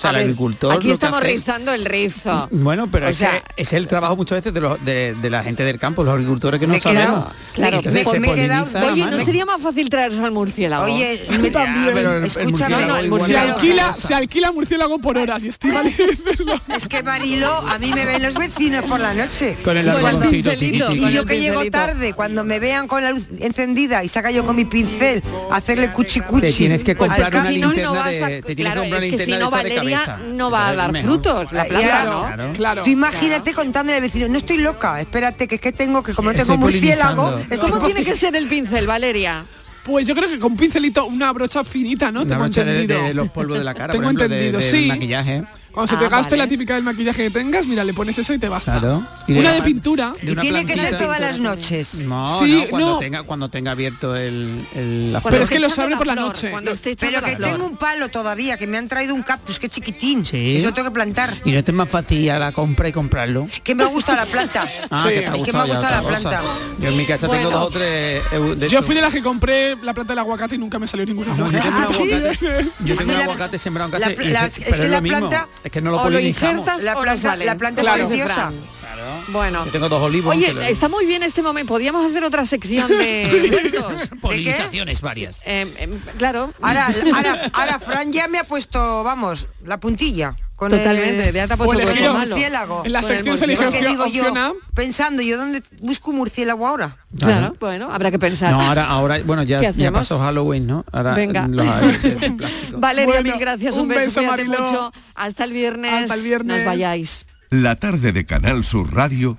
O 0.00 0.02
sea, 0.02 0.10
A 0.10 0.12
el 0.14 0.16
ver, 0.20 0.24
agricultor. 0.28 0.72
Aquí 0.74 0.90
estamos 0.90 1.20
es- 1.20 1.26
rizando 1.26 1.74
el 1.74 1.84
rizo. 1.84 2.48
Bueno, 2.52 2.88
pero 2.90 3.04
O 3.04 3.08
ese, 3.10 3.18
sea- 3.26 3.44
es 3.54 3.72
el 3.74 3.86
trabajo 3.86 4.16
muchas 4.16 4.38
veces 4.38 4.54
de, 4.54 4.60
los, 4.62 4.82
de, 4.82 5.14
de 5.14 5.28
la 5.28 5.42
gente 5.42 5.62
del 5.62 5.78
campo, 5.78 6.02
los 6.02 6.14
agricultores 6.14 6.58
que 6.58 6.66
no 6.66 6.80
sabemos. 6.80 7.26
claro, 7.52 7.76
Entonces 7.76 8.06
me- 8.06 8.10
se 8.10 8.18
me 8.18 8.30
he 8.30 8.34
quedado- 8.34 8.92
Oye. 8.92 9.04
¿no 9.04 9.20
sería 9.22 9.44
más 9.44 9.60
fácil 9.60 9.90
traerse 9.90 10.24
al 10.24 10.32
murciélago? 10.32 10.84
Oye, 10.84 11.26
me, 11.42 11.50
también. 11.50 11.90
pero 11.92 12.12
el- 12.16 12.18
el 12.20 12.24
escúchame, 12.24 12.50
murciélago 12.50 12.86
no, 12.88 12.96
el 12.96 13.04
Se 13.04 13.10
murciélago- 13.10 13.42
otra 13.42 13.54
alquila, 13.56 13.94
se 13.94 14.14
alquila 14.14 14.52
murciélago 14.52 14.98
por 15.00 15.18
horas 15.18 15.44
y 15.44 15.48
Estíbaliz 15.48 15.98
es 16.74 16.88
que 16.88 17.02
Marilo, 17.02 17.52
a 17.68 17.78
mí 17.78 17.92
me 17.94 18.06
ven 18.06 18.22
los 18.22 18.34
vecinos 18.36 18.84
por 18.84 19.00
la 19.00 19.12
noche. 19.12 19.58
Con 19.62 19.76
el 19.76 19.86
tiqui, 20.30 20.82
Y 20.94 21.12
yo 21.12 21.26
que 21.26 21.40
llego 21.40 21.62
tarde, 21.66 22.14
cuando 22.14 22.42
me 22.42 22.58
vean 22.58 22.88
con 22.88 23.02
la 23.02 23.10
luz 23.10 23.24
encendida 23.38 24.02
y 24.02 24.08
saca 24.08 24.30
yo 24.30 24.46
con 24.46 24.56
mi 24.56 24.64
pincel 24.64 25.22
hacerle 25.50 25.92
cuchi 25.92 26.20
cuchi. 26.20 26.46
Te 26.46 26.52
tienes 26.54 26.84
que 26.84 26.96
comprar 26.96 27.34
una 27.34 27.50
linterna 27.50 28.08
de, 28.08 28.42
te 28.42 28.54
tienes 28.54 28.72
que 28.72 28.78
comprar 28.80 29.00
una 29.00 29.00
linterna 29.00 29.36
de 29.84 29.89
no 30.34 30.50
va 30.50 30.68
a 30.68 30.74
dar 30.74 30.92
mejor. 30.92 31.10
frutos, 31.10 31.52
la 31.52 31.64
planta, 31.64 31.88
Claro, 31.88 32.10
¿no? 32.12 32.26
Claro. 32.26 32.52
Claro. 32.54 32.82
Tú 32.84 32.90
imagínate 32.90 33.52
contándole 33.54 33.96
al 33.96 34.02
vecino, 34.02 34.28
no 34.28 34.36
estoy 34.38 34.58
loca, 34.58 35.00
espérate, 35.00 35.46
que 35.48 35.56
es 35.56 35.60
que 35.60 35.72
tengo, 35.72 36.02
que 36.02 36.14
como 36.14 36.30
Estoy 36.30 36.44
tengo 36.46 36.58
murciélago, 36.58 37.38
¿Cómo 37.60 37.78
tiene 37.80 38.04
que 38.04 38.16
ser 38.16 38.34
el 38.36 38.46
pincel, 38.48 38.86
Valeria? 38.86 39.44
Pues 39.84 40.06
yo 40.06 40.14
creo 40.14 40.28
que 40.28 40.38
con 40.38 40.52
un 40.52 40.58
pincelito, 40.58 41.06
una 41.06 41.32
brocha 41.32 41.64
finita, 41.64 42.12
¿no? 42.12 42.20
Una 42.20 42.28
Tengo 42.28 42.42
brocha 42.44 42.60
entendido. 42.60 43.02
de 43.02 43.14
los 43.14 43.30
polvos 43.30 43.58
de 43.58 43.64
la 43.64 43.74
cara, 43.74 43.92
Tengo 43.92 44.04
por 44.04 44.12
ejemplo, 44.14 44.28
de- 44.28 44.48
entendido, 44.48 44.60
sí. 44.82 44.86
maquillaje. 44.86 45.44
Cuando 45.72 45.88
se 45.88 45.94
Ah, 45.96 45.98
te 46.00 46.08
gaste 46.08 46.30
vale. 46.30 46.42
la 46.42 46.48
típica 46.48 46.74
del 46.74 46.82
maquillaje 46.82 47.24
que 47.24 47.30
tengas, 47.30 47.66
mira, 47.66 47.84
le 47.84 47.94
pones 47.94 48.18
esa 48.18 48.34
y 48.34 48.38
te 48.38 48.48
basta. 48.48 48.72
Claro. 48.78 49.02
Y 49.28 49.38
Una 49.38 49.50
de- 49.50 49.56
de 49.56 49.62
pintura. 49.62 50.12
de 50.20 50.32
Y 50.32 50.36
tiene 50.36 50.66
que 50.66 50.76
ser 50.76 50.98
todas 50.98 51.20
las 51.20 51.38
noches. 51.38 51.94
No, 52.00 52.38
Sí, 52.40 52.62
no, 52.64 52.68
cuando, 52.70 52.88
no. 52.94 52.98
Tenga, 52.98 53.22
cuando 53.22 53.48
tenga 53.50 53.70
abierto 53.72 54.16
el, 54.16 54.64
el- 54.74 55.12
la 55.12 55.20
Pero 55.20 55.36
es 55.42 55.48
que 55.48 55.58
los 55.60 55.78
abre 55.78 55.92
la 55.92 55.98
por 55.98 56.06
la 56.06 56.12
flor, 56.14 56.26
noche. 56.26 56.50
Cuando 56.50 56.70
esté 56.72 56.90
echando 56.90 57.20
Pero 57.22 57.36
que 57.38 57.42
tengo 57.42 57.64
un 57.64 57.76
palo 57.76 58.08
todavía, 58.08 58.56
que 58.56 58.66
me 58.66 58.78
han 58.78 58.88
traído 58.88 59.14
un 59.14 59.22
cactus, 59.22 59.58
que 59.58 59.66
es 59.66 59.72
chiquitín. 59.72 60.24
Sí. 60.26 60.56
Eso 60.56 60.72
tengo 60.74 60.88
que 60.88 60.94
plantar. 60.94 61.32
Y 61.44 61.52
no 61.52 61.62
te 61.62 61.70
es 61.70 61.76
más 61.76 61.88
fácil 61.88 62.28
a 62.30 62.38
la 62.38 62.52
compra 62.52 62.88
y 62.88 62.92
comprarlo. 62.92 63.46
Que 63.62 63.74
me 63.74 63.84
gusta 63.84 64.16
la 64.16 64.26
planta. 64.26 64.66
Ah, 64.90 65.04
Sí. 65.06 65.14
que 65.14 65.20
te 65.20 65.30
me 65.52 65.64
gusta 65.66 65.90
la 65.90 66.02
planta. 66.02 66.40
Yo 66.80 66.88
en 66.88 66.96
mi 66.96 67.04
casa 67.06 67.28
tengo 67.28 67.50
dos 67.50 67.66
o 67.66 67.70
tres 67.70 68.22
eu- 68.32 68.54
de 68.56 68.68
Yo 68.68 68.82
fui 68.82 68.94
de 68.94 69.02
las 69.02 69.12
que 69.12 69.22
compré 69.22 69.76
la 69.82 69.94
planta 69.94 70.12
del 70.12 70.18
aguacate 70.20 70.56
y 70.56 70.58
nunca 70.58 70.78
me 70.78 70.88
salió 70.88 71.06
ninguna 71.06 71.34
No, 71.34 71.48
yo 71.50 71.60
tengo 71.60 71.76
un 71.78 71.84
Ah, 71.84 71.88
¿sí? 71.92 72.12
aguacate, 72.12 72.38
yo 72.80 72.96
tengo 72.96 73.00
A 73.00 73.04
mí 73.04 73.10
un 73.12 73.18
la- 73.18 73.24
aguacate 73.24 73.58
sembrado 73.58 73.88
en 73.94 74.00
la- 74.00 74.06
casa 74.08 74.22
la- 74.30 74.46
es- 74.46 74.58
que 74.58 74.64
planta- 75.08 75.48
es 75.64 75.70
que 75.70 75.80
no 75.80 75.90
lo 75.90 75.96
o 75.98 76.04
lo 76.04 76.16
polinizamos. 76.16 76.60
injertas 76.60 76.82
La 76.82 76.94
o 76.98 77.02
planta- 77.02 77.16
sale. 77.20 77.44
la 77.44 77.56
planta 77.56 77.82
es 77.82 77.88
preciosa. 77.88 78.50
Claro. 78.80 79.24
Bueno. 79.28 79.64
Yo 79.66 79.72
tengo 79.72 79.88
dos 79.88 80.02
olivos. 80.02 80.34
Oye, 80.34 80.52
lo- 80.52 80.62
está 80.62 80.88
muy 80.88 81.06
bien 81.06 81.22
este 81.22 81.42
momento. 81.42 81.72
Podríamos 81.72 82.10
hacer 82.10 82.24
otra 82.24 82.44
sección 82.44 82.88
de 82.88 83.50
huertos. 83.72 84.10
polinizaciones 84.20 85.00
varias. 85.00 85.40
Eh, 85.44 85.72
eh, 85.78 85.98
claro. 86.18 86.52
Ahora, 86.60 86.92
ahora, 87.14 87.40
ahora 87.52 87.78
Fran 87.78 88.12
ya 88.12 88.28
me 88.28 88.38
ha 88.38 88.44
puesto, 88.44 89.02
vamos, 89.04 89.46
la 89.64 89.78
puntilla. 89.80 90.36
Con 90.60 90.70
Totalmente, 90.72 91.30
el, 91.30 91.34
ya 91.34 91.46
te 91.46 91.54
ha 91.54 91.56
puesto 91.56 91.86
malo. 91.86 92.18
murciélago. 92.18 92.82
En 92.84 92.92
la 92.92 92.98
el 92.98 93.04
sección 93.06 93.38
se. 93.38 93.46
Porque 93.46 93.64
opción, 93.66 93.90
digo 93.92 94.06
yo, 94.08 94.24
opción 94.24 94.36
A. 94.36 94.52
pensando, 94.74 95.22
¿yo 95.22 95.38
dónde 95.38 95.62
busco 95.80 96.12
murciélago 96.12 96.66
ahora? 96.66 96.98
Claro, 97.18 97.56
bueno, 97.58 97.90
habrá 97.90 98.10
que 98.10 98.18
pensar. 98.18 98.50
No, 98.52 98.60
ahora, 98.60 98.84
ahora, 98.84 99.20
bueno, 99.24 99.42
ya, 99.42 99.60
¿Qué 99.60 99.72
ya 99.72 99.90
pasó 99.90 100.18
Halloween, 100.18 100.66
¿no? 100.66 100.84
Ahora 100.92 101.14
Venga. 101.14 101.48
los. 101.48 101.64
Valeria, 102.74 103.06
Bueno, 103.06 103.22
mil 103.22 103.40
gracias, 103.40 103.74
un, 103.76 103.84
un 103.84 103.88
beso, 103.88 104.20
beso, 104.20 104.44
mucho. 104.44 104.92
Hasta 105.14 105.44
el 105.44 105.54
viernes. 105.54 105.94
Hasta 105.94 106.12
el 106.14 106.22
viernes. 106.24 106.56
Nos 106.58 106.66
vayáis. 106.66 107.24
La 107.48 107.76
tarde 107.76 108.12
de 108.12 108.26
Canal 108.26 108.62
Sur 108.62 108.94
Radio 108.94 109.38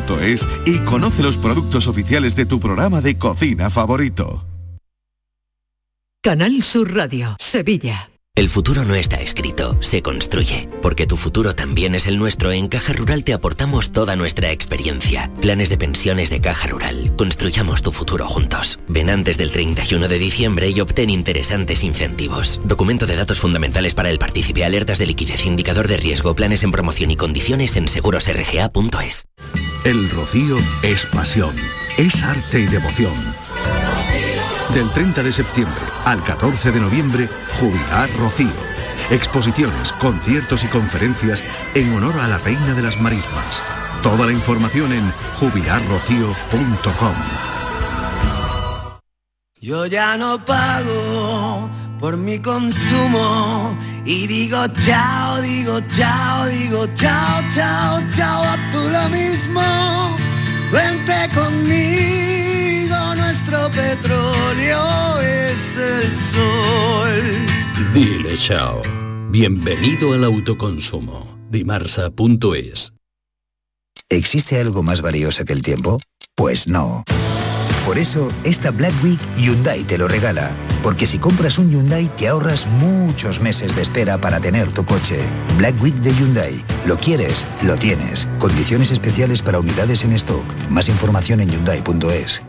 y 0.65 0.77
conoce 0.79 1.23
los 1.23 1.37
productos 1.37 1.87
oficiales 1.87 2.35
de 2.35 2.45
tu 2.45 2.59
programa 2.59 3.01
de 3.01 3.17
cocina 3.17 3.69
favorito. 3.69 4.45
Canal 6.23 6.63
Sur 6.63 6.93
Radio, 6.93 7.35
Sevilla. 7.39 8.09
El 8.33 8.47
futuro 8.47 8.85
no 8.85 8.95
está 8.95 9.17
escrito, 9.17 9.77
se 9.81 10.01
construye. 10.01 10.69
Porque 10.81 11.05
tu 11.05 11.17
futuro 11.17 11.53
también 11.53 11.95
es 11.95 12.07
el 12.07 12.17
nuestro, 12.17 12.51
en 12.51 12.67
Caja 12.67 12.93
Rural 12.93 13.23
te 13.23 13.33
aportamos 13.33 13.91
toda 13.91 14.15
nuestra 14.15 14.51
experiencia. 14.51 15.29
Planes 15.41 15.69
de 15.69 15.77
pensiones 15.77 16.29
de 16.29 16.39
Caja 16.39 16.67
Rural. 16.67 17.13
Construyamos 17.17 17.81
tu 17.81 17.91
futuro 17.91 18.27
juntos. 18.27 18.79
Ven 18.87 19.09
antes 19.09 19.37
del 19.37 19.51
31 19.51 20.07
de 20.07 20.19
diciembre 20.19 20.69
y 20.69 20.79
obtén 20.79 21.09
interesantes 21.09 21.83
incentivos. 21.83 22.61
Documento 22.63 23.05
de 23.05 23.17
datos 23.17 23.39
fundamentales 23.39 23.93
para 23.93 24.09
el 24.09 24.17
partícipe, 24.19 24.63
alertas 24.63 24.97
de 24.97 25.07
liquidez, 25.07 25.45
indicador 25.45 25.87
de 25.87 25.97
riesgo, 25.97 26.33
planes 26.33 26.63
en 26.63 26.71
promoción 26.71 27.11
y 27.11 27.17
condiciones 27.17 27.75
en 27.75 27.87
segurosrga.es. 27.87 29.25
El 29.83 30.11
rocío 30.11 30.57
es 30.83 31.07
pasión, 31.07 31.55
es 31.97 32.21
arte 32.21 32.59
y 32.59 32.67
devoción. 32.67 33.15
Del 34.75 34.91
30 34.91 35.23
de 35.23 35.33
septiembre 35.33 35.81
al 36.05 36.23
14 36.23 36.71
de 36.71 36.79
noviembre, 36.79 37.27
Jubilar 37.59 38.07
Rocío. 38.15 38.51
Exposiciones, 39.09 39.91
conciertos 39.93 40.63
y 40.63 40.67
conferencias 40.67 41.43
en 41.73 41.91
honor 41.93 42.19
a 42.19 42.27
la 42.27 42.37
Reina 42.37 42.75
de 42.75 42.83
las 42.83 43.01
Marismas. 43.01 43.59
Toda 44.03 44.27
la 44.27 44.33
información 44.33 44.93
en 44.93 45.11
jubilarrocío.com. 45.39 47.15
Yo 49.59 49.87
ya 49.87 50.15
no 50.15 50.45
pago 50.45 51.71
por 51.99 52.17
mi 52.17 52.37
consumo 52.37 53.75
y 54.05 54.27
digo 54.27 54.57
chao, 54.85 55.41
digo 55.41 55.79
chao, 55.95 56.47
digo 56.47 56.87
chao, 56.95 57.41
chao, 57.53 58.01
chao, 58.15 58.43
a 58.43 58.57
tú 58.71 58.79
lo 58.89 59.09
mismo. 59.09 59.61
Vente 60.71 61.29
conmigo, 61.33 63.15
nuestro 63.15 63.69
petróleo 63.69 65.19
es 65.21 65.77
el 65.77 66.11
sol. 66.33 67.93
Dile 67.93 68.37
chao. 68.37 68.81
Bienvenido 69.29 70.13
al 70.13 70.23
autoconsumo. 70.25 71.39
Dimarsa.es 71.49 72.93
¿Existe 74.09 74.59
algo 74.59 74.83
más 74.83 75.01
valioso 75.01 75.45
que 75.45 75.53
el 75.53 75.61
tiempo? 75.61 75.99
Pues 76.35 76.67
no. 76.67 77.05
Por 77.91 77.99
eso, 77.99 78.29
esta 78.45 78.71
Black 78.71 78.93
Week 79.03 79.19
Hyundai 79.35 79.83
te 79.83 79.97
lo 79.97 80.07
regala. 80.07 80.51
Porque 80.81 81.05
si 81.05 81.17
compras 81.19 81.57
un 81.57 81.69
Hyundai 81.69 82.07
te 82.15 82.29
ahorras 82.29 82.65
muchos 82.65 83.41
meses 83.41 83.75
de 83.75 83.81
espera 83.81 84.17
para 84.17 84.39
tener 84.39 84.71
tu 84.71 84.85
coche. 84.85 85.19
Black 85.57 85.75
Week 85.81 85.95
de 85.95 86.13
Hyundai. 86.15 86.63
Lo 86.85 86.95
quieres, 86.95 87.45
lo 87.63 87.75
tienes. 87.75 88.29
Condiciones 88.39 88.91
especiales 88.91 89.41
para 89.41 89.59
unidades 89.59 90.05
en 90.05 90.13
stock. 90.13 90.45
Más 90.69 90.87
información 90.87 91.41
en 91.41 91.49
hyundai.es. 91.49 92.41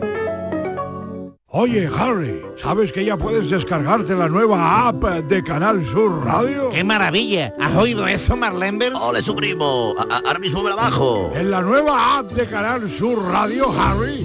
Oye, 1.54 1.90
Harry, 1.98 2.40
¿sabes 2.62 2.92
que 2.92 3.04
ya 3.04 3.16
puedes 3.16 3.50
descargarte 3.50 4.14
la 4.14 4.28
nueva 4.28 4.86
app 4.86 5.02
de 5.04 5.42
Canal 5.42 5.84
Sur 5.84 6.24
Radio? 6.24 6.70
¡Qué 6.70 6.84
maravilla! 6.84 7.52
¿Has 7.60 7.74
oído 7.76 8.06
eso, 8.06 8.36
Marlenber? 8.36 8.92
¡Ole, 8.94 9.20
su 9.22 9.34
primo! 9.34 9.92
A- 9.98 10.02
a- 10.14 10.18
ahora 10.24 10.38
mismo 10.38 10.62
me 10.62 10.70
la 10.70 10.76
bajo. 10.76 11.32
En 11.34 11.50
la 11.50 11.60
nueva 11.62 12.18
app 12.20 12.30
de 12.30 12.46
Canal 12.46 12.88
Sur 12.88 13.22
Radio, 13.30 13.66
Harry, 13.78 14.24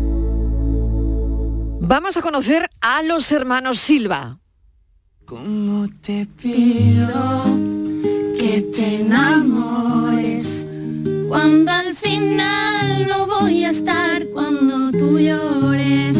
Vamos 1.91 2.15
a 2.15 2.21
conocer 2.21 2.69
a 2.79 3.03
los 3.03 3.33
hermanos 3.33 3.77
Silva. 3.77 4.39
¿Cómo 5.25 5.89
te 6.01 6.25
pido 6.41 7.43
que 8.39 8.61
te 8.73 9.01
enamores 9.01 10.65
cuando 11.27 11.69
al 11.69 11.93
final 11.93 13.09
no 13.09 13.27
voy 13.27 13.65
a 13.65 13.71
estar 13.71 14.25
cuando 14.27 14.97
tú 14.97 15.19
llores? 15.19 16.17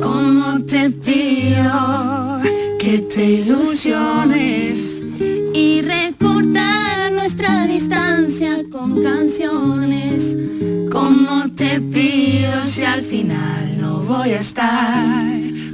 ¿Cómo 0.00 0.64
te 0.64 0.88
pido 0.90 2.40
que 2.78 3.00
te 3.12 3.24
ilusiones 3.40 5.02
y 5.52 5.82
recortar 5.82 7.10
nuestra 7.10 7.66
distancia 7.66 8.62
con 8.70 9.02
canciones? 9.02 10.36
¿Cómo 11.56 11.70
te 11.70 11.80
pido 11.80 12.64
si 12.64 12.84
al 12.84 13.02
final 13.02 13.80
no 13.80 13.98
voy 13.98 14.32
a 14.32 14.40
estar 14.40 15.22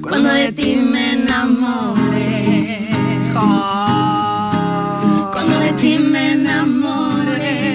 cuando 0.03 0.28
de 0.28 0.53
ti 0.53 0.76
me 0.76 1.12
enamore? 1.12 2.91
Cuando 5.33 5.59
de 5.59 5.72
ti 5.72 5.99
me 5.99 6.33
enamore. 6.33 7.70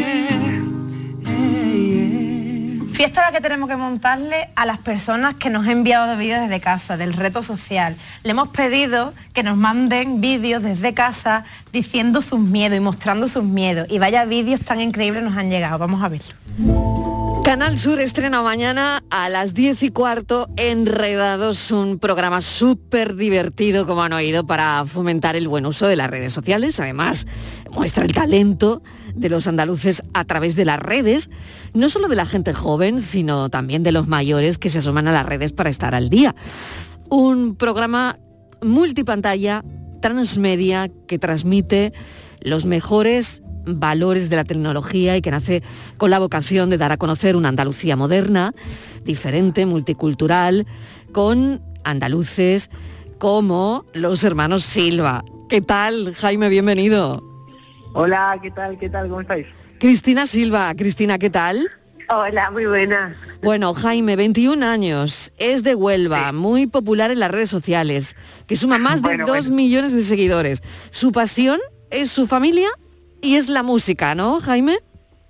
Fiesta 2.93 3.21
la 3.21 3.31
que 3.31 3.41
tenemos 3.41 3.67
que 3.67 3.75
montarle 3.75 4.49
a 4.55 4.67
las 4.67 4.77
personas 4.77 5.33
que 5.33 5.49
nos 5.49 5.65
han 5.65 5.71
enviado 5.71 6.15
vídeos 6.15 6.41
desde 6.41 6.59
casa, 6.59 6.97
del 6.97 7.13
reto 7.13 7.41
social. 7.41 7.95
Le 8.21 8.31
hemos 8.31 8.49
pedido 8.49 9.15
que 9.33 9.41
nos 9.41 9.57
manden 9.57 10.21
vídeos 10.21 10.61
desde 10.61 10.93
casa 10.93 11.43
diciendo 11.73 12.21
sus 12.21 12.39
miedos 12.39 12.77
y 12.77 12.81
mostrando 12.81 13.27
sus 13.27 13.43
miedos. 13.43 13.87
Y 13.89 13.97
vaya 13.97 14.25
vídeos 14.25 14.61
tan 14.61 14.79
increíbles 14.79 15.23
nos 15.23 15.35
han 15.35 15.49
llegado. 15.49 15.79
Vamos 15.79 16.03
a 16.03 16.09
verlo. 16.09 17.24
Canal 17.45 17.77
Sur 17.77 17.99
estrena 17.99 18.41
mañana 18.41 19.03
a 19.11 19.29
las 19.29 19.53
10 19.53 19.83
y 19.83 19.89
cuarto 19.91 20.49
Enredados, 20.57 21.69
un 21.69 21.99
programa 21.99 22.41
súper 22.41 23.15
divertido, 23.15 23.85
como 23.85 24.01
han 24.01 24.13
oído, 24.13 24.47
para 24.47 24.83
fomentar 24.87 25.35
el 25.35 25.47
buen 25.47 25.67
uso 25.67 25.85
de 25.85 25.95
las 25.95 26.09
redes 26.09 26.33
sociales. 26.33 26.79
Además, 26.79 27.27
muestra 27.69 28.03
el 28.03 28.13
talento 28.13 28.81
de 29.13 29.29
los 29.29 29.45
andaluces 29.45 30.01
a 30.15 30.25
través 30.25 30.55
de 30.55 30.65
las 30.65 30.79
redes, 30.79 31.29
no 31.75 31.87
solo 31.87 32.07
de 32.07 32.15
la 32.15 32.25
gente 32.25 32.51
joven, 32.51 32.99
sino 32.99 33.47
también 33.49 33.83
de 33.83 33.91
los 33.91 34.07
mayores 34.07 34.57
que 34.57 34.69
se 34.69 34.79
asoman 34.79 35.07
a 35.07 35.13
las 35.13 35.27
redes 35.27 35.53
para 35.53 35.69
estar 35.69 35.93
al 35.93 36.09
día. 36.09 36.35
Un 37.11 37.55
programa 37.55 38.17
multipantalla, 38.63 39.63
transmedia, 40.01 40.89
que 41.07 41.19
transmite 41.19 41.93
los 42.41 42.65
mejores 42.65 43.43
valores 43.65 44.29
de 44.29 44.35
la 44.35 44.43
tecnología 44.43 45.17
y 45.17 45.21
que 45.21 45.31
nace 45.31 45.63
con 45.97 46.09
la 46.11 46.19
vocación 46.19 46.69
de 46.69 46.77
dar 46.77 46.91
a 46.91 46.97
conocer 46.97 47.35
una 47.35 47.49
Andalucía 47.49 47.95
moderna, 47.95 48.53
diferente, 49.03 49.65
multicultural, 49.65 50.65
con 51.11 51.61
andaluces 51.83 52.69
como 53.17 53.85
los 53.93 54.23
hermanos 54.23 54.63
Silva. 54.63 55.23
¿Qué 55.49 55.61
tal, 55.61 56.13
Jaime? 56.15 56.49
Bienvenido. 56.49 57.23
Hola, 57.93 58.37
¿qué 58.41 58.51
tal? 58.51 58.77
¿Qué 58.77 58.89
tal? 58.89 59.07
¿Cómo 59.07 59.21
estáis? 59.21 59.45
Cristina 59.79 60.25
Silva. 60.27 60.73
Cristina, 60.75 61.17
¿qué 61.17 61.29
tal? 61.29 61.69
Hola, 62.09 62.51
muy 62.51 62.65
buena. 62.65 63.15
Bueno, 63.41 63.73
Jaime, 63.73 64.15
21 64.15 64.63
años, 64.65 65.31
es 65.37 65.63
de 65.63 65.73
Huelva, 65.75 66.31
muy 66.33 66.67
popular 66.67 67.09
en 67.09 67.19
las 67.19 67.31
redes 67.31 67.49
sociales, 67.49 68.15
que 68.47 68.55
suma 68.55 68.77
más 68.77 69.01
de 69.01 69.07
Bueno, 69.09 69.25
2 69.25 69.37
bueno. 69.37 69.55
millones 69.55 69.91
de 69.93 70.03
seguidores. 70.03 70.61
Su 70.91 71.11
pasión 71.11 71.59
es 71.89 72.11
su 72.11 72.27
familia 72.27 72.69
y 73.25 73.35
es 73.35 73.49
la 73.49 73.63
música, 73.63 74.15
¿no, 74.15 74.39
Jaime? 74.39 74.77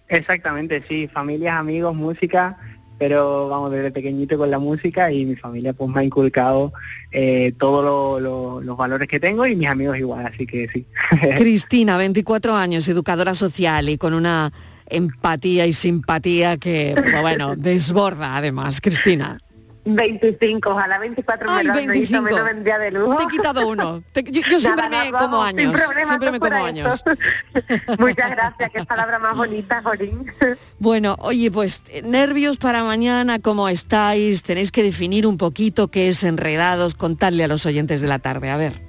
Exactamente, 0.08 0.84
sí, 0.88 1.08
familias, 1.12 1.56
amigos, 1.56 1.96
música, 1.96 2.58
pero 3.00 3.50
vamos 3.50 3.72
desde 3.72 3.92
pequeñito 3.92 4.38
con 4.38 4.52
la 4.52 4.60
música 4.60 5.12
y 5.12 5.26
mi 5.26 5.36
familia 5.36 5.74
pues 5.74 5.90
me 5.90 6.02
ha 6.02 6.04
inculcado 6.04 6.72
eh, 7.12 7.54
todos 7.58 7.84
lo- 7.84 8.20
lo- 8.20 8.62
los 8.62 8.78
valores 8.78 9.08
que 9.08 9.20
tengo 9.20 9.46
y 9.48 9.56
mis 9.56 9.68
amigos 9.68 9.98
igual, 9.98 10.26
así 10.26 10.46
que 10.46 10.68
sí. 10.70 10.86
Cristina, 11.38 11.98
24 11.98 12.56
años, 12.56 12.88
educadora 12.88 13.34
social 13.34 13.90
y 13.90 13.98
con 13.98 14.14
una 14.14 14.54
empatía 14.88 15.66
y 15.66 15.74
simpatía 15.74 16.58
que, 16.58 16.96
bueno, 17.22 17.56
desborda 17.56 18.36
además. 18.38 18.80
Cristina. 18.82 19.40
25, 19.86 20.70
ojalá 20.72 20.98
24 20.98 21.48
Ay, 21.50 21.58
me 21.58 21.64
lo 21.70 21.74
25. 21.76 22.22
me 22.24 22.32
lo 22.32 22.44
vendría 22.44 22.80
de 22.80 22.92
lujo. 22.92 23.18
Te 23.18 23.24
he 23.24 23.28
quitado 23.28 23.68
uno. 23.68 24.04
Te- 24.12 24.24
yo 24.24 24.42
yo 24.50 24.60
siempre 24.60 24.90
Nada, 24.90 25.06
me 25.06 25.12
vamos, 25.12 25.30
como 25.30 25.48
sin 25.48 25.60
años. 25.60 25.82
problema, 25.82 26.08
Siempre 26.08 26.32
me 26.32 26.40
como 26.40 26.56
años. 26.66 27.04
Muchas 28.00 28.32
gracias, 28.32 28.72
qué 28.74 28.84
palabra 28.84 29.20
más 29.20 29.36
bonita, 29.38 29.82
Jorín. 29.84 30.26
Bueno, 30.78 31.16
oye, 31.20 31.50
pues 31.52 31.84
nervios 32.04 32.58
para 32.58 32.84
mañana, 32.84 33.40
¿cómo 33.40 33.70
estáis? 33.70 34.44
Tenéis 34.44 34.72
que 34.72 34.84
definir 34.84 35.26
un 35.26 35.38
poquito 35.38 35.88
qué 35.90 36.10
es 36.10 36.24
enredados, 36.24 36.96
contarle 36.96 37.44
a 37.46 37.48
los 37.48 37.66
oyentes 37.66 38.02
de 38.02 38.08
la 38.08 38.20
tarde. 38.20 38.50
A 38.50 38.58
ver. 38.58 38.82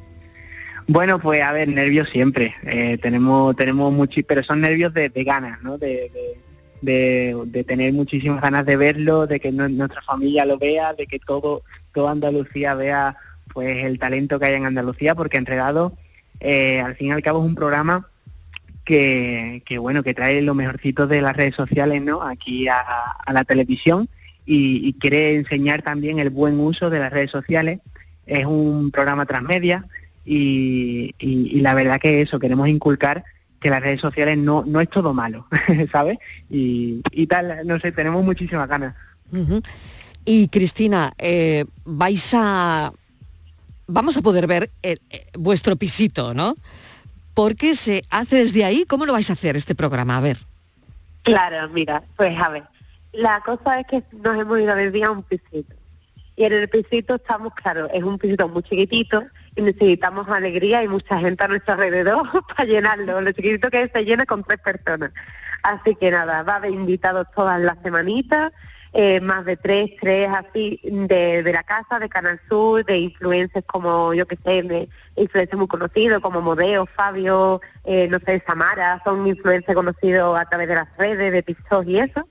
Bueno, 0.89 1.19
pues 1.21 1.43
a 1.43 1.53
ver, 1.53 1.69
nervios 1.69 2.09
siempre. 2.11 2.55
Eh, 2.65 2.99
tenemos, 3.01 3.55
tenemos 3.57 3.93
muchos, 3.93 4.25
pero 4.27 4.43
son 4.43 4.61
nervios 4.63 4.93
de, 4.95 5.09
de 5.11 5.25
ganas, 5.25 5.63
¿no? 5.63 5.79
De, 5.79 6.11
de, 6.13 6.41
de- 6.83 7.65
tener 7.67 7.93
muchísimas 7.93 8.41
ganas 8.41 8.65
de 8.67 8.77
verlo, 8.77 9.27
de 9.27 9.41
que 9.41 9.53
nu- 9.53 9.69
nuestra 9.69 10.03
familia 10.03 10.45
lo 10.45 10.59
vea, 10.59 10.95
de 10.95 11.07
que 11.07 11.19
todo, 11.19 11.63
toda 11.93 12.13
Andalucía 12.13 12.75
vea 12.75 13.17
pues 13.53 13.85
el 13.85 13.99
talento 13.99 14.39
que 14.39 14.47
hay 14.47 14.55
en 14.55 14.67
Andalucía, 14.67 15.15
porque 15.15 15.39
Enredado, 15.39 15.95
eh, 16.41 16.81
al 16.81 16.95
fin 16.97 17.09
y 17.09 17.13
al 17.13 17.23
cabo 17.23 17.41
es 17.41 17.47
un 17.47 17.55
programa 17.55 18.09
que, 18.85 19.63
que 19.65 19.79
bueno, 19.79 20.03
que 20.03 20.15
trae 20.15 20.41
lo 20.43 20.55
mejorcito 20.55 21.07
de 21.07 21.21
las 21.23 21.37
redes 21.37 21.55
sociales, 21.55 22.03
¿no? 22.03 22.23
Aquí 22.23 22.69
a, 22.69 22.79
a 22.79 23.33
la 23.33 23.45
televisión 23.45 24.09
y, 24.45 24.93
quiere 24.95 25.35
enseñar 25.37 25.83
también 25.83 26.19
el 26.19 26.31
buen 26.31 26.61
uso 26.61 26.89
de 26.91 27.01
las 27.01 27.13
redes 27.13 27.31
sociales. 27.31 27.81
Es 28.27 28.45
un 28.45 28.91
programa 28.91 29.27
transmedia 29.27 29.85
y 30.25 31.15
la 31.61 31.75
verdad 31.75 32.01
que 32.01 32.23
eso, 32.23 32.39
queremos 32.39 32.69
inculcar 32.69 33.25
que 33.67 33.71
las 33.71 33.83
redes 33.83 34.01
sociales 34.01 34.39
no, 34.39 34.63
no 34.65 34.81
es 34.81 34.89
todo 34.89 35.13
malo, 35.13 35.49
¿sabes? 35.93 36.19
Y, 36.49 37.03
y 37.11 37.27
tal, 37.27 37.67
no 37.67 37.81
sé, 37.81 37.91
tenemos 37.91 38.25
muchísimas 38.25 38.69
ganas. 38.69 38.95
Y 40.25 40.47
Cristina, 40.47 41.13
eh, 41.19 41.65
vais 41.85 42.33
a... 42.33 42.93
Vamos 43.89 44.17
a 44.17 44.23
poder 44.23 44.47
ver 44.47 44.71
eh, 44.85 44.99
eh, 45.11 45.27
vuestro 45.37 45.75
pisito, 45.75 46.33
¿no? 46.33 46.55
Porque 47.35 47.75
se 47.75 48.05
hace 48.09 48.37
desde 48.37 48.65
ahí. 48.65 48.85
¿Cómo 48.87 49.05
lo 49.05 49.13
vais 49.13 49.31
a 49.31 49.33
hacer 49.33 49.57
este 49.57 49.75
programa? 49.75 50.17
A 50.17 50.21
ver. 50.21 50.39
Claro, 51.25 51.69
mira, 51.71 52.05
pues 52.17 52.39
a 52.39 52.51
ver, 52.51 52.63
la 53.11 53.41
cosa 53.41 53.81
es 53.81 53.87
que 53.89 54.05
nos 54.13 54.39
hemos 54.39 54.61
ido 54.61 54.71
a 54.71 54.77
vivir 54.77 55.03
a 55.03 55.11
un 55.11 55.25
pisito. 55.25 55.75
Y 56.37 56.45
en 56.45 56.53
el 56.53 56.69
pisito 56.69 57.15
estamos, 57.17 57.55
claro, 57.55 57.89
es 57.93 58.03
un 58.03 58.19
pisito 58.19 58.49
muy 58.49 58.63
chiquitito 58.63 59.25
y 59.55 59.63
necesitamos 59.63 60.29
alegría 60.29 60.83
y 60.83 60.89
mucha 60.89 61.19
gente 61.19 61.43
a 61.45 61.49
nuestro 61.49 61.75
alrededor 61.75 62.27
para 62.49 62.65
llenarlo. 62.65 63.21
Lo 63.23 63.33
chiquitito 63.33 63.71
que 63.71 63.83
es 63.83 63.91
se 63.93 64.05
llena 64.05 64.27
con 64.27 64.45
tres 64.45 64.59
personas. 64.61 65.13
Así 65.63 65.95
que 65.95 66.11
nada, 66.11 66.43
va 66.43 66.55
a 66.55 66.57
haber 66.57 66.73
invitados 66.73 67.27
todas 67.35 67.59
las 67.61 67.77
semanitas. 67.83 68.53
eh, 68.99 69.21
más 69.21 69.45
de 69.45 69.59
tres, 69.59 69.91
tres 70.01 70.29
así, 70.31 70.81
de, 70.83 71.43
de 71.43 71.53
la 71.53 71.63
casa, 71.65 71.99
de 71.99 72.09
Canal 72.09 72.41
Sur, 72.49 72.83
de 72.85 72.97
influencers 72.99 73.67
como, 73.67 74.15
yo 74.15 74.27
que 74.27 74.37
sé, 74.37 74.63
de 74.63 74.89
influencers 75.17 75.59
muy 75.59 75.67
conocidos 75.69 76.21
como 76.21 76.41
Modeo, 76.41 76.87
Fabio, 76.87 77.61
eh, 77.85 78.09
no 78.09 78.19
sé, 78.21 78.43
Samara, 78.47 79.03
son 79.05 79.27
influencers 79.27 79.75
conocidos 79.75 80.39
a 80.39 80.47
través 80.47 80.69
de 80.69 80.77
las 80.77 80.89
redes, 80.97 81.31
de 81.31 81.43
TikTok 81.43 81.87
y 81.87 81.99
eso. 81.99 82.27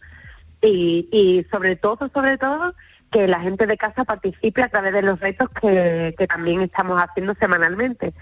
Y, 0.62 1.08
y 1.12 1.46
sobre 1.52 1.76
todo, 1.76 2.10
sobre 2.12 2.38
todo, 2.40 2.74
que 3.16 3.30
la 3.30 3.40
gente 3.40 3.66
de 3.66 3.78
casa 3.78 4.04
participe 4.04 4.62
a 4.62 4.68
través 4.68 4.92
de 4.92 5.02
los 5.02 5.18
retos 5.22 5.48
que, 5.62 6.14
que 6.18 6.28
también 6.28 6.60
estamos 6.60 7.02
haciendo 7.02 7.34
semanalmente. 7.40 8.14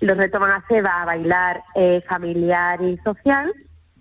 Los 0.00 0.18
retos 0.18 0.42
van 0.42 0.50
a 0.50 0.66
ser 0.68 0.86
a 0.86 1.06
bailar 1.06 1.62
eh, 1.74 2.02
familiar 2.06 2.82
y 2.82 2.98
social 2.98 3.50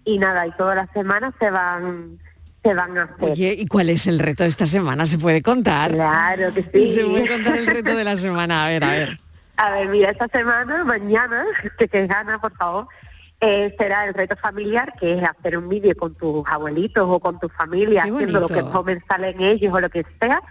y 0.03 0.17
nada, 0.17 0.45
y 0.45 0.51
todas 0.57 0.75
las 0.75 0.89
semanas 0.91 1.33
se 1.39 1.49
van 1.49 2.19
se 2.63 2.73
van 2.73 2.97
a 2.97 3.03
hacer. 3.03 3.31
Oye, 3.31 3.55
¿y 3.57 3.65
cuál 3.65 3.89
es 3.89 4.07
el 4.07 4.19
reto 4.19 4.43
de 4.43 4.49
esta 4.49 4.65
semana? 4.65 5.05
¿Se 5.05 5.17
puede 5.17 5.41
contar? 5.41 5.93
Claro 5.93 6.53
que 6.53 6.63
sí. 6.73 6.95
Se 6.95 7.05
puede 7.05 7.29
contar 7.29 7.55
el 7.57 7.67
reto 7.67 7.95
de 7.95 8.03
la 8.03 8.17
semana. 8.17 8.65
A 8.65 8.67
ver, 8.67 8.83
a 8.83 8.89
ver. 8.89 9.19
A 9.57 9.69
ver, 9.69 9.89
mira, 9.89 10.09
esta 10.09 10.27
semana, 10.27 10.83
mañana, 10.83 11.45
que 11.77 11.87
te 11.87 12.07
gana, 12.07 12.41
por 12.41 12.51
favor, 12.57 12.87
eh, 13.41 13.75
será 13.77 14.05
el 14.05 14.13
reto 14.13 14.35
familiar, 14.37 14.93
que 14.99 15.13
es 15.17 15.23
hacer 15.23 15.57
un 15.57 15.67
vídeo 15.67 15.95
con 15.97 16.13
tus 16.15 16.47
abuelitos 16.47 17.05
o 17.09 17.19
con 17.19 17.39
tu 17.39 17.49
familia, 17.49 18.03
haciendo 18.15 18.39
lo 18.39 18.47
que 18.47 18.61
comen, 18.71 19.03
salen 19.07 19.41
ellos 19.41 19.73
o 19.73 19.79
lo 19.79 19.89
que 19.89 20.05
sea. 20.19 20.41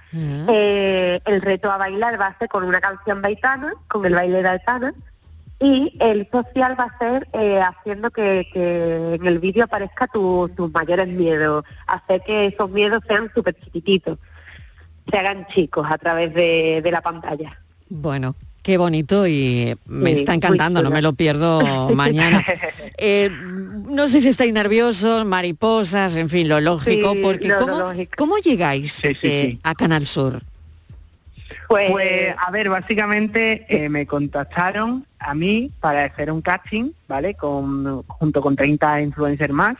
Eh, 0.48 1.20
el 1.24 1.40
reto 1.40 1.70
a 1.70 1.76
bailar 1.78 2.20
va 2.20 2.26
a 2.26 2.38
ser 2.38 2.48
con 2.48 2.64
una 2.64 2.80
canción 2.80 3.22
baitana, 3.22 3.72
con 3.88 4.04
el 4.04 4.14
baile 4.14 4.42
de 4.42 4.48
Aitana. 4.48 4.92
Y 5.62 5.94
el 6.00 6.26
social 6.32 6.74
va 6.80 6.84
a 6.84 6.98
ser 6.98 7.28
eh, 7.34 7.60
haciendo 7.60 8.10
que, 8.10 8.48
que 8.52 9.14
en 9.16 9.26
el 9.26 9.38
vídeo 9.38 9.64
aparezca 9.64 10.06
tu- 10.06 10.48
tus 10.56 10.72
mayores 10.72 11.06
miedos, 11.06 11.64
hacer 11.86 12.22
que 12.22 12.46
esos 12.46 12.70
miedos 12.70 13.02
sean 13.06 13.30
súper 13.34 13.54
chiquititos, 13.62 14.18
se 15.10 15.18
hagan 15.18 15.46
chicos 15.48 15.86
a 15.90 15.98
través 15.98 16.32
de, 16.32 16.80
de 16.82 16.90
la 16.90 17.02
pantalla. 17.02 17.58
Bueno, 17.90 18.34
qué 18.62 18.76
bonito 18.78 19.26
y 19.26 19.74
me 19.86 20.10
Sí, 20.10 20.16
está 20.16 20.34
encantando, 20.34 20.82
no 20.82 20.90
me 20.90 21.02
lo 21.02 21.12
pierdo 21.14 21.90
mañana. 21.94 22.44
Eh, 22.98 23.30
no 23.30 24.08
sé 24.08 24.20
si 24.20 24.28
estáis 24.28 24.52
nerviosos, 24.52 25.24
mariposas, 25.24 26.16
en 26.16 26.28
fin, 26.28 26.48
lo 26.48 26.60
lógico, 26.60 27.12
Sí, 27.12 27.20
porque 27.22 27.48
lo- 27.48 27.60
lo 27.60 27.66
¿cómo, 27.66 27.78
lógico. 27.80 28.12
¿cómo 28.16 28.36
llegáis 28.38 28.92
Sí, 28.94 29.08
sí, 29.14 29.18
eh, 29.22 29.46
sí. 29.52 29.60
a 29.62 29.74
Canal 29.74 30.06
Sur? 30.06 30.42
Pues, 31.68 32.34
a 32.36 32.50
ver, 32.50 32.68
básicamente 32.68 33.64
eh, 33.68 33.88
me 33.88 34.04
contactaron 34.06 35.06
a 35.20 35.34
mí 35.34 35.70
para 35.80 36.04
hacer 36.04 36.30
un 36.32 36.42
casting, 36.42 36.90
¿vale? 37.06 37.34
Con, 37.34 38.02
junto 38.08 38.40
con 38.42 38.56
30 38.56 39.00
influencers 39.02 39.52
más. 39.52 39.76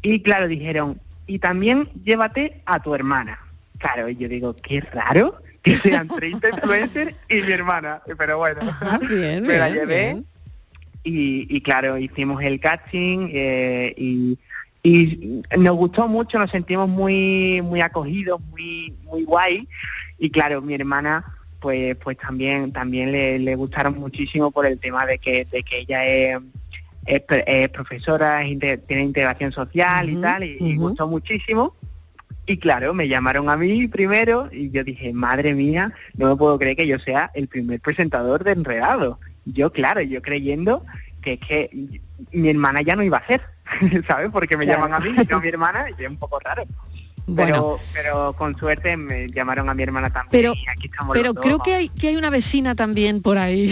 Y 0.00 0.20
claro, 0.20 0.48
dijeron, 0.48 0.98
y 1.26 1.38
también 1.38 1.88
llévate 2.04 2.62
a 2.64 2.80
tu 2.80 2.94
hermana. 2.94 3.38
Claro, 3.78 4.08
y 4.08 4.16
yo 4.16 4.28
digo, 4.28 4.54
qué 4.56 4.80
raro 4.80 5.36
que 5.62 5.78
sean 5.78 6.08
30 6.08 6.48
influencers 6.48 7.14
y 7.28 7.42
mi 7.42 7.52
hermana. 7.52 8.02
Pero 8.18 8.38
bueno, 8.38 8.60
bien, 9.08 9.44
me 9.44 9.58
la 9.58 9.68
bien, 9.68 9.78
llevé. 9.80 10.04
bien. 10.12 10.26
Y, 11.04 11.56
y 11.56 11.60
claro, 11.60 11.98
hicimos 11.98 12.42
el 12.42 12.60
casting 12.60 13.28
eh, 13.32 13.92
y, 13.96 14.38
y 14.82 15.42
nos 15.58 15.76
gustó 15.76 16.06
mucho, 16.08 16.38
nos 16.38 16.50
sentimos 16.50 16.88
muy 16.88 17.60
muy 17.62 17.80
acogidos, 17.80 18.40
muy 18.50 18.94
muy 19.04 19.24
guay. 19.24 19.68
Y 20.18 20.30
claro, 20.30 20.62
mi 20.62 20.74
hermana 20.74 21.24
pues 21.62 21.96
pues 21.96 22.18
también 22.18 22.72
también 22.72 23.12
le, 23.12 23.38
le 23.38 23.54
gustaron 23.54 23.98
muchísimo 23.98 24.50
por 24.50 24.66
el 24.66 24.78
tema 24.78 25.06
de 25.06 25.18
que 25.18 25.46
de 25.50 25.62
que 25.62 25.80
ella 25.80 26.04
es, 26.06 26.38
es, 27.06 27.22
es 27.28 27.68
profesora, 27.70 28.44
es 28.44 28.58
tiene 28.86 29.02
integración 29.02 29.52
social 29.52 30.10
y 30.10 30.20
tal, 30.20 30.44
y, 30.44 30.76
gustó 30.76 31.08
muchísimo. 31.08 31.74
Y 32.46 32.56
claro, 32.58 32.92
me 32.92 33.06
llamaron 33.08 33.48
a 33.48 33.56
mí 33.56 33.86
primero 33.88 34.48
y 34.50 34.70
yo 34.70 34.82
dije, 34.82 35.12
madre 35.12 35.54
mía, 35.54 35.92
no 36.14 36.28
me 36.30 36.36
puedo 36.36 36.58
creer 36.58 36.76
que 36.76 36.86
yo 36.86 36.98
sea 36.98 37.30
el 37.34 37.46
primer 37.48 37.80
presentador 37.80 38.42
de 38.42 38.50
Enredado. 38.52 39.20
Yo, 39.44 39.70
claro, 39.72 40.00
yo 40.00 40.20
creyendo 40.22 40.84
que 41.20 41.34
es 41.34 41.40
que 41.40 41.70
mi 42.32 42.48
hermana 42.50 42.82
ya 42.82 42.96
no 42.96 43.02
iba 43.04 43.18
a 43.18 43.26
ser, 43.26 43.42
¿sabes? 44.08 44.30
Porque 44.32 44.56
me 44.56 44.64
Claro. 44.64 44.82
llaman 44.82 44.94
a 45.00 45.04
mí 45.04 45.10
y 45.22 45.26
no 45.30 45.36
a 45.36 45.40
mi 45.40 45.48
hermana 45.48 45.84
y 45.96 46.02
es 46.02 46.08
un 46.10 46.16
poco 46.16 46.40
raro. 46.40 46.64
Bueno. 47.24 47.52
Pero, 47.54 47.78
pero 47.92 48.32
con 48.36 48.58
suerte 48.58 48.96
me 48.96 49.28
llamaron 49.28 49.68
a 49.70 49.74
mi 49.74 49.84
hermana 49.84 50.10
también 50.10 50.30
Pero, 50.32 50.54
y 50.54 50.64
aquí 50.68 50.88
estamos 50.88 51.14
pero 51.14 51.26
los 51.28 51.34
dos. 51.36 51.44
creo 51.44 51.58
que 51.60 51.74
hay, 51.76 51.88
que 51.88 52.08
hay 52.08 52.16
una 52.16 52.30
vecina 52.30 52.74
también 52.74 53.22
por 53.22 53.38
ahí. 53.38 53.70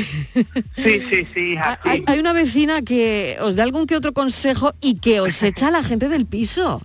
Sí, 0.76 1.02
sí, 1.10 1.26
sí, 1.34 1.52
hija, 1.54 1.80
sí. 1.84 1.88
Hay, 1.90 2.04
hay 2.06 2.20
una 2.20 2.32
vecina 2.32 2.82
que 2.82 3.36
os 3.40 3.56
da 3.56 3.64
algún 3.64 3.88
que 3.88 3.96
otro 3.96 4.12
consejo 4.12 4.72
y 4.80 5.00
que 5.00 5.18
os 5.20 5.42
echa 5.42 5.66
a 5.66 5.70
la 5.72 5.82
gente 5.82 6.08
del 6.08 6.26
piso. 6.26 6.80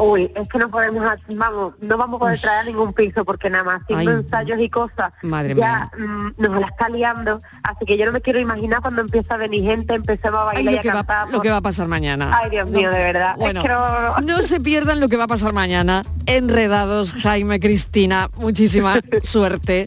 Uy, 0.00 0.32
es 0.34 0.48
que 0.48 0.58
no 0.58 0.68
podemos, 0.70 1.04
vamos, 1.28 1.74
no 1.80 1.96
vamos 1.98 2.16
a 2.16 2.18
poder 2.20 2.40
traer 2.40 2.60
a 2.60 2.64
ningún 2.64 2.92
piso 2.92 3.24
porque 3.24 3.50
nada 3.50 3.64
más 3.64 3.82
haciendo 3.82 4.10
Ay. 4.10 4.16
ensayos 4.18 4.58
y 4.60 4.68
cosas 4.70 5.12
Madre 5.22 5.54
ya 5.54 5.90
mm, 5.98 6.30
nos 6.38 6.60
la 6.60 6.66
está 6.66 6.88
liando, 6.88 7.38
así 7.62 7.84
que 7.84 7.96
yo 7.98 8.06
no 8.06 8.12
me 8.12 8.20
quiero 8.20 8.40
imaginar 8.40 8.80
cuando 8.80 9.02
empieza 9.02 9.34
a 9.34 9.36
venir 9.36 9.62
gente, 9.64 9.94
empecemos 9.94 10.40
a 10.40 10.50
Ay, 10.50 10.64
bailar 10.64 10.72
y 10.72 10.74
lo, 10.76 10.80
a 10.80 10.82
que 10.82 10.88
va, 10.88 10.94
cantar. 11.04 11.30
lo 11.30 11.40
que 11.42 11.50
va 11.50 11.56
a 11.58 11.60
pasar 11.60 11.86
mañana. 11.88 12.30
Ay, 12.32 12.50
Dios 12.50 12.70
mío, 12.70 12.90
de 12.90 12.98
verdad. 12.98 13.32
Es 13.32 13.36
Bueno, 13.38 13.62
que 13.62 13.68
no- 13.68 14.20
no 14.20 14.42
se 14.42 14.58
pierdan 14.60 15.00
lo 15.00 15.08
que 15.08 15.16
va 15.16 15.24
a 15.24 15.28
pasar 15.28 15.52
mañana. 15.52 16.02
Enredados, 16.26 17.12
Jaime, 17.12 17.60
Cristina, 17.60 18.30
muchísima 18.36 18.94
suerte. 19.22 19.86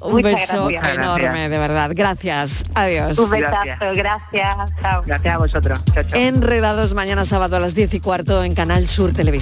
Un 0.00 0.12
Muchas 0.12 0.32
beso 0.32 0.66
gracias. 0.68 0.94
enorme, 0.96 1.22
Gracias. 1.24 1.50
de 1.50 1.58
verdad. 1.58 1.90
Gracias. 1.94 2.64
Adiós. 2.74 3.18
Un 3.18 3.30
besazo, 3.30 3.94
gracias. 3.94 4.72
Chao. 4.80 5.02
Gracias 5.06 5.34
a 5.34 5.38
vosotros. 5.38 5.84
Chao, 5.92 6.02
chao. 6.04 6.18
Enredados 6.20 6.94
mañana 6.94 7.24
sábado 7.24 7.56
a 7.56 7.60
las 7.60 7.74
10 7.74 7.94
y 7.94 8.00
cuarto 8.00 8.42
en 8.42 8.54
Canal 8.54 8.88
Sur 8.88 9.12
Televisión. 9.12 9.41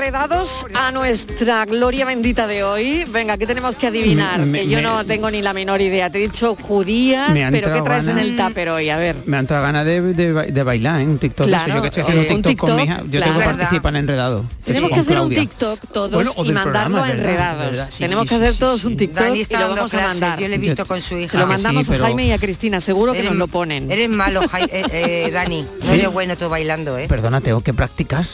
enredados 0.00 0.64
a 0.74 0.90
nuestra 0.92 1.66
gloria 1.66 2.06
bendita 2.06 2.46
de 2.46 2.64
hoy. 2.64 3.04
Venga, 3.12 3.36
¿qué 3.36 3.46
tenemos 3.46 3.74
que 3.76 3.88
adivinar? 3.88 4.38
Me- 4.40 4.46
me- 4.46 4.58
que 4.60 4.68
yo 4.68 4.76
me- 4.78 4.82
no 4.82 5.04
tengo 5.04 5.30
ni 5.30 5.42
la 5.42 5.52
menor 5.52 5.82
idea. 5.82 6.08
Te 6.08 6.18
he 6.18 6.22
dicho 6.22 6.56
judías, 6.56 7.30
Me 7.32 7.44
han 7.44 7.52
pero 7.52 7.70
¿qué 7.72 7.82
traes 7.82 8.06
en 8.06 8.18
el 8.18 8.34
tupper 8.34 8.70
hoy? 8.70 8.88
A 8.88 8.96
ver. 8.96 9.16
Me 9.26 9.36
han 9.36 9.42
entrado 9.42 9.62
ganas 9.62 9.84
de, 9.84 10.00
de 10.00 10.32
ba- 10.32 10.44
de 10.44 10.62
bailar, 10.62 11.02
¿eh? 11.02 11.04
Un 11.04 11.18
TikTok. 11.18 11.46
Claro, 11.48 11.74
Yo 11.74 11.82
que 11.82 11.88
estoy 11.88 12.02
haciendo 12.02 12.22
eh, 12.22 12.34
un 12.34 12.42
TikTok, 12.42 12.68
con 12.68 12.76
mi 12.76 12.84
hija. 12.84 13.02
Yo 13.10 13.22
tengo 13.22 13.38
que 13.38 13.44
participar 13.44 13.92
en 13.94 13.96
Enredado. 14.00 14.44
Tenemos 14.64 14.90
que 14.90 15.00
hacer 15.00 15.18
un. 15.20 15.28
TikTok 15.28 15.80
todos 15.92 16.10
Bueno, 16.12 16.32
y 16.44 16.52
mandarlo 16.52 16.96
programa, 16.96 17.04
a 17.06 17.10
enredados. 17.10 17.76
Sí, 17.90 17.98
Tenemos 18.04 18.22
sí, 18.24 18.28
que 18.30 18.34
hacer 18.36 18.52
sí, 18.54 18.58
todos 18.58 18.80
sí. 18.80 18.86
un 18.86 18.96
TikTok 18.96 19.22
Dani 19.24 19.38
y 19.38 19.42
está 19.42 19.54
lo 19.60 19.60
dando 19.66 19.76
vamos 19.76 19.94
a 19.94 19.98
clases, 19.98 20.20
mandar. 20.22 20.40
yo 20.40 20.48
le 20.48 20.54
he 20.54 20.58
visto 20.58 20.86
con 20.86 21.00
su 21.02 21.18
hija. 21.18 21.36
Lo 21.38 21.44
Ah, 21.44 21.46
mandamos 21.46 21.90
a 21.90 21.98
Jaime 21.98 22.26
y 22.26 22.32
a 22.32 22.38
Cristina, 22.38 22.80
seguro 22.80 23.12
que 23.12 23.22
nos 23.22 23.36
lo 23.36 23.48
ponen. 23.48 23.90
Eres 23.90 24.08
malo, 24.08 24.40
eh, 24.42 24.82
eh, 24.92 25.30
Dani. 25.34 25.66
No 25.86 25.92
eres 25.92 26.10
bueno 26.10 26.38
tú 26.38 26.48
bailando, 26.48 26.96
¿eh? 26.96 27.06
Perdona, 27.06 27.42
tengo 27.42 27.60
que 27.62 27.74
practicar. 27.74 28.24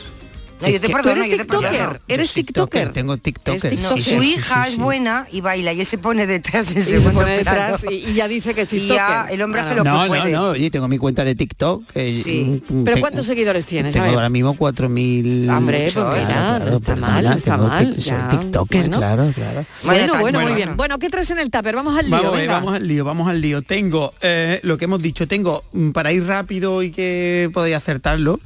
No, 0.60 0.68
yo 0.68 0.80
te 0.80 0.88
perdono, 0.88 1.26
yo 1.26 1.36
te 1.36 1.44
perdono. 1.44 1.98
¿Eres 2.08 2.32
TikToker? 2.32 2.88
Tengo 2.90 3.18
TikToker. 3.18 3.78
No, 3.78 3.90
su 3.96 4.00
sí, 4.00 4.16
hija 4.36 4.64
sí, 4.64 4.72
es 4.72 4.78
buena 4.78 5.26
y 5.30 5.42
baila 5.42 5.72
y 5.74 5.80
él 5.80 5.86
se 5.86 5.98
pone 5.98 6.26
detrás 6.26 6.70
en 6.72 6.78
Y 6.78 6.82
se 6.82 6.90
segundo 6.92 7.20
pone 7.20 7.40
plano. 7.42 7.76
detrás 7.76 7.92
y, 7.92 8.10
y 8.10 8.14
ya 8.14 8.26
dice 8.26 8.54
que 8.54 8.62
es 8.62 8.72
Y 8.72 8.78
TikToker. 8.78 8.96
ya 8.96 9.26
el 9.30 9.42
hombre 9.42 9.60
hace 9.60 9.74
lo 9.74 9.82
que 9.82 9.88
No, 9.90 10.02
no, 10.02 10.08
puede. 10.08 10.32
no, 10.32 10.42
oye, 10.48 10.70
tengo 10.70 10.88
mi 10.88 10.96
cuenta 10.98 11.24
de 11.24 11.34
TikTok. 11.34 11.82
eh, 11.94 12.22
Sí. 12.24 12.62
¿Pero 12.84 13.00
cuántos 13.00 13.26
seguidores 13.26 13.66
tienes? 13.66 13.92
Tengo 13.92 14.06
ahora 14.06 14.30
mismo 14.30 14.54
4.000... 14.56 15.50
Hombre, 15.54 15.78
pues 15.82 15.94
Claro, 15.94 16.10
mira, 16.14 16.26
claro, 16.26 16.64
no 16.70 16.76
está 16.76 16.94
perdona, 16.94 17.12
mal, 17.12 17.24
no 17.24 17.32
está 17.36 17.56
mal, 17.58 17.96
TikToker, 18.30 18.80
bueno. 18.80 18.96
claro, 18.98 19.32
claro. 19.34 19.66
Bueno, 19.84 20.20
bueno, 20.20 20.40
muy 20.40 20.52
bien. 20.54 20.76
Bueno, 20.76 20.98
¿qué 20.98 21.08
traes 21.10 21.30
en 21.30 21.38
el 21.38 21.50
tupper? 21.50 21.74
Vamos 21.76 21.98
al 21.98 22.06
lío, 22.06 22.32
Vamos, 22.48 22.74
al 22.74 22.88
lío, 22.88 23.04
vamos 23.04 23.28
al 23.28 23.40
lío. 23.40 23.60
Tengo 23.62 24.14
eh, 24.22 24.60
lo 24.62 24.78
que 24.78 24.86
hemos 24.86 25.02
dicho, 25.02 25.28
tengo 25.28 25.64
mm, 25.72 25.90
para 25.90 26.12
ir 26.12 26.24
rápido 26.26 26.82
y 26.82 26.90
que 26.90 27.50
podáis 27.52 27.76
acertarlo, 27.76 28.40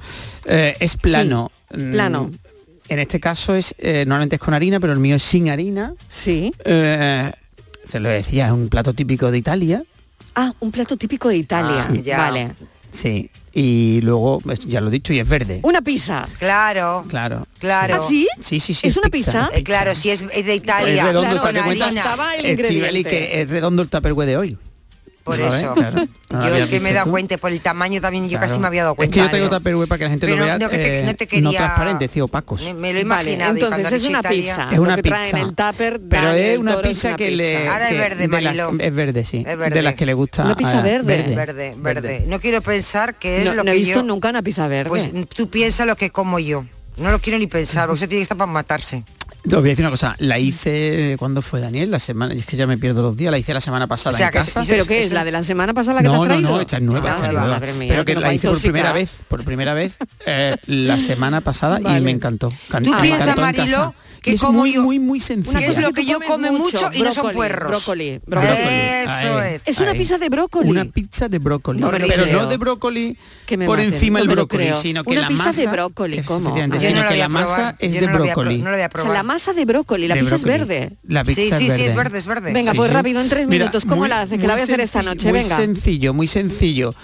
eh, 0.47 0.75
es 0.81 0.97
plano. 0.97 1.53
Plano. 2.09 2.31
En 2.89 2.99
este 2.99 3.21
caso 3.21 3.55
es, 3.55 3.75
eh, 3.79 4.05
normalmente 4.07 4.37
es 4.37 4.41
con 4.41 4.53
harina, 4.55 4.81
pero 4.81 4.93
el 4.93 4.99
mío 4.99 5.17
es 5.17 5.23
sin 5.23 5.49
harina. 5.49 5.95
Sí. 6.09 6.53
Eh, 6.65 7.31
se 7.85 8.01
lo 8.01 8.09
decía, 8.09 8.47
es 8.47 8.53
un 8.53 8.69
plato 8.69 8.93
típico 8.95 9.31
de 9.31 9.39
Italia. 9.39 9.85
Ah, 10.35 10.53
un 10.61 10.73
plato 10.73 10.97
típico 10.97 11.29
de 11.29 11.37
Italia. 11.37 11.89
Sí. 11.93 12.03
Vale. 12.11 12.53
Sí. 12.91 13.31
Y 13.53 14.01
luego, 14.03 14.41
ya 14.67 14.81
lo 14.81 14.89
he 14.89 14.91
dicho, 14.91 15.13
y 15.13 15.19
es 15.21 15.29
verde. 15.29 15.61
Una 15.63 15.83
pizza. 15.83 16.29
Claro. 16.39 17.05
Claro. 17.09 17.47
Claro. 17.59 17.97
¿Ah, 18.01 18.07
sí? 18.09 18.29
Sí, 18.41 18.59
sí, 18.61 18.75
sí. 18.75 18.87
¿Es 18.89 18.97
una 18.97 19.09
pizza? 19.09 19.51
Eh, 19.53 19.63
claro, 19.63 19.95
si 19.95 20.11
es, 20.11 20.23
es 20.33 20.47
de 20.47 20.55
Es 20.55 20.63
Italia. 20.63 21.05
redondo, 21.05 21.31
claro, 21.31 21.47
con 21.47 21.57
harina. 21.57 21.87
Faltaba 21.87 22.35
el 22.37 22.47
ingrediente. 22.51 23.09
que 23.11 23.41
es 23.43 23.51
redondo 23.51 23.83
el 23.83 23.89
tupperware 23.89 24.29
de 24.29 24.37
hoy. 24.37 24.59
Por 25.25 25.37
¿Sabes? 25.37 25.55
eso. 25.57 25.75
Claro. 25.75 26.07
No 26.31 26.49
Yo 26.49 26.55
es 26.57 26.67
que 26.67 26.81
me 26.81 26.91
he 26.91 26.93
dado 26.95 27.05
tú. 27.07 27.11
cuenta, 27.11 27.37
por 27.37 27.53
el 27.53 27.61
tamaño 27.61 28.01
también 28.01 28.25
yo 28.25 28.39
Claro. 28.39 28.49
casi 28.49 28.59
me 28.61 28.67
había 28.69 28.83
dado 28.85 28.95
cuenta. 28.95 29.11
Es 29.15 29.15
que 29.15 29.27
yo 29.27 29.31
tengo 29.31 29.49
Claro. 29.49 29.59
tupperware 29.63 29.89
para 29.89 29.99
que 29.99 30.05
la 30.05 30.11
gente 30.11 30.27
Pero 30.27 30.39
lo 30.39 30.45
vea 30.45 30.59
no, 30.59 30.69
que 30.71 30.79
te- 30.79 30.99
eh, 31.01 31.03
no 31.05 31.15
te 31.15 31.27
quería- 31.27 31.51
transparente, 31.59 32.09
sí, 32.09 32.21
opacos. 32.21 32.63
Me, 32.63 32.73
me 32.75 32.93
lo 32.95 33.01
he 33.01 33.05
Vale, 33.05 33.33
imaginado. 33.35 33.57
y 33.57 33.61
cuando 33.61 33.77
entonces 33.77 34.03
es 34.03 34.09
una 34.09 34.19
Italia- 34.21 34.43
pizza. 34.55 34.69
Es 34.71 34.77
Lo 34.77 34.83
una 34.83 34.97
que 34.97 35.03
pizza. 35.03 35.41
el 35.41 35.55
tupper, 35.55 36.01
Pero 36.09 36.31
es 36.33 36.59
una 36.59 36.73
es 36.75 36.81
pizza 36.81 37.09
una 37.09 37.17
que 37.17 37.25
pizza. 37.27 37.37
le... 37.37 37.69
Ahora 37.69 37.89
es 37.89 37.93
que- 37.95 38.01
verde, 38.01 38.29
Mariló. 38.29 38.71
es 38.79 38.95
verde, 38.95 39.25
sí. 39.25 39.45
Es 39.47 39.59
verde. 39.59 39.75
De 39.77 39.83
las 39.83 39.95
que 39.95 40.07
le 40.07 40.15
gusta. 40.15 40.45
Una 40.45 40.57
pizza 40.57 40.81
verde. 40.81 41.35
Verde, 41.35 41.75
verde. 41.77 42.25
No 42.27 42.41
quiero 42.41 42.63
pensar 42.63 43.15
que 43.17 43.39
es 43.39 43.45
No, 43.45 43.55
lo 43.55 43.65
no 43.65 43.71
he 43.71 43.75
que 43.75 43.81
visto 43.81 44.01
yo... 44.01 44.03
nunca 44.03 44.31
una 44.31 44.43
pizza 44.43 44.67
verde. 44.69 44.89
Pues 44.89 45.11
tú 45.35 45.51
piensas 45.51 45.87
lo 45.87 45.97
que 45.97 46.11
como 46.11 46.39
yo. 46.39 46.65
No 46.97 47.11
lo 47.11 47.19
quiero 47.19 47.39
ni 47.39 47.47
pensar, 47.47 47.87
porque 47.89 47.99
eso 48.05 48.09
tiene 48.09 48.21
que 48.21 48.23
estar 48.25 48.37
para 48.39 48.51
matarse. 48.51 49.05
Te 49.43 49.57
voy 49.57 49.65
a 49.65 49.69
decir 49.71 49.85
una 49.85 49.91
cosa, 49.91 50.15
la 50.19 50.39
hice 50.39 51.17
cuando 51.19 51.41
fue 51.41 51.61
Daniel, 51.61 51.91
la 51.91 51.99
semana, 51.99 52.35
es 52.35 52.45
que 52.45 52.57
ya 52.57 52.67
me 52.67 52.77
pierdo 52.77 53.01
los 53.03 53.17
días, 53.17 53.31
la 53.31 53.39
hice 53.39 53.55
la 53.55 53.61
semana 53.63 53.87
pasada 53.87 54.15
O 54.15 54.17
sea, 54.19 54.27
en 54.27 54.33
que- 54.33 54.39
casa. 54.39 54.63
¿Pero 54.67 54.85
qué 54.85 55.03
es? 55.03 55.13
¿La 55.13 55.25
de 55.25 55.33
la 55.33 55.43
semana 55.45 55.73
pasada 55.73 55.95
la 55.97 56.03
que 56.03 56.09
no, 56.09 56.13
te 56.13 56.17
has 56.17 56.21
no, 56.21 56.27
traído? 56.35 56.51
no, 56.51 56.61
esta 56.61 56.77
es 56.77 56.83
nueva, 56.83 57.11
Ah, 57.13 57.15
esta 57.17 57.29
es 57.29 57.35
va, 57.37 57.41
nueva. 57.41 57.55
madre 57.57 57.73
mía, 57.73 57.89
pero 57.89 58.05
que 58.05 58.15
la 58.17 58.35
hice 58.35 58.49
por 58.49 58.61
primera 58.61 58.93
vez, 58.93 59.17
por 59.29 59.43
primera 59.45 59.73
vez 59.75 59.97
eh, 60.27 60.57
la 60.67 60.99
semana 61.01 61.41
pasada 61.41 61.81
y 61.81 62.01
me 62.03 62.11
encantó. 62.11 62.53
Can- 62.69 62.85
¿Tú 62.85 62.93
me 62.95 63.01
piensas, 63.01 63.29
encantó 63.29 63.57
casa. 63.65 63.93
que 64.21 64.35
es 64.35 64.41
como 64.43 64.59
muy, 64.61 64.75
yo- 64.75 64.83
muy, 64.83 64.99
muy 64.99 65.21
sencilla. 65.21 65.59
¿Qué 65.59 65.67
es 65.69 65.79
lo 65.79 65.93
que 65.95 66.05
yo 66.05 66.21
come 66.21 66.51
mucho, 66.51 66.91
y 66.93 67.01
no 67.01 67.11
son 67.11 67.33
puerros? 67.33 67.71
Brócoli, 67.71 68.21
brócoli. 68.27 68.53
Eso 68.53 69.39
Ahí, 69.39 69.55
es. 69.55 69.63
Es 69.67 69.81
una 69.81 69.93
pizza 69.95 70.19
de 70.19 70.29
brócoli. 70.29 70.69
Una 70.69 70.85
pizza 70.85 71.29
de 71.31 71.39
brócoli. 71.39 71.81
No 71.81 71.91
lo 71.91 71.97
pero 71.99 72.27
no 72.27 72.47
de 72.47 72.57
brócoli 72.59 73.17
por 73.67 73.81
encima 73.81 74.19
no 74.19 74.27
del 74.27 74.29
lo 74.37 74.47
brócoli, 74.47 74.75
sino 74.75 75.03
que 75.03 75.13
Una 75.13 75.23
la 75.23 75.31
masa 75.31 75.53
de 75.61 75.67
brócoli, 75.67 76.23
¿cómo? 76.23 76.41
efectivamente, 76.51 76.77
yo 76.85 76.89
sino 76.89 76.97
no 76.99 77.03
la 77.05 77.09
que 77.09 77.15
voy 77.15 77.21
a 77.21 77.25
la 77.25 77.29
masa 77.31 77.55
probar, 77.57 77.77
es 77.81 77.93
de 77.95 78.01
no 78.03 78.13
brócoli. 78.13 78.59
no 78.59 78.65
la 78.65 78.71
voy 78.71 78.81
a 78.83 78.87
O 78.87 78.89
sea, 78.89 78.89
probar. 78.91 79.25
Masa 79.33 79.53
de 79.53 79.65
brócoli, 79.65 80.09
la 80.09 80.15
De 80.17 80.21
pizza 80.23 80.37
brócoli. 80.37 80.53
es 80.55 80.59
verde. 80.67 80.97
La 81.07 81.25
pizza 81.25 81.41
Sí, 81.41 81.49
es 81.49 81.55
sí, 81.59 81.65
sí, 81.65 81.69
verde. 81.69 81.87
es 81.87 81.95
verde, 81.95 82.19
es 82.19 82.27
verde. 82.27 82.53
Venga, 82.53 82.73
Sí, 82.73 82.77
pues 82.77 82.89
sí. 82.89 82.95
rápido, 82.95 83.21
en 83.21 83.29
tres 83.29 83.47
Mira, 83.47 83.65
minutos. 83.67 83.85
¿Cómo 83.85 84.03
muy- 84.03 84.09
la 84.09 84.23
hace? 84.23 84.39
Que 84.39 84.47
la 84.47 84.55
voy 84.55 84.61
a 84.61 84.65
hacer 84.65 84.81
esta 84.81 85.03
noche, 85.03 85.29
muy 85.29 85.39
venga. 85.41 85.57
sencillo, 85.57 86.13
muy 86.15 86.27
sencillo. 86.27 86.95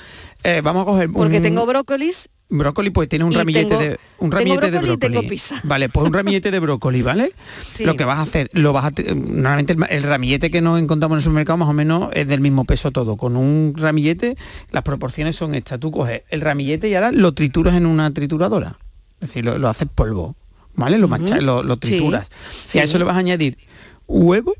Eh, 0.44 0.60
vamos 0.62 0.82
a 0.82 0.86
coger 0.86 1.10
Porque 1.10 1.36
un- 1.38 1.42
tengo 1.42 1.64
brócolis 1.66 2.28
Brócoli, 2.48 2.90
pues 2.90 3.08
tiene 3.08 3.24
un 3.24 3.32
Y 3.32 3.36
ramillete 3.36 3.66
tengo- 3.70 3.80
de 3.80 3.88
un 4.18 4.30
tengo 4.30 4.36
ramillete 4.38 4.66
de 4.70 4.78
brócoli 4.78 4.92
y 4.92 4.98
tengo 4.98 5.28
pizza. 5.28 5.60
Vale, 5.64 5.88
pues 5.88 6.06
un 6.06 6.12
ramillete 6.12 6.52
de 6.52 6.58
brócoli, 6.60 7.02
¿vale? 7.02 7.32
Sí. 7.64 7.84
Lo 7.84 7.96
que 7.96 8.04
vas 8.04 8.18
a 8.18 8.22
hacer, 8.22 8.50
lo 8.52 8.72
vas 8.72 8.84
a 8.84 8.90
te- 8.92 9.12
normalmente 9.16 9.74
el, 9.90 10.02
ramillete 10.04 10.48
que 10.52 10.60
nos 10.60 10.78
encontramos 10.80 11.16
en 11.16 11.18
el 11.18 11.22
supermercado 11.24 11.56
más 11.56 11.68
o 11.68 11.72
menos 11.72 12.10
es 12.14 12.28
del 12.28 12.40
mismo 12.40 12.64
peso 12.64 12.92
todo. 12.92 13.16
Con 13.16 13.36
un 13.36 13.74
ramillete 13.76 14.36
las 14.70 14.84
proporciones 14.84 15.34
son 15.34 15.56
estas. 15.56 15.80
Tú 15.80 15.90
coges 15.90 16.22
el 16.30 16.40
ramillete 16.40 16.88
y 16.88 16.94
ahora 16.94 17.10
lo 17.10 17.32
trituras 17.32 17.74
en 17.74 17.84
una 17.84 18.14
trituradora. 18.14 18.78
Es 19.20 19.30
decir, 19.30 19.44
lo, 19.44 19.58
lo 19.58 19.68
haces 19.68 19.88
polvo, 19.92 20.36
¿vale? 20.76 20.98
Lo 20.98 21.08
machas, 21.08 21.42
lo, 21.42 21.62
lo 21.62 21.76
trituras. 21.78 22.28
Sí. 22.50 22.78
Y 22.78 22.80
a 22.80 22.84
eso 22.84 22.98
le 22.98 23.04
vas 23.04 23.16
a 23.16 23.20
añadir 23.20 23.58
huevo 24.06 24.54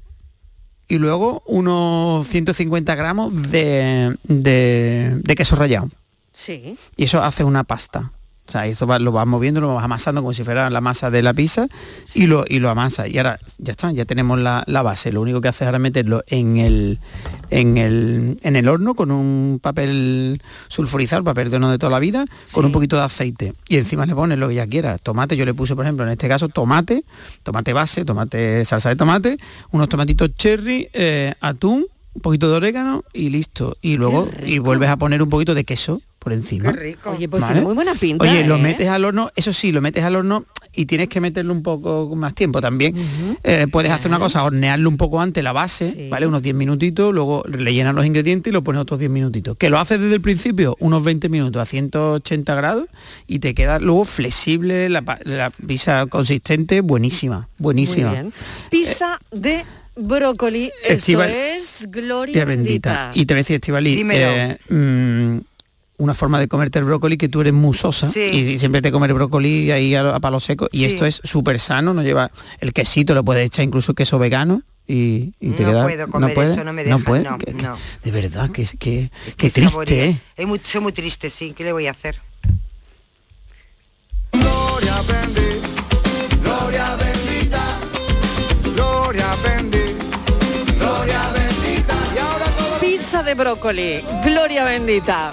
y 0.89 0.99
luego 0.99 1.43
unos 1.47 2.27
150 2.29 2.95
gramos 2.95 3.51
de, 3.51 4.17
de, 4.25 5.21
de 5.23 5.35
queso 5.35 5.57
rallado 5.57 5.91
Sí. 6.33 6.77
y 6.97 7.05
eso 7.05 7.23
hace 7.23 7.45
una 7.45 7.65
pasta. 7.65 8.13
O 8.47 8.51
sea, 8.51 8.67
eso 8.67 8.87
va- 8.87 8.99
lo 8.99 9.11
vas 9.13 9.27
moviendo, 9.27 9.61
lo 9.61 9.75
vas 9.75 9.85
amasando 9.85 10.21
como 10.21 10.33
si 10.33 10.45
fuera 10.45 10.71
la 10.71 10.81
masa 10.81 11.11
de 11.11 11.21
la 11.23 11.35
pizza 11.35 11.67
y 12.15 12.27
lo, 12.27 12.45
y 12.49 12.61
lo 12.61 12.71
amasa. 12.71 13.09
Y 13.09 13.19
ahora 13.19 13.41
ya 13.59 13.73
está, 13.73 13.91
ya 13.93 14.05
tenemos 14.05 14.39
la, 14.39 14.63
la 14.67 14.83
base. 14.83 15.11
Lo 15.13 15.21
único 15.21 15.41
que 15.41 15.49
haces 15.49 15.63
ahora 15.63 15.79
es 15.79 15.83
meterlo 15.83 16.23
en 16.29 16.57
el, 16.59 17.01
en 17.51 17.77
el, 17.77 18.39
en 18.43 18.57
el 18.57 18.69
horno 18.69 18.95
con 18.95 19.11
un 19.11 19.59
papel 19.61 20.41
sulfurizado, 20.69 21.25
papel 21.25 21.51
de 21.51 21.57
horno 21.57 21.71
de 21.71 21.79
toda 21.79 21.91
la 21.91 21.99
vida, 21.99 22.25
con 22.53 22.65
un 22.65 22.73
poquito 22.73 22.97
de 22.97 23.03
aceite. 23.03 23.53
Y 23.69 23.77
encima 23.79 24.07
le 24.07 24.15
pones 24.15 24.39
lo 24.39 24.49
que 24.49 24.55
ya 24.55 24.67
quieras. 24.67 25.01
Tomate, 25.03 25.37
yo 25.37 25.45
le 25.45 25.55
puse, 25.55 25.75
por 25.75 25.85
ejemplo, 25.85 26.05
en 26.05 26.13
este 26.13 26.29
caso, 26.29 26.49
tomate, 26.49 27.05
tomate 27.43 27.73
base, 27.73 28.05
tomate, 28.05 28.65
salsa 28.65 28.91
de 28.91 28.97
tomate, 28.97 29.39
unos 29.73 29.89
tomatitos 29.89 30.35
cherry, 30.35 30.89
eh, 30.93 31.35
atún, 31.41 31.87
un 32.15 32.23
poquito 32.23 32.49
de 32.49 32.57
orégano 32.57 33.03
y 33.13 33.31
listo. 33.31 33.77
Y 33.83 33.97
luego, 33.97 34.29
y 34.45 34.59
vuelves 34.59 34.89
a 34.89 34.97
poner 34.97 35.21
un 35.23 35.29
poquito 35.29 35.55
de 35.55 35.65
queso 35.65 36.01
por 36.27 36.33
encima. 36.33 36.75
Oye, 37.05 37.29
pues 37.29 37.41
¿Vale? 37.43 37.53
tiene 37.55 37.65
muy 37.65 37.75
buena 37.77 37.95
pinta. 37.95 38.25
Oye, 38.25 38.45
lo 38.45 38.57
¿eh? 38.57 38.61
metes 38.61 38.89
al 38.89 39.05
horno, 39.05 39.31
eso 39.37 39.53
sí, 39.53 39.71
lo 39.71 39.81
metes 39.81 40.03
al 40.03 40.17
horno 40.17 40.45
y 40.75 40.87
tienes 40.87 41.07
que 41.07 41.21
meterlo 41.21 41.53
un 41.53 41.63
poco 41.63 42.13
más 42.17 42.35
tiempo 42.35 42.61
también. 42.61 42.97
Eh, 43.45 43.69
puedes 43.71 43.93
hacer 43.93 44.09
una 44.11 44.19
cosa, 44.19 44.43
hornearlo 44.43 44.89
un 44.89 44.97
poco 44.97 45.21
antes 45.21 45.45
la 45.45 45.53
base, 45.53 46.09
¿vale? 46.11 46.27
Unos 46.27 46.43
10 46.43 46.57
minutitos, 46.57 47.15
luego 47.15 47.45
le 47.49 47.73
llenas 47.73 47.95
los 47.95 48.05
ingredientes 48.05 48.51
y 48.51 48.53
lo 48.53 48.65
pones 48.65 48.83
otros 48.83 48.99
10 48.99 49.09
minutitos. 49.09 49.57
Que 49.57 49.71
lo 49.71 49.79
haces 49.79 50.01
desde 50.01 50.17
el 50.17 50.21
principio, 50.21 50.77
unos 50.81 51.05
20 51.05 51.29
minutos 51.29 51.63
a 51.63 51.65
180 51.65 52.55
grados 52.57 52.87
y 53.29 53.39
te 53.39 53.55
queda 53.55 53.79
luego 53.79 54.05
flexible, 54.05 54.89
la, 54.89 55.05
la 55.23 55.51
pizza 55.51 56.07
consistente, 56.07 56.81
buenísima, 56.81 57.49
buenísima. 57.59 58.09
Muy 58.09 58.19
bien. 58.19 58.33
Pizza 58.69 59.21
de 59.31 59.65
brócoli. 59.95 60.73
Esto 60.83 60.93
Estival- 61.13 61.31
es 61.31 61.87
gloria 61.89 62.45
bendita. 62.45 63.13
Y 63.15 63.27
te 63.27 63.35
voy 63.35 63.39
a 63.39 63.43
decir, 63.43 63.55
Estivali, 63.55 64.05
eh, 64.11 64.59
una 65.99 66.15
forma 66.15 66.39
de 66.41 66.49
comerte 66.49 66.79
el 66.79 66.85
brócoli 66.85 67.17
que 67.17 67.29
tú 67.29 67.41
eres 67.41 67.53
musosa 67.53 68.07
Sí. 68.11 68.21
y 68.21 68.59
siempre 68.59 68.83
te 68.83 68.93
comes 68.93 69.09
el 69.09 69.15
brócoli 69.15 69.71
ahí 69.71 69.95
a, 69.95 70.15
a 70.15 70.21
palo 70.21 70.41
seco 70.41 70.69
y 70.73 70.81
Sí. 70.81 70.85
esto 70.87 71.07
es 71.07 71.21
súper 71.25 71.59
sano, 71.59 71.95
no 71.95 72.03
lleva 72.03 72.31
el 72.61 72.73
quesito, 72.73 73.15
lo 73.15 73.25
puedes 73.25 73.47
echar 73.47 73.65
incluso 73.65 73.95
queso 73.95 74.19
vegano 74.19 74.63
y, 74.87 75.33
y 75.41 75.51
te 75.51 75.63
No 75.65 75.71
queda 75.71 75.83
puedo 75.85 76.09
comer 76.09 76.35
puede, 76.35 76.53
eso, 76.53 76.65
no 76.65 76.73
me 76.73 76.85
deja, 76.85 76.99
puede, 76.99 77.25
no, 77.25 77.39
que- 77.39 77.55
que- 77.55 77.63
no. 77.63 77.77
de 78.05 78.11
verdad 78.11 78.51
que 78.51 78.67
que, 78.79 79.11
Es 79.27 79.35
que 79.35 79.51
triste. 79.51 80.05
¿eh? 80.11 80.21
Es 80.37 80.47
muy, 80.47 80.61
soy 80.63 80.81
muy 80.81 80.93
triste, 80.93 81.29
sí. 81.31 81.53
¿Qué 81.57 81.65
le 81.65 81.73
voy 81.73 81.87
a 81.87 81.91
hacer? 81.93 82.21
Gloria 84.33 84.95
bendita, 85.03 85.69
gloria 86.43 86.97
bendita, 86.97 87.79
gloria 88.75 89.27
bendita, 89.43 90.79
gloria 90.79 91.21
bendita. 91.33 91.95
Y 92.15 92.19
ahora 92.19 92.45
todo 92.59 92.79
Pizza 92.81 93.23
de 93.23 93.35
brócoli. 93.35 94.01
Gloria 94.25 94.65
bendita. 94.65 95.33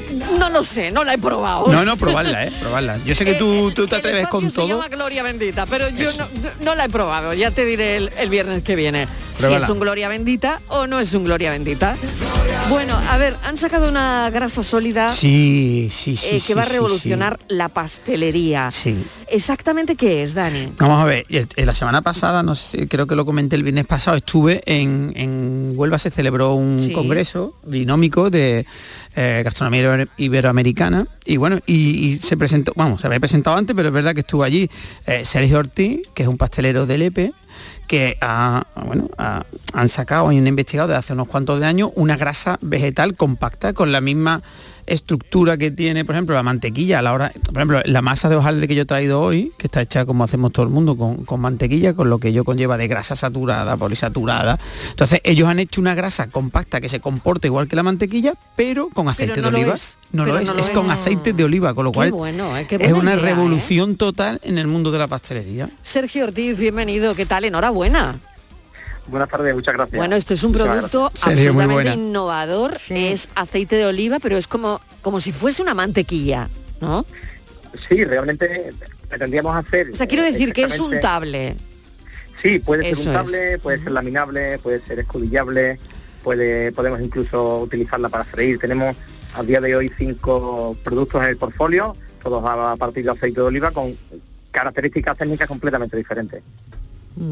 No 0.37 0.49
lo 0.49 0.63
sé, 0.63 0.91
no 0.91 1.03
la 1.03 1.13
he 1.13 1.17
probado. 1.17 1.67
no 1.71 1.83
no 1.85 1.97
probarla 1.97 2.45
eh 2.47 2.51
probarla 2.59 2.97
yo 3.05 3.15
sé 3.15 3.25
que 3.25 3.33
tú, 3.35 3.71
tú 3.71 3.87
te 3.87 3.95
atreves 3.97 4.27
con 4.27 4.45
se 4.49 4.55
todo 4.55 4.67
llama 4.67 4.87
Gloria 4.89 5.23
Bendita, 5.23 5.65
pero 5.65 5.89
yo 5.89 6.09
no, 6.17 6.27
no 6.61 6.75
la 6.75 6.85
he 6.85 6.89
probado. 6.89 7.33
Ya 7.33 7.51
te 7.51 7.65
diré 7.65 7.95
el, 7.97 8.09
el 8.17 8.29
viernes 8.29 8.63
que 8.63 8.75
viene 8.75 9.07
Pruébala. 9.37 9.59
si 9.59 9.63
es 9.65 9.69
un 9.69 9.79
Gloria 9.79 10.07
Bendita 10.09 10.61
o 10.67 10.87
no 10.87 10.99
es 10.99 11.13
un 11.13 11.23
Gloria 11.25 11.49
Bendita. 11.51 11.95
Bueno, 12.69 12.95
a 13.09 13.17
ver, 13.17 13.35
han 13.43 13.57
sacado 13.57 13.89
una 13.89 14.29
grasa 14.29 14.63
sólida 14.63 15.09
sí 15.09 15.89
sí 15.91 16.15
sí 16.15 16.35
eh, 16.37 16.41
que 16.45 16.53
va 16.55 16.61
a 16.63 16.65
revolucionar 16.65 17.39
la 17.47 17.69
pastelería. 17.69 18.69
sí. 18.71 19.03
¿Exactamente 19.33 19.95
qué 19.95 20.23
es, 20.23 20.33
Dani? 20.33 20.73
Vamos 20.77 20.99
a 21.01 21.05
ver, 21.05 21.23
el- 21.29 21.47
la 21.65 21.73
semana 21.73 22.01
pasada, 22.01 22.43
no 22.43 22.53
sé, 22.53 22.89
creo 22.89 23.07
que 23.07 23.15
lo 23.15 23.25
comenté 23.25 23.55
el 23.55 23.63
viernes 23.63 23.85
pasado, 23.85 24.17
estuve 24.17 24.61
en, 24.65 25.13
en 25.15 25.71
Huelva, 25.73 25.97
se 25.99 26.09
celebró 26.09 26.53
un 26.55 26.91
congreso 26.91 27.55
binómico 27.63 28.29
de 28.29 28.65
eh, 29.15 29.41
gastronomía 29.45 29.79
ibero- 30.05 30.11
iberoamericana 30.17 31.07
y 31.25 31.37
bueno, 31.37 31.59
y, 31.65 32.17
se 32.21 32.37
presentó, 32.37 32.73
vamos, 32.75 33.01
se 33.01 33.07
había 33.07 33.19
presentado 33.19 33.57
antes, 33.57 33.75
pero 33.75 33.89
es 33.89 33.93
verdad 33.93 34.13
que 34.13 34.21
estuvo 34.21 34.43
allí 34.43 34.69
eh, 35.07 35.23
Sergio 35.25 35.59
Ortiz, 35.59 36.01
que 36.13 36.23
es 36.23 36.29
un 36.29 36.37
pastelero 36.37 36.85
de 36.85 36.97
Lepe, 36.97 37.33
que 37.87 38.17
ha, 38.21 38.65
bueno, 38.85 39.09
ha- 39.17 39.45
han 39.73 39.89
sacado 39.89 40.31
y 40.31 40.37
han 40.37 40.47
investigado 40.47 40.87
desde 40.87 40.99
hace 40.99 41.13
unos 41.13 41.27
cuantos 41.27 41.59
de 41.59 41.65
años 41.65 41.91
una 41.95 42.15
grasa 42.17 42.57
vegetal 42.61 43.15
compacta 43.15 43.73
con 43.73 43.91
la 43.91 43.99
misma 44.01 44.41
estructura 44.93 45.57
que 45.57 45.71
tiene, 45.71 46.05
por 46.05 46.15
ejemplo, 46.15 46.35
la 46.35 46.43
mantequilla 46.43 46.99
a 46.99 47.01
la 47.01 47.13
hora, 47.13 47.31
por 47.45 47.57
ejemplo, 47.57 47.81
la 47.85 48.01
masa 48.01 48.29
de 48.29 48.35
hojaldre 48.35 48.67
que 48.67 48.75
yo 48.75 48.83
he 48.83 48.85
traído 48.85 49.21
hoy, 49.21 49.53
que 49.57 49.67
está 49.67 49.81
hecha 49.81 50.05
como 50.05 50.23
hacemos 50.23 50.51
todo 50.51 50.65
el 50.65 50.71
mundo, 50.71 50.97
con, 50.97 51.25
con 51.25 51.39
mantequilla, 51.39 51.93
con 51.93 52.09
lo 52.09 52.19
que 52.19 52.33
yo 52.33 52.43
conlleva 52.43 52.77
de 52.77 52.87
grasa 52.87 53.15
saturada, 53.15 53.77
polisaturada. 53.77 54.59
Entonces, 54.89 55.21
ellos 55.23 55.47
han 55.47 55.59
hecho 55.59 55.81
una 55.81 55.95
grasa 55.95 56.27
compacta 56.27 56.81
que 56.81 56.89
se 56.89 56.99
comporta 56.99 57.47
igual 57.47 57.67
que 57.67 57.75
la 57.75 57.83
mantequilla, 57.83 58.33
pero 58.55 58.89
con 58.89 59.07
aceite 59.07 59.41
no 59.41 59.49
de 59.51 59.55
oliva. 59.55 59.75
No 60.11 60.25
lo 60.25 60.37
es, 60.37 60.47
no 60.47 60.53
lo 60.53 60.59
es 60.59 60.69
es. 60.69 60.75
con 60.75 60.91
aceite 60.91 61.33
de 61.33 61.43
oliva, 61.43 61.73
con 61.73 61.85
lo 61.85 61.91
Qué 61.91 61.95
cual 61.95 62.11
bueno, 62.11 62.57
eh, 62.57 62.67
qué 62.67 62.75
es 62.75 62.91
una 62.91 63.13
idea, 63.13 63.23
¿eh? 63.23 63.33
revolución 63.33 63.95
total 63.95 64.41
en 64.43 64.57
el 64.57 64.67
mundo 64.67 64.91
de 64.91 64.99
la 64.99 65.07
pastelería. 65.07 65.69
Sergio 65.81 66.25
Ortiz, 66.25 66.57
bienvenido. 66.57 67.15
¿Qué 67.15 67.25
tal? 67.25 67.45
Enhorabuena. 67.45 68.19
Buenas 69.11 69.27
tardes, 69.27 69.53
muchas 69.53 69.73
gracias. 69.73 69.97
Bueno, 69.97 70.15
esto 70.15 70.33
es 70.33 70.43
un 70.43 70.53
producto 70.53 71.05
absolutamente 71.05 71.93
innovador. 71.93 72.77
Es 72.89 73.27
aceite 73.35 73.75
de 73.75 73.85
oliva, 73.85 74.19
pero 74.19 74.37
es 74.37 74.47
como, 74.47 74.79
como 75.01 75.19
si 75.19 75.33
fuese 75.33 75.61
una 75.61 75.73
mantequilla, 75.73 76.49
¿no? 76.79 77.05
Sí, 77.89 78.05
realmente 78.05 78.73
pretendíamos 79.09 79.53
hacer... 79.55 79.91
O 79.91 79.95
sea, 79.95 80.07
quiero 80.07 80.23
decir 80.23 80.53
que 80.53 80.63
es 80.63 80.79
untable. 80.79 81.57
Sí, 82.41 82.59
puede 82.59 82.83
ser 82.83 82.93
Eso 82.93 83.09
untable, 83.09 83.59
puede 83.59 83.83
ser 83.83 83.91
laminable, 83.91 84.57
puede 84.59 84.81
ser 84.81 84.99
escudillable, 84.99 85.77
puede, 86.23 86.71
podemos 86.71 87.01
incluso 87.01 87.59
utilizarla 87.59 88.07
para 88.07 88.23
freír. 88.23 88.59
Tenemos 88.59 88.95
a 89.33 89.43
día 89.43 89.59
de 89.59 89.75
hoy 89.75 89.91
cinco 89.97 90.77
productos 90.83 91.21
en 91.21 91.29
el 91.29 91.37
portfolio, 91.37 91.97
todos 92.23 92.43
a 92.45 92.77
partir 92.77 93.03
de 93.03 93.11
aceite 93.11 93.41
de 93.41 93.45
oliva 93.45 93.71
con 93.71 93.95
características 94.51 95.17
técnicas 95.17 95.47
completamente 95.49 95.97
diferentes. 95.97 96.41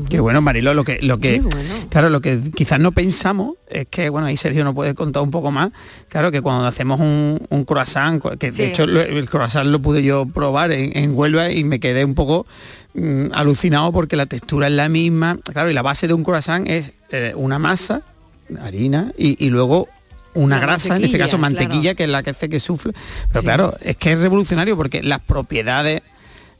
Qué 0.10 0.20
bueno, 0.20 0.42
Marilo, 0.42 0.74
lo 0.74 0.84
que, 0.84 1.00
lo 1.02 1.20
que, 1.20 1.42
claro, 1.90 2.10
lo 2.10 2.20
que 2.22 2.40
quizás 2.54 2.80
no 2.82 2.92
pensamos 2.92 3.54
es 3.70 3.88
que, 3.88 4.10
bueno, 4.10 4.28
ahí 4.28 4.36
Sergio 4.36 4.64
nos 4.66 4.76
puede 4.76 4.94
contar 4.94 5.24
un 5.24 5.32
poco 5.32 5.52
más, 5.52 5.70
claro, 6.10 6.32
que 6.32 6.42
cuando 6.42 6.66
hacemos 6.68 7.00
un, 7.00 7.40
un 7.50 7.64
croissant, 7.64 8.22
que 8.38 8.52
Sí. 8.52 8.62
de 8.64 8.70
hecho 8.70 8.86
lo- 8.86 9.02
el 9.02 9.30
croissant 9.30 9.66
lo 9.68 9.82
pude 9.82 10.04
yo 10.04 10.26
probar 10.26 10.72
en, 10.74 10.96
en 10.98 11.16
Huelva 11.18 11.50
y 11.52 11.64
me 11.64 11.80
quedé 11.80 12.04
un 12.04 12.14
poco 12.14 12.46
mm, 12.94 13.28
alucinado 13.34 13.92
porque 13.94 14.16
la 14.18 14.26
textura 14.26 14.68
es 14.68 14.74
la 14.74 14.90
misma, 14.90 15.38
claro, 15.54 15.72
y 15.72 15.74
la 15.74 15.82
base 15.82 16.08
de 16.08 16.14
un 16.14 16.24
croissant 16.26 16.68
es 16.68 16.92
eh, 17.12 17.34
una 17.36 17.58
masa, 17.58 18.02
harina, 18.62 19.14
y, 19.18 19.44
y 19.44 19.50
luego 19.50 19.88
una 20.34 20.58
La 20.58 20.62
grasa, 20.62 20.98
en 20.98 21.06
este 21.06 21.18
caso 21.18 21.38
mantequilla, 21.38 21.82
claro. 21.82 21.96
que 21.96 22.04
es 22.04 22.10
la 22.10 22.22
que 22.24 22.30
hace 22.32 22.50
que 22.50 22.60
sufle. 22.60 22.94
Pero 23.30 23.40
Sí. 23.42 23.46
claro, 23.46 23.76
es 23.82 23.96
que 23.96 24.12
es 24.12 24.20
revolucionario 24.20 24.76
porque 24.76 25.02
las 25.04 25.20
propiedades 25.22 26.02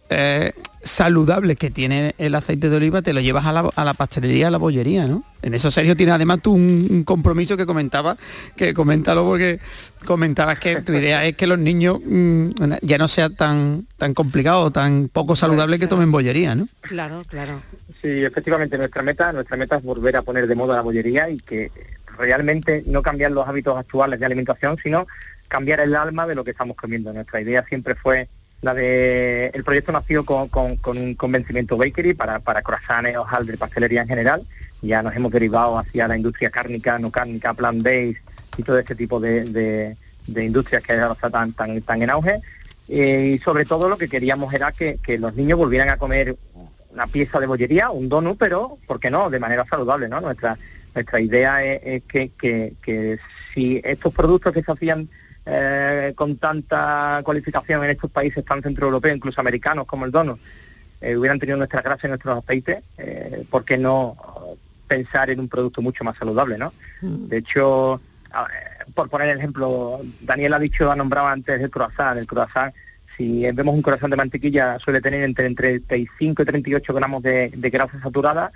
eh, 0.10 0.54
saludables 0.82 1.58
que 1.58 1.70
tiene 1.70 2.16
el 2.18 2.36
aceite 2.36 2.70
de 2.70 2.78
oliva 2.78 3.02
te 3.02 3.14
lo 3.14 3.20
llevas 3.20 3.46
a 3.46 3.52
la, 3.52 3.70
a 3.76 3.86
la 3.86 3.94
pastelería, 3.94 4.48
a 4.48 4.52
la 4.52 4.58
bollería, 4.58 5.06
¿no? 5.06 5.24
En 5.42 5.54
eso, 5.54 5.72
Sergio, 5.72 5.96
tiene 5.96 6.12
además 6.12 6.42
tú 6.42 6.54
un, 6.54 6.88
un 6.90 7.04
compromiso 7.04 7.56
que 7.56 7.66
comentaba, 7.66 8.18
que 8.56 8.74
coméntalo 8.74 9.24
porque 9.24 9.60
comentabas 10.06 10.60
que 10.60 10.82
tu 10.82 10.94
idea 10.94 11.26
es 11.26 11.36
que 11.36 11.48
los 11.48 11.60
niños 11.60 12.00
mm, 12.04 12.50
ya 12.82 12.98
no 12.98 13.08
sea 13.08 13.30
tan 13.30 13.88
tan 13.98 14.14
complicado 14.14 14.64
o 14.64 14.72
tan 14.72 15.10
poco 15.10 15.36
saludable 15.36 15.80
que 15.80 15.88
tomen 15.88 16.12
bollería, 16.12 16.56
¿no? 16.56 16.68
Claro, 16.82 17.24
claro. 17.28 17.62
Sí, 18.02 18.24
efectivamente, 18.24 18.78
nuestra 18.78 19.04
meta, 19.04 19.34
nuestra 19.34 19.58
meta 19.58 19.78
es 19.78 19.84
volver 19.84 20.16
a 20.16 20.22
poner 20.22 20.48
de 20.48 20.56
moda 20.56 20.76
la 20.76 20.82
bollería 20.82 21.30
y 21.30 21.38
que 21.40 21.72
realmente 22.18 22.84
no 22.86 23.02
cambiar 23.02 23.32
los 23.32 23.48
hábitos 23.48 23.78
actuales 23.78 24.20
de 24.20 24.26
alimentación, 24.26 24.78
sino 24.82 25.08
cambiar 25.48 25.80
el 25.80 25.96
alma 25.96 26.28
de 26.28 26.36
lo 26.36 26.44
que 26.44 26.52
estamos 26.52 26.78
comiendo. 26.78 27.12
Nuestra 27.12 27.42
idea 27.42 27.66
siempre 27.66 27.96
fue 27.96 28.30
la 28.62 28.74
de... 28.74 29.48
El 29.54 29.64
proyecto 29.64 29.92
nació 29.92 30.26
con, 30.26 30.48
con- 30.50 30.78
un 30.98 31.16
convencimiento 31.16 31.78
bakery 31.78 32.14
para, 32.14 32.40
para 32.40 32.62
croissants, 32.62 33.16
hojaldre, 33.18 33.58
pastelería 33.58 34.02
en 34.02 34.08
general. 34.08 34.44
Ya 34.82 35.02
nos 35.02 35.16
hemos 35.16 35.32
derivado 35.32 35.78
hacia 35.78 36.08
la 36.08 36.18
industria 36.18 36.50
cárnica, 36.50 37.00
no 37.00 37.12
cárnica, 37.12 37.54
plant-based 37.54 38.22
y 38.58 38.64
todo 38.64 38.78
este 38.80 38.96
tipo 38.96 39.20
de, 39.20 39.46
de- 40.28 40.46
industrias 40.46 40.84
que 40.84 40.94
ahora 40.94 41.14
está 41.14 41.30
tan, 41.30 41.54
tan, 41.54 41.82
tan 41.82 42.02
en 42.02 42.10
auge. 42.10 42.40
Eh, 42.88 43.36
y 43.36 43.40
sobre 43.44 43.66
todo 43.66 43.88
lo 43.90 43.98
que 43.98 44.08
queríamos 44.10 44.54
era 44.54 44.72
que, 44.72 44.98
que 45.04 45.18
los 45.18 45.36
niños 45.36 45.58
volvieran 45.58 45.90
a 45.90 45.98
comer 45.98 46.36
una 46.92 47.08
pieza 47.08 47.40
de 47.40 47.46
bollería, 47.48 47.90
un 47.92 48.10
donut, 48.10 48.38
pero, 48.38 48.78
¿por 48.88 49.00
qué 49.00 49.12
no?, 49.12 49.30
de 49.30 49.40
manera 49.40 49.66
saludable, 49.70 50.10
¿no? 50.10 50.20
Nuestra, 50.22 50.58
nuestra 50.96 51.20
idea 51.22 51.64
es, 51.64 51.82
es 51.84 52.04
que, 52.04 52.32
que- 52.40 52.74
que 52.82 53.20
si 53.54 53.80
estos 53.84 54.14
productos 54.14 54.54
que 54.54 54.64
se 54.64 54.72
hacían 54.72 55.08
eh, 55.50 56.14
con 56.16 56.38
tanta 56.38 57.22
cualificación 57.24 57.84
en 57.84 57.90
estos 57.90 58.12
países 58.12 58.46
tan 58.46 58.62
centroeuropeos, 58.62 59.16
incluso 59.18 59.42
americanos 59.42 59.86
como 59.88 60.06
el 60.06 60.12
donut, 60.12 60.40
eh, 61.02 61.16
hubieran 61.18 61.40
tenido 61.40 61.58
nuestra 61.58 61.82
grasa 61.82 62.06
y 62.06 62.10
nuestros 62.10 62.38
aceites, 62.44 62.84
eh, 62.98 63.46
¿por 63.50 63.64
qué 63.66 63.78
no 63.78 64.16
pensar 64.88 65.30
en 65.30 65.40
un 65.40 65.48
producto 65.48 65.82
mucho 65.82 66.04
más 66.04 66.18
saludable, 66.18 66.58
¿no? 66.58 66.74
De 67.02 67.38
hecho, 67.38 68.02
a- 68.32 68.44
eh, 68.46 68.92
por 68.94 69.10
poner 69.10 69.30
el 69.30 69.38
ejemplo, 69.38 70.02
Daniel 70.22 70.54
ha 70.54 70.60
dicho, 70.60 70.92
ha 70.92 70.96
nombrado 70.96 71.28
antes 71.28 71.60
el 71.62 71.70
croissant. 71.70 72.18
El 72.18 72.28
croissant, 72.28 72.74
si 73.16 73.42
vemos 73.52 73.74
un 73.76 73.82
croissant 73.82 74.10
de 74.10 74.18
mantequilla, 74.18 74.78
suele 74.80 75.00
tener 75.02 75.24
entre, 75.24 75.46
entre 75.46 75.80
35 75.80 76.42
y 76.42 76.46
38 76.46 76.94
gramos 76.94 77.22
de, 77.24 77.50
de 77.56 77.70
grasa 77.70 78.00
saturada. 78.02 78.52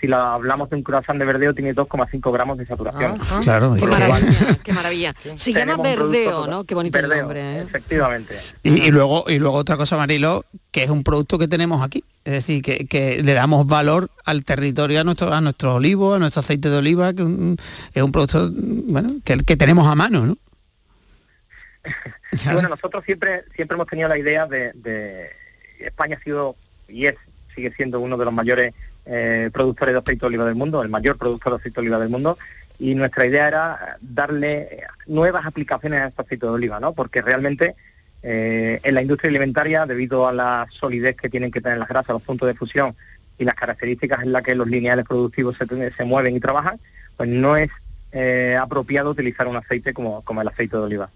Si 0.00 0.06
lo 0.06 0.16
hablamos 0.18 0.68
de 0.68 0.76
un 0.76 0.82
croissant 0.82 1.18
de 1.18 1.24
verdeo, 1.24 1.54
tiene 1.54 1.74
2,5 1.74 2.32
gramos 2.32 2.58
de 2.58 2.66
saturación. 2.66 3.14
Claro, 3.42 3.74
Qué 3.78 3.84
y- 3.84 3.86
maravilla, 3.88 4.58
qué 4.62 4.72
maravilla. 4.74 5.14
Se 5.36 5.52
llama 5.52 5.76
verdeo, 5.78 6.46
¿no? 6.46 6.64
Qué 6.64 6.74
bonito 6.74 6.98
el 6.98 7.08
nombre. 7.08 7.40
¿eh? 7.40 7.62
Efectivamente. 7.62 8.36
Y, 8.62 8.82
y 8.82 8.90
luego 8.90 9.24
y 9.28 9.38
luego 9.38 9.56
otra 9.56 9.76
cosa, 9.78 9.96
Marilo, 9.96 10.44
que 10.70 10.82
es 10.84 10.90
un 10.90 11.02
producto 11.02 11.38
que 11.38 11.48
tenemos 11.48 11.82
aquí. 11.82 12.04
Es 12.24 12.32
decir, 12.32 12.60
que, 12.62 12.86
que 12.86 13.22
le 13.22 13.32
damos 13.32 13.66
valor 13.66 14.10
al 14.24 14.44
territorio, 14.44 15.00
a 15.00 15.04
nuestro, 15.04 15.32
a 15.32 15.40
nuestros 15.40 15.74
olivos, 15.76 16.16
a 16.16 16.18
nuestro 16.18 16.40
aceite 16.40 16.68
de 16.68 16.76
oliva, 16.76 17.14
que 17.14 17.22
un- 17.22 17.56
es 17.94 18.02
un 18.02 18.12
producto 18.12 18.50
bueno, 18.52 19.14
que, 19.24 19.38
que 19.38 19.56
tenemos 19.56 19.86
a 19.88 19.94
mano, 19.94 20.26
¿no? 20.26 20.36
Y 22.32 22.48
bueno, 22.52 22.68
nosotros 22.68 23.04
siempre 23.04 23.44
siempre 23.54 23.76
hemos 23.76 23.86
tenido 23.86 24.08
la 24.08 24.18
idea 24.18 24.46
de, 24.46 24.72
de- 24.74 25.30
España 25.78 26.16
ha 26.20 26.24
sido 26.24 26.56
y 26.88 27.06
es 27.06 27.14
sigue 27.54 27.72
siendo 27.76 28.00
uno 28.00 28.16
de 28.16 28.24
los 28.24 28.34
mayores 28.34 28.74
eh, 29.06 29.50
productores 29.52 29.94
de 29.94 30.00
aceite 30.00 30.20
de 30.20 30.26
oliva 30.26 30.44
del 30.44 30.54
mundo, 30.54 30.82
el 30.82 30.88
mayor 30.88 31.16
productor 31.16 31.52
de 31.52 31.58
aceite 31.58 31.80
de 31.80 31.86
oliva 31.86 31.98
del 31.98 32.08
mundo, 32.08 32.38
y 32.78 32.94
nuestra 32.94 33.24
idea 33.26 33.48
era 33.48 33.98
darle 34.00 34.82
nuevas 35.06 35.46
aplicaciones 35.46 36.00
a 36.00 36.06
este 36.08 36.22
aceite 36.22 36.46
de 36.46 36.52
oliva, 36.52 36.78
¿no? 36.80 36.92
Porque 36.92 37.22
realmente 37.22 37.74
eh, 38.22 38.80
en 38.82 38.94
la 38.94 39.02
industria 39.02 39.30
alimentaria, 39.30 39.86
debido 39.86 40.26
a 40.26 40.32
la 40.32 40.66
solidez 40.70 41.16
que 41.16 41.30
tienen 41.30 41.50
que 41.50 41.60
tener 41.60 41.78
las 41.78 41.88
grasas, 41.88 42.10
los 42.10 42.22
puntos 42.22 42.48
de 42.48 42.54
fusión 42.54 42.96
y 43.38 43.44
las 43.44 43.54
características 43.54 44.22
en 44.22 44.32
las 44.32 44.42
que 44.42 44.54
los 44.54 44.66
lineales 44.66 45.04
productivos 45.04 45.56
se, 45.56 45.92
se 45.92 46.04
mueven 46.04 46.36
y 46.36 46.40
trabajan, 46.40 46.80
pues 47.16 47.28
no 47.28 47.56
es 47.56 47.70
eh, 48.12 48.56
apropiado 48.60 49.10
utilizar 49.10 49.46
un 49.46 49.56
aceite 49.56 49.94
como, 49.94 50.22
como 50.22 50.42
el 50.42 50.48
aceite 50.48 50.76
de 50.76 50.82
oliva. 50.82 51.10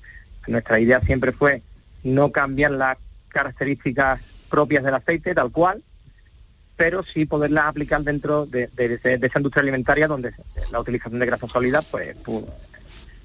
Nuestra 0.46 0.78
idea 0.78 1.00
siempre 1.00 1.32
fue 1.32 1.62
no 2.02 2.30
cambiar 2.30 2.72
las 2.72 2.96
características 3.28 4.20
propias 4.48 4.84
del 4.84 4.94
aceite 4.94 5.34
tal 5.34 5.50
cual, 5.50 5.82
pero 6.80 7.04
sí 7.12 7.26
poderlas 7.26 7.66
aplicar 7.66 8.02
dentro 8.02 8.46
de, 8.46 8.68
de- 8.74 8.96
de- 8.96 9.18
de 9.18 9.26
esa 9.26 9.38
industria 9.38 9.60
alimentaria 9.60 10.08
donde 10.08 10.32
la 10.72 10.80
utilización 10.80 11.18
de 11.20 11.26
grasa 11.26 11.46
sólida 11.46 11.82
pues, 11.82 12.16
pu- 12.24 12.46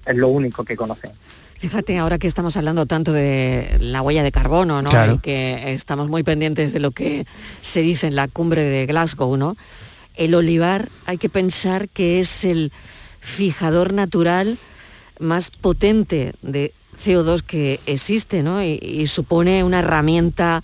es 0.05 0.15
lo 0.17 0.27
único 0.27 0.65
que 0.65 0.75
conocen. 0.75 1.11
Fíjate, 1.57 1.97
ahora 1.97 2.17
que 2.19 2.27
estamos 2.27 2.57
hablando 2.57 2.85
tanto 2.85 3.13
de 3.13 3.77
la 3.79 4.01
huella 4.01 4.23
de 4.23 4.33
carbono, 4.33 4.81
¿no? 4.81 4.89
Claro. 4.89 5.13
Y 5.13 5.19
que 5.19 5.71
estamos 5.71 6.09
muy 6.09 6.21
pendientes 6.21 6.73
de 6.73 6.79
lo 6.81 6.91
que 6.91 7.25
se 7.61 7.79
dice 7.81 8.07
en 8.07 8.15
la 8.15 8.27
cumbre 8.27 8.61
de 8.65 8.85
Glasgow, 8.87 9.37
¿no? 9.37 9.55
El 10.15 10.35
olivar 10.35 10.89
hay 11.05 11.17
que 11.17 11.29
pensar 11.29 11.87
que 11.87 12.19
es 12.19 12.43
el 12.43 12.73
fijador 13.21 13.93
natural 13.93 14.57
más 15.19 15.49
potente 15.49 16.33
de 16.41 16.73
CO2 17.05 17.41
que 17.41 17.79
existe, 17.85 18.43
¿no? 18.43 18.61
Y, 18.61 18.77
y 18.81 19.07
supone 19.07 19.63
una 19.63 19.79
herramienta 19.79 20.61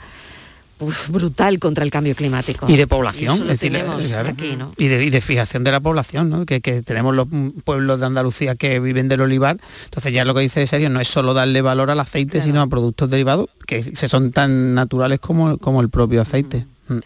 brutal 1.09 1.59
contra 1.59 1.83
el 1.83 1.91
cambio 1.91 2.15
climático. 2.15 2.65
Y 2.69 2.77
de 2.77 2.87
población, 2.87 3.37
Y 3.37 3.41
es 3.41 3.47
decir, 3.59 3.75
aquí, 3.77 4.55
¿no? 4.55 4.71
y, 4.77 4.87
de, 4.87 5.03
y 5.03 5.09
de 5.09 5.21
fijación 5.21 5.63
de 5.63 5.71
la 5.71 5.79
población, 5.79 6.29
¿no? 6.29 6.45
que, 6.45 6.61
que 6.61 6.81
tenemos 6.81 7.15
los 7.15 7.27
mm, 7.29 7.49
pueblos 7.63 7.99
de 7.99 8.05
Andalucía 8.05 8.55
que 8.55 8.79
viven 8.79 9.07
del 9.07 9.21
olivar, 9.21 9.57
entonces 9.85 10.13
ya 10.13 10.25
lo 10.25 10.33
que 10.33 10.41
dice 10.41 10.65
Sergio 10.67 10.89
no 10.89 10.99
es 10.99 11.07
solo 11.07 11.33
darle 11.33 11.61
valor 11.61 11.89
al 11.91 11.99
aceite, 11.99 12.41
sino 12.41 12.61
a 12.61 12.67
productos 12.67 13.09
derivados 13.09 13.47
que 13.67 13.83
se 13.83 14.07
son 14.07 14.31
tan 14.31 14.73
naturales 14.73 15.19
como, 15.19 15.57
como 15.57 15.81
el 15.81 15.89
propio 15.89 16.21
aceite. 16.21 16.65
Mm. 16.87 16.97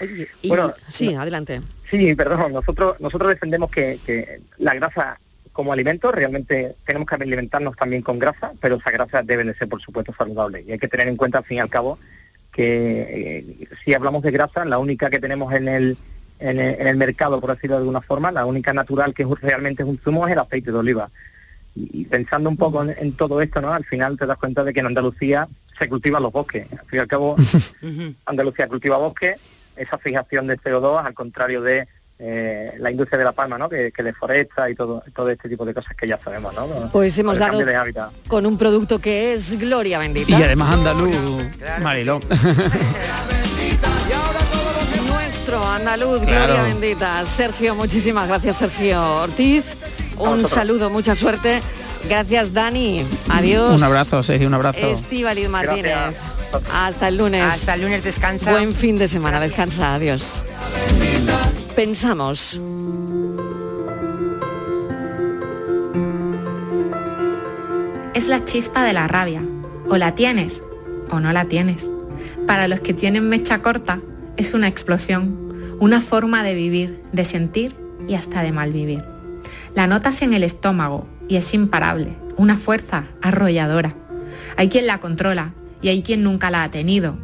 Oye, 0.00 0.28
y- 0.42 0.48
Bueno, 0.48 0.72
sí, 0.88 1.12
no- 1.14 1.20
adelante. 1.22 1.60
Sí, 1.90 2.14
perdón, 2.14 2.52
nosotros, 2.54 2.96
nosotros 3.00 3.30
defendemos 3.30 3.70
que, 3.70 3.98
que 4.06 4.40
la 4.58 4.74
grasa 4.74 5.18
como 5.52 5.74
alimento 5.74 6.10
realmente 6.10 6.74
tenemos 6.86 7.06
que 7.06 7.14
alimentarnos 7.16 7.76
también 7.76 8.00
con 8.00 8.18
grasa, 8.18 8.52
pero 8.62 8.76
esa 8.76 8.90
grasa 8.90 9.22
debe 9.22 9.44
de 9.44 9.54
ser 9.54 9.68
por 9.68 9.82
supuesto 9.82 10.14
saludable. 10.16 10.64
Y 10.66 10.72
hay 10.72 10.78
que 10.78 10.88
tener 10.88 11.08
en 11.08 11.16
cuenta 11.16 11.38
al 11.38 11.44
fin 11.44 11.58
y 11.58 11.60
al 11.60 11.68
cabo 11.68 11.98
que 12.52 13.38
eh, 13.60 13.68
si 13.84 13.94
hablamos 13.94 14.22
de 14.22 14.30
grasa, 14.30 14.64
la 14.64 14.78
única 14.78 15.08
que 15.10 15.18
tenemos 15.18 15.52
en 15.54 15.68
el, 15.68 15.96
en 16.38 16.60
el, 16.60 16.80
en 16.80 16.86
el 16.86 16.96
mercado, 16.96 17.40
por 17.40 17.50
decirlo 17.54 17.76
de 17.76 17.80
alguna 17.82 18.00
forma, 18.02 18.30
la 18.30 18.44
única 18.46 18.72
natural 18.72 19.14
que 19.14 19.22
es- 19.22 19.40
realmente 19.40 19.82
es 19.82 19.88
un 19.88 19.98
zumo 19.98 20.26
es 20.26 20.32
el 20.32 20.38
aceite 20.38 20.70
de 20.70 20.78
oliva. 20.78 21.10
Y, 21.74 22.02
y 22.02 22.04
pensando 22.04 22.50
un 22.50 22.56
poco 22.58 22.82
en, 22.82 22.94
en 22.98 23.12
todo 23.16 23.40
esto, 23.40 23.60
¿no? 23.62 23.72
al 23.72 23.84
final 23.84 24.18
te 24.18 24.26
das 24.26 24.38
cuenta 24.38 24.62
de 24.62 24.74
que 24.74 24.80
en 24.80 24.86
Andalucía 24.86 25.48
se 25.78 25.88
cultivan 25.88 26.22
los 26.22 26.30
bosques. 26.32 26.66
Al 26.72 26.86
fin 26.86 26.98
y 26.98 26.98
al 26.98 27.08
cabo, 27.08 27.36
Andalucía 28.26 28.68
cultiva 28.68 28.98
bosques, 28.98 29.36
esa 29.76 29.96
fijación 29.98 30.46
de 30.46 30.58
CO2, 30.58 31.02
al 31.04 31.14
contrario 31.14 31.62
de 31.62 31.88
eh, 32.24 32.74
la 32.78 32.88
industria 32.92 33.18
de 33.18 33.24
la 33.24 33.32
palma, 33.32 33.58
¿no? 33.58 33.68
que, 33.68 33.90
que 33.90 34.02
deforesta 34.04 34.70
y 34.70 34.76
todo, 34.76 35.02
todo 35.12 35.28
este 35.28 35.48
tipo 35.48 35.64
de 35.64 35.74
cosas 35.74 35.96
que 35.96 36.06
ya 36.06 36.20
sabemos. 36.22 36.54
¿no? 36.54 36.88
Pues 36.92 37.18
hemos 37.18 37.36
dado 37.36 37.58
de 37.58 37.94
con 38.28 38.46
un 38.46 38.56
producto 38.56 39.00
que 39.00 39.32
es 39.34 39.58
gloria 39.58 39.98
bendita. 39.98 40.30
Y 40.30 40.42
además 40.42 40.72
andaluz, 40.74 41.16
Mariló. 41.82 42.20
Nuestro 45.08 45.66
andaluz, 45.66 46.20
Claro. 46.22 46.54
gloria 46.54 46.62
bendita. 46.62 47.26
Sergio, 47.26 47.74
muchísimas 47.74 48.28
gracias, 48.28 48.56
Sergio 48.58 49.02
Ortiz. 49.22 49.64
Un 50.16 50.46
saludo, 50.46 50.90
mucha 50.90 51.16
suerte. 51.16 51.60
Gracias, 52.08 52.52
Dani. 52.52 53.04
Adiós. 53.30 53.74
Un 53.74 53.82
abrazo, 53.82 54.22
Sergio, 54.22 54.46
un 54.46 54.54
abrazo. 54.54 54.78
Estíbaliz 54.86 55.48
Martínez. 55.48 55.96
Hasta 56.72 57.08
el 57.08 57.16
lunes. 57.16 57.42
Hasta 57.42 57.74
el 57.74 57.82
lunes, 57.82 58.04
descansa. 58.04 58.50
Buen 58.50 58.74
fin 58.74 58.98
de 58.98 59.08
semana, 59.08 59.40
descansa, 59.40 59.94
adiós. 59.94 60.42
Pensamos. 61.74 62.60
es 68.14 68.28
la 68.28 68.44
chispa 68.44 68.84
de 68.84 68.92
la 68.92 69.08
rabia. 69.08 69.42
O 69.88 69.96
la 69.96 70.14
tienes 70.14 70.62
o 71.10 71.18
no 71.18 71.32
la 71.32 71.46
tienes. 71.46 71.90
Para 72.46 72.68
los 72.68 72.80
que 72.80 72.94
tienen 72.94 73.28
mecha 73.28 73.62
corta, 73.62 74.00
es 74.36 74.54
una 74.54 74.68
explosión, 74.68 75.76
una 75.80 76.00
forma 76.00 76.44
de 76.44 76.54
vivir, 76.54 77.02
de 77.12 77.24
sentir 77.24 77.74
y 78.06 78.14
hasta 78.14 78.42
de 78.42 78.52
malvivir. 78.52 79.04
La 79.74 79.86
notas 79.86 80.22
en 80.22 80.34
el 80.34 80.44
estómago 80.44 81.06
y 81.28 81.36
es 81.36 81.52
imparable, 81.52 82.16
una 82.36 82.56
fuerza 82.56 83.06
arrolladora. 83.22 83.94
Hay 84.56 84.68
quien 84.68 84.86
la 84.86 84.98
controla 84.98 85.52
y 85.82 85.88
hay 85.88 86.02
quien 86.02 86.22
nunca 86.22 86.50
la 86.50 86.62
ha 86.62 86.70
tenido, 86.70 87.18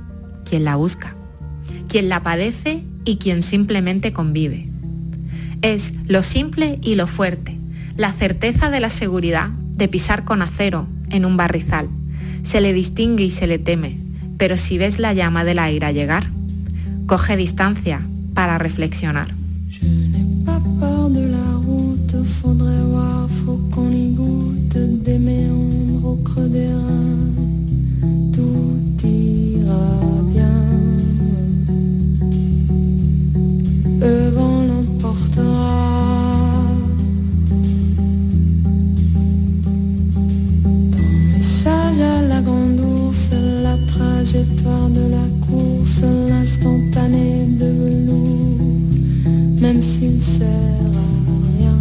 quien 0.44 0.64
la 0.64 0.76
busca, 0.76 1.14
quien 1.88 2.08
la 2.08 2.22
padece 2.22 2.84
y 3.04 3.16
quien 3.16 3.42
simplemente 3.42 4.12
convive. 4.12 4.68
Es 5.62 5.94
lo 6.06 6.22
simple 6.22 6.78
y 6.82 6.96
lo 6.96 7.06
fuerte, 7.06 7.56
la 7.96 8.12
certeza 8.12 8.70
de 8.70 8.80
la 8.80 8.90
seguridad 8.90 9.48
de 9.48 9.88
pisar 9.88 10.24
con 10.24 10.42
acero 10.42 10.86
en 11.10 11.24
un 11.24 11.36
barrizal. 11.36 11.88
Se 12.42 12.60
le 12.60 12.72
distingue 12.72 13.24
y 13.24 13.30
se 13.30 13.46
le 13.46 13.58
teme, 13.58 13.98
pero 14.36 14.56
si 14.56 14.78
ves 14.78 14.98
la 14.98 15.14
llama 15.14 15.44
de 15.44 15.54
la 15.54 15.70
ira 15.70 15.92
llegar, 15.92 16.30
coge 17.06 17.36
distancia 17.36 18.06
para 18.34 18.58
reflexionar. 18.58 19.37
L'instantané 47.68 47.72
de 47.72 47.72
velours, 47.72 49.60
même 49.60 49.82
s'il 49.82 50.22
sert 50.22 50.48
à 50.94 51.08
rien. 51.58 51.76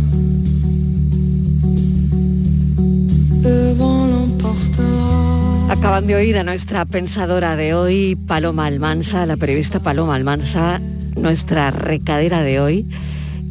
Le 3.44 3.74
vent 3.74 4.08
l'emportera. 4.08 5.72
Acaban 5.72 6.08
de 6.08 6.16
oír 6.16 6.38
a 6.38 6.44
nuestra 6.44 6.86
pensadora 6.86 7.56
de 7.56 7.74
hoy, 7.74 8.16
Paloma 8.16 8.66
Almansa, 8.66 9.26
la 9.26 9.38
periodista 9.38 9.80
Paloma 9.80 10.16
Almansa, 10.16 10.80
nuestra 11.16 11.72
recadera 11.72 12.44
de 12.44 12.60
hoy, 12.60 12.86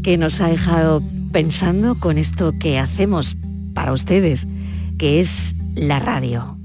que 0.02 0.16
nos 0.16 0.40
ha 0.40 0.48
dejado 0.48 1.02
pensando 1.32 1.98
con 1.98 2.18
esto 2.18 2.52
que 2.58 2.78
hacemos 2.78 3.36
para 3.74 3.92
ustedes, 3.92 4.46
que 4.98 5.20
es 5.20 5.54
la 5.74 5.98
radio. 5.98 6.56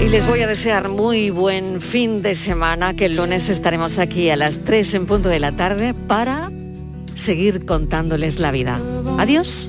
Y 0.00 0.08
les 0.08 0.26
voy 0.26 0.40
a 0.40 0.46
desear 0.46 0.88
muy 0.88 1.30
buen 1.30 1.80
fin 1.80 2.22
de 2.22 2.34
semana, 2.34 2.96
que 2.96 3.04
el 3.04 3.16
lunes 3.16 3.48
estaremos 3.48 3.98
aquí 3.98 4.30
a 4.30 4.36
las 4.36 4.60
3 4.60 4.94
en 4.94 5.06
punto 5.06 5.28
de 5.28 5.40
la 5.40 5.52
tarde 5.52 5.94
para 5.94 6.50
seguir 7.14 7.66
contándoles 7.66 8.38
la 8.38 8.50
vida. 8.50 8.80
Adiós. 9.18 9.68